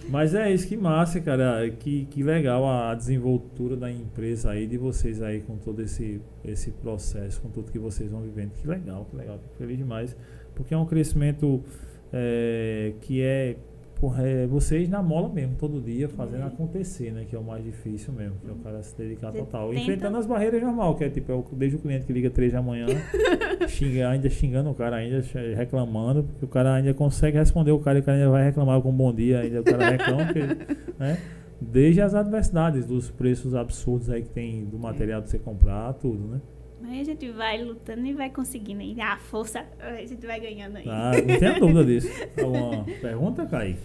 [0.09, 1.69] Mas é isso, que massa, cara.
[1.69, 6.71] Que, que legal a desenvoltura da empresa aí, de vocês aí, com todo esse, esse
[6.71, 8.51] processo, com tudo que vocês vão vivendo.
[8.53, 9.37] Que legal, que legal.
[9.37, 10.17] Fico feliz demais.
[10.55, 11.63] Porque é um crescimento
[12.11, 13.55] é, que é,
[13.99, 16.47] porra, é vocês na mola mesmo, todo dia, fazendo Uhum.
[16.47, 17.25] acontecer, né?
[17.29, 19.69] Que é o mais difícil mesmo, que é o cara se dedicar Você total.
[19.69, 22.53] tenta- Enfrentando as barreiras normal, que é tipo, é desde o cliente que liga 3
[22.53, 22.85] da manhã,
[23.67, 25.21] xinga, ainda xingando o cara, ainda
[25.55, 28.79] reclamando, porque o cara ainda consegue responder o cara e o cara ainda vai reclamar
[28.81, 30.39] com um bom dia, ainda o cara reclama, porque,
[30.99, 31.17] né?
[31.61, 36.25] Desde as adversidades, dos preços absurdos aí que tem do material de você comprar, tudo,
[36.25, 36.39] né?
[36.81, 38.81] Mas a gente vai lutando e vai conseguindo.
[38.81, 40.85] E a força, a gente vai ganhando aí.
[40.87, 42.07] Ah, não tenha dúvida disso.
[42.41, 43.81] Alguma pergunta, Kaique?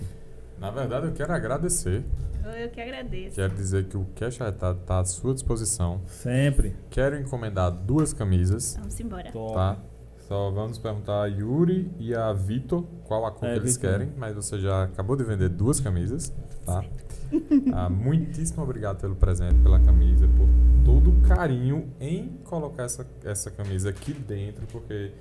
[0.58, 2.04] Na verdade, eu quero agradecer.
[2.60, 3.34] Eu que agradeço.
[3.36, 6.00] Quero dizer que o Cash Arretado tá à sua disposição.
[6.06, 6.76] Sempre.
[6.90, 9.32] Quero encomendar duas camisas, Vamos embora.
[9.32, 9.54] Top.
[9.54, 9.78] tá?
[10.28, 13.90] Só vamos perguntar a Yuri e a Vitor qual a cor É, que eles Vitor.
[13.90, 16.32] querem, mas você já acabou de vender duas camisas,
[16.64, 16.82] tá?
[17.73, 20.47] Ah, muitíssimo obrigado pelo presente, pela camisa, por
[20.85, 25.12] todo o carinho em colocar essa, essa camisa aqui dentro, porque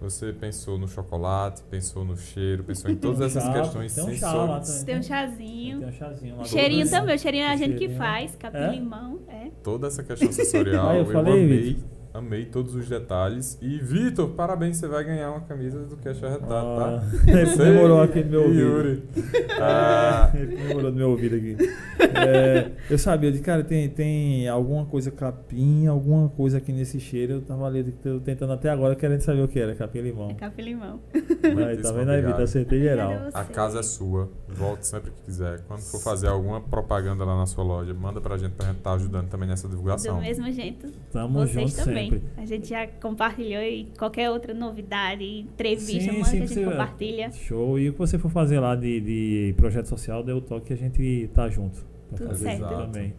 [0.00, 4.14] você pensou no chocolate, pensou no cheiro, pensou em todas essas Chá, questões tem um
[4.14, 4.84] chá lá sensoriais.
[4.84, 5.88] Tem um Tem chazinho.
[5.88, 6.42] um chazinho lá.
[6.42, 7.14] O cheirinho também.
[7.16, 8.34] O cheirinho é a gente que faz.
[8.34, 8.36] É?
[8.36, 9.18] Capim-limão.
[9.28, 9.50] É.
[9.62, 11.78] Toda essa questão sensorial, Ah, eu eu, falei, amei.
[12.14, 13.58] Amei todos os detalhes.
[13.62, 17.30] E, Vitor, parabéns, você vai ganhar uma camisa do Cash Arretado, Ah, tá?
[17.30, 18.60] ele comemorou aqui no meu ouvido.
[18.60, 19.02] Yuri.
[19.60, 21.56] Ah, Ele comemorou no meu ouvido aqui.
[22.00, 27.34] É, eu sabia, de cara, tem, tem alguma coisa capim, alguma coisa aqui nesse cheiro.
[27.34, 30.30] Eu tava ali tô tentando até agora, querendo saber o que era, capim e limão.
[30.30, 31.00] É café e limão.
[31.12, 32.22] Aí, tá vendo aí.
[32.22, 32.42] Vitor?
[32.42, 33.12] Acertei geral.
[33.34, 34.28] A casa é sua.
[34.48, 35.60] Volte sempre que quiser.
[35.66, 38.92] Quando for fazer alguma propaganda lá na sua loja, manda pra gente pra gente estar
[38.94, 40.20] ajudando também nessa Do divulgação.
[40.20, 40.86] mesmo jeito.
[41.12, 41.97] Tamo Vocês junto também.
[42.02, 42.22] Sempre.
[42.36, 46.64] A gente já compartilhou e qualquer outra novidade, entrevista, Sim, manda sim, que a gente
[46.64, 47.30] compartilha.
[47.32, 47.78] Show.
[47.78, 50.72] E o que você for fazer lá de, de projeto social, dê o toque que
[50.72, 51.86] a gente tá junto.
[52.08, 52.64] Pra Tudo fazer certo.
[52.64, 53.14] isso também.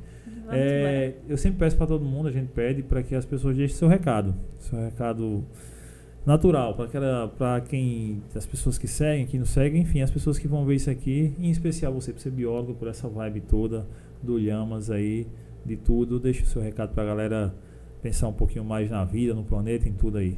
[0.52, 3.78] É, eu sempre peço para todo mundo, a gente pede para que as pessoas deixem
[3.78, 5.46] seu recado, seu recado
[6.26, 10.38] natural para aquela, para quem, as pessoas que seguem, que não seguem, enfim, as pessoas
[10.40, 13.86] que vão ver isso aqui, em especial você, por ser biólogo, por essa vibe toda
[14.22, 15.28] do Lhamas aí,
[15.66, 17.56] de tudo, deixe o seu recado para a galera
[18.02, 20.38] pensar um pouquinho mais na vida, no planeta, em tudo aí.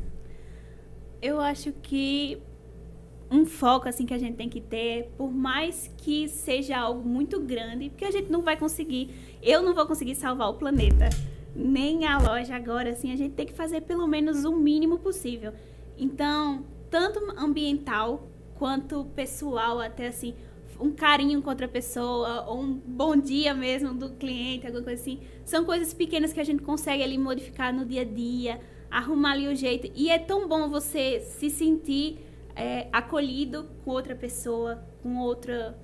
[1.22, 2.42] Eu acho que
[3.30, 7.40] um foco assim que a gente tem que ter, por mais que seja algo muito
[7.40, 9.10] grande, porque a gente não vai conseguir,
[9.42, 11.10] eu não vou conseguir salvar o planeta,
[11.56, 15.54] nem a loja agora, assim, a gente tem que fazer pelo menos o mínimo possível.
[15.98, 20.34] Então, tanto ambiental quanto pessoal, até assim,
[20.80, 25.20] um carinho com outra pessoa, ou um bom dia mesmo do cliente, alguma coisa assim.
[25.46, 29.48] São coisas pequenas que a gente consegue ali modificar no dia a dia, arrumar ali
[29.48, 29.92] o jeito.
[29.96, 32.20] E é tão bom você se sentir
[32.56, 35.78] é, acolhido com outra pessoa, com outra.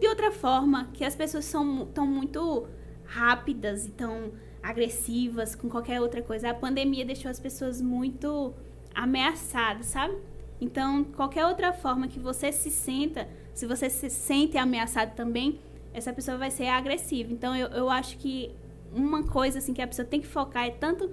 [0.00, 2.66] de outra forma, que as pessoas são tão muito
[3.04, 4.32] rápidas e tão
[4.62, 6.50] agressivas com qualquer outra coisa.
[6.50, 8.54] A pandemia deixou as pessoas muito
[8.94, 10.16] ameaçadas, sabe?
[10.60, 15.60] Então, qualquer outra forma que você se senta, se você se sente ameaçado também,
[15.92, 17.32] essa pessoa vai ser agressiva.
[17.32, 18.52] Então, eu, eu acho que
[18.92, 21.10] uma coisa assim que a pessoa tem que focar é tanto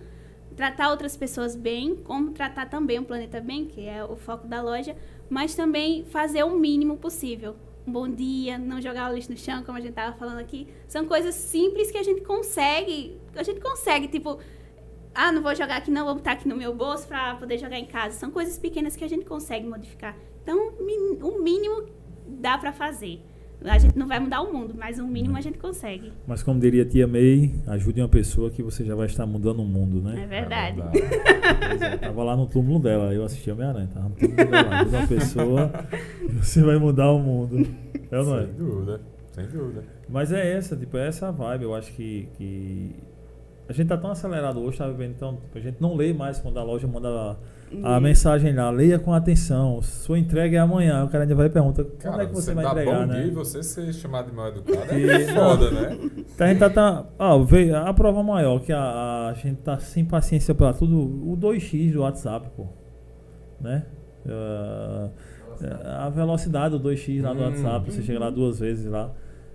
[0.56, 4.62] tratar outras pessoas bem, como tratar também o planeta bem, que é o foco da
[4.62, 4.96] loja,
[5.30, 7.56] mas também fazer o mínimo possível.
[7.88, 10.68] Um bom dia, não jogar o lixo no chão, como a gente tava falando aqui.
[10.88, 14.40] São coisas simples que a gente consegue, a gente consegue, tipo,
[15.14, 17.78] ah, não vou jogar aqui não, vou botar aqui no meu bolso para poder jogar
[17.78, 18.18] em casa.
[18.18, 20.16] São coisas pequenas que a gente consegue modificar.
[20.44, 21.88] Então, o mínimo
[22.27, 23.22] dá para fazer.
[23.64, 26.11] A gente não vai mudar o mundo, mas o mínimo a gente consegue.
[26.26, 29.65] Mas como diria tia May, ajude uma pessoa que você já vai estar mudando o
[29.65, 30.23] mundo, né?
[30.23, 30.81] É verdade.
[30.81, 34.98] Pois é, tava lá no túmulo dela, eu assisti Homem-Aranha, tava no túmulo dela, ajuda
[34.98, 35.72] uma pessoa
[36.23, 37.68] e você vai mudar o mundo.
[38.10, 38.45] É ou não é?
[38.45, 39.84] Sem dúvida, sem dúvida.
[40.10, 42.95] Mas é essa, tipo, é essa a vibe, eu acho que, que
[43.70, 46.58] a gente tá tão acelerado hoje, tá vivendo então, a gente não lê mais quando
[46.60, 47.36] a loja manda a,
[47.84, 48.02] a Uhum.
[48.02, 51.86] mensagem lá, leia com atenção, sua entrega é amanhã, o cara ainda vai e pergunta,
[51.86, 53.14] quando Cara, é que você, você vai dá entregar, bom né?
[53.22, 55.98] dia e você ser chamado de mal educado E- é foda, né?
[56.36, 59.80] Então a gente tá, tá ah, veio a prova maior que a, a gente tá
[59.80, 62.68] sem paciência pra tudo, o 2x do WhatsApp, pô,
[63.62, 63.86] né?
[64.28, 65.10] Ah,
[66.06, 67.44] a velocidade do 2x lá do Hum.
[67.44, 69.12] WhatsApp, você chega lá duas vezes lá.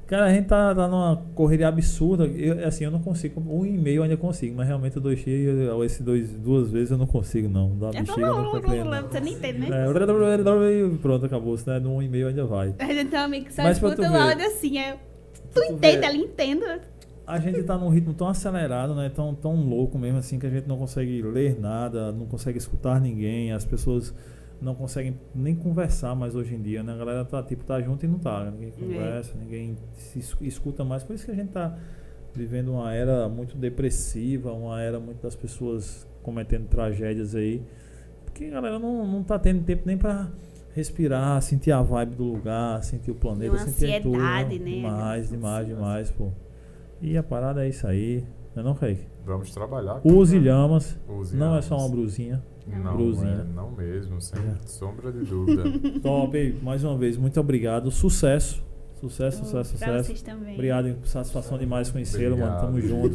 [0.07, 2.27] Cara, a gente tá, tá numa correria absurda.
[2.27, 3.41] Eu, assim, eu não consigo.
[3.41, 6.99] Um e-mail eu ainda consigo, mas realmente o 2x, eu- esse dois, duas vezes eu
[6.99, 7.77] não consigo, não.
[7.77, 8.89] Da É bexiga eu não compreendo.
[8.91, 9.03] não.
[9.03, 9.85] Você nem entende, né?
[9.85, 11.59] É, pronto, acabou.
[11.59, 11.81] Se né?
[11.81, 12.73] um e-mail ainda vai.
[12.78, 14.97] A gente tem um amigo que só Mas escuta o áudio assim, é.
[15.53, 16.81] Tu entende, ela entende.
[17.27, 19.11] A gente tá num ritmo tão acelerado, né?
[19.12, 23.01] Tão, tão louco mesmo assim que a gente não consegue ler nada, não consegue escutar
[23.01, 24.15] ninguém, as pessoas
[24.61, 26.93] não conseguem nem conversar mais hoje em dia, né?
[26.93, 30.85] A galera tá tipo tá junto e não tá, ninguém conversa, ninguém se es- escuta
[30.85, 31.03] mais.
[31.03, 31.77] Por isso que a gente tá
[32.35, 37.62] vivendo uma era muito depressiva, uma era muito das pessoas cometendo tragédias aí,
[38.24, 40.28] porque a galera não, não tá tendo tempo nem pra
[40.74, 44.23] respirar, sentir a vibe do lugar, sentir o planeta, sentir tudo, né?
[44.91, 46.31] Demais, demais, demais, pô.
[47.01, 48.24] E a parada é isso aí,
[48.57, 49.03] não é não, Kaique?
[49.24, 50.01] Vamos trabalhar.
[50.05, 51.65] Use lhamas, Use não é lhamas.
[51.66, 52.43] só uma brusinha.
[52.66, 53.47] Não, brusinha.
[53.49, 54.57] é, não mesmo, sem É.
[54.66, 55.62] sombra de dúvida.
[56.03, 57.91] Top, aí, mais uma vez, muito obrigado.
[57.91, 58.65] Sucesso.
[58.95, 60.05] Sucesso, sucesso, Pra sucesso.
[60.09, 60.55] vocês também.
[60.55, 62.59] Obrigado, satisfação demais conhecê-lo, mano.
[62.61, 63.15] Tamo junto.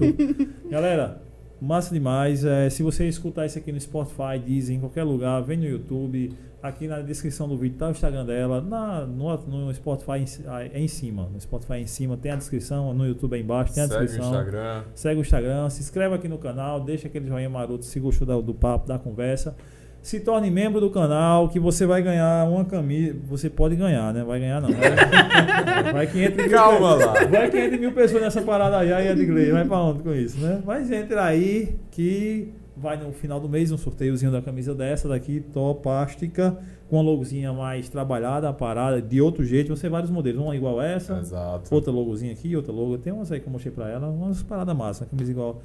[0.69, 1.21] Galera,
[1.61, 2.43] massa demais.
[2.43, 6.31] É, se você escutar isso aqui no Spotify, Deezer, em qualquer lugar, vem no YouTube.
[6.61, 8.61] Aqui na descrição do vídeo tá o Instagram dela.
[8.61, 11.27] Na, no, no Spotify ah, é em cima.
[11.33, 12.93] No Spotify é em cima tem a descrição.
[12.93, 14.31] No YouTube é embaixo, tem a Segue o descrição.
[14.31, 14.83] Instagram.
[14.93, 18.39] Segue o Instagram, se inscreve aqui no canal, deixa aquele joinha maroto se gostou da-
[18.39, 19.55] do papo, da conversa.
[20.01, 23.15] Se torne membro do canal, que você vai ganhar uma camisa.
[23.29, 24.23] Você pode ganhar, né?
[24.23, 24.69] Vai ganhar não.
[24.73, 27.13] Vai, vai 500 mil Calma lá.
[27.25, 30.61] Vai 500 mil pessoas nessa parada aí, aí Edgley, vai pra onde com isso, né?
[30.65, 35.39] Mas entra aí que vai no final do mês um sorteiozinho da camisa dessa daqui,
[35.53, 36.57] topástica,
[36.89, 39.75] com uma logozinha mais trabalhada, a parada, de outro jeito.
[39.75, 41.73] Você vários modelos, uma igual essa, Exato.
[41.73, 42.97] outra logozinha aqui, outra logo.
[42.97, 45.61] Tem umas aí que eu mostrei pra ela, umas paradas massas, camisa igual.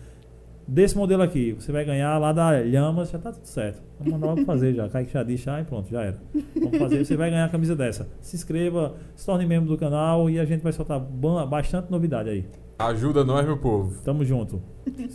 [0.66, 1.52] Desse modelo aqui.
[1.52, 3.82] Você vai ganhar lá da Lhamas, já tá tudo certo.
[3.98, 4.88] Vamos mandar logo fazer já.
[4.88, 6.18] Kaique já disse, e pronto, já era.
[6.60, 8.08] Vamos fazer, você vai ganhar a camisa dessa.
[8.20, 12.28] Se inscreva, se torne membro do canal e a gente vai soltar ba- bastante novidade
[12.28, 12.44] aí.
[12.78, 13.98] Ajuda nós, meu povo.
[14.04, 14.60] Tamo junto.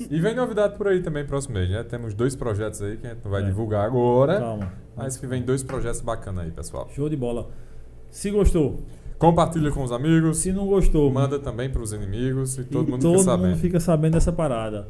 [0.10, 1.84] E vem novidade por aí também próximo mês, né?
[1.84, 3.46] Temos dois projetos aí que a gente não vai É.
[3.46, 4.40] divulgar agora.
[4.40, 4.74] Calma.
[4.98, 6.90] Mas que vem dois projetos bacanas aí, pessoal.
[6.96, 7.50] Show de bola.
[8.10, 8.80] Se gostou,
[9.20, 10.40] Compartilha com os amigos.
[10.40, 13.48] se não gostou, Manda também pros inimigos e todo e mundo todo fica sabendo.
[13.50, 14.88] mundo fica sabendo dessa parada.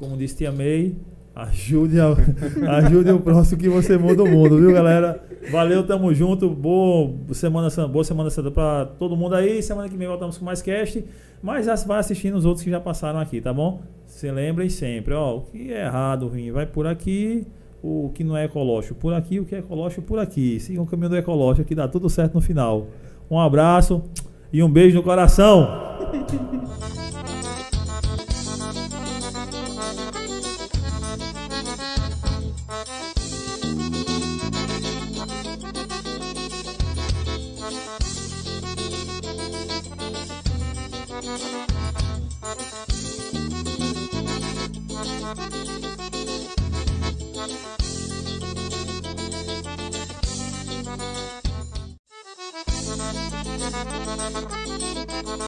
[0.00, 0.94] Como disse Tia May,
[1.34, 2.16] ajude, a-
[2.78, 5.22] ajude o próximo que você muda o mundo, viu, galera?
[5.52, 6.48] Valeu, tamo junto.
[6.48, 9.62] Boa semana, boa semana Santa pra todo mundo aí.
[9.62, 11.04] Semana que vem voltamos com mais cast.
[11.42, 13.82] Mas vai assistindo os outros que já passaram aqui, tá bom?
[14.06, 17.46] Se lembrem sempre, ó, o que é errado, ruim, vai por aqui.
[17.82, 20.58] O que não é ecológico por aqui, o que é ecológico por aqui.
[20.60, 22.88] Sigam o caminho do ecológico que dá tudo certo no final.
[23.30, 24.02] Um abraço
[24.52, 25.66] e um beijo no coração.
[53.84, 55.30] なるなるなるなるなるな。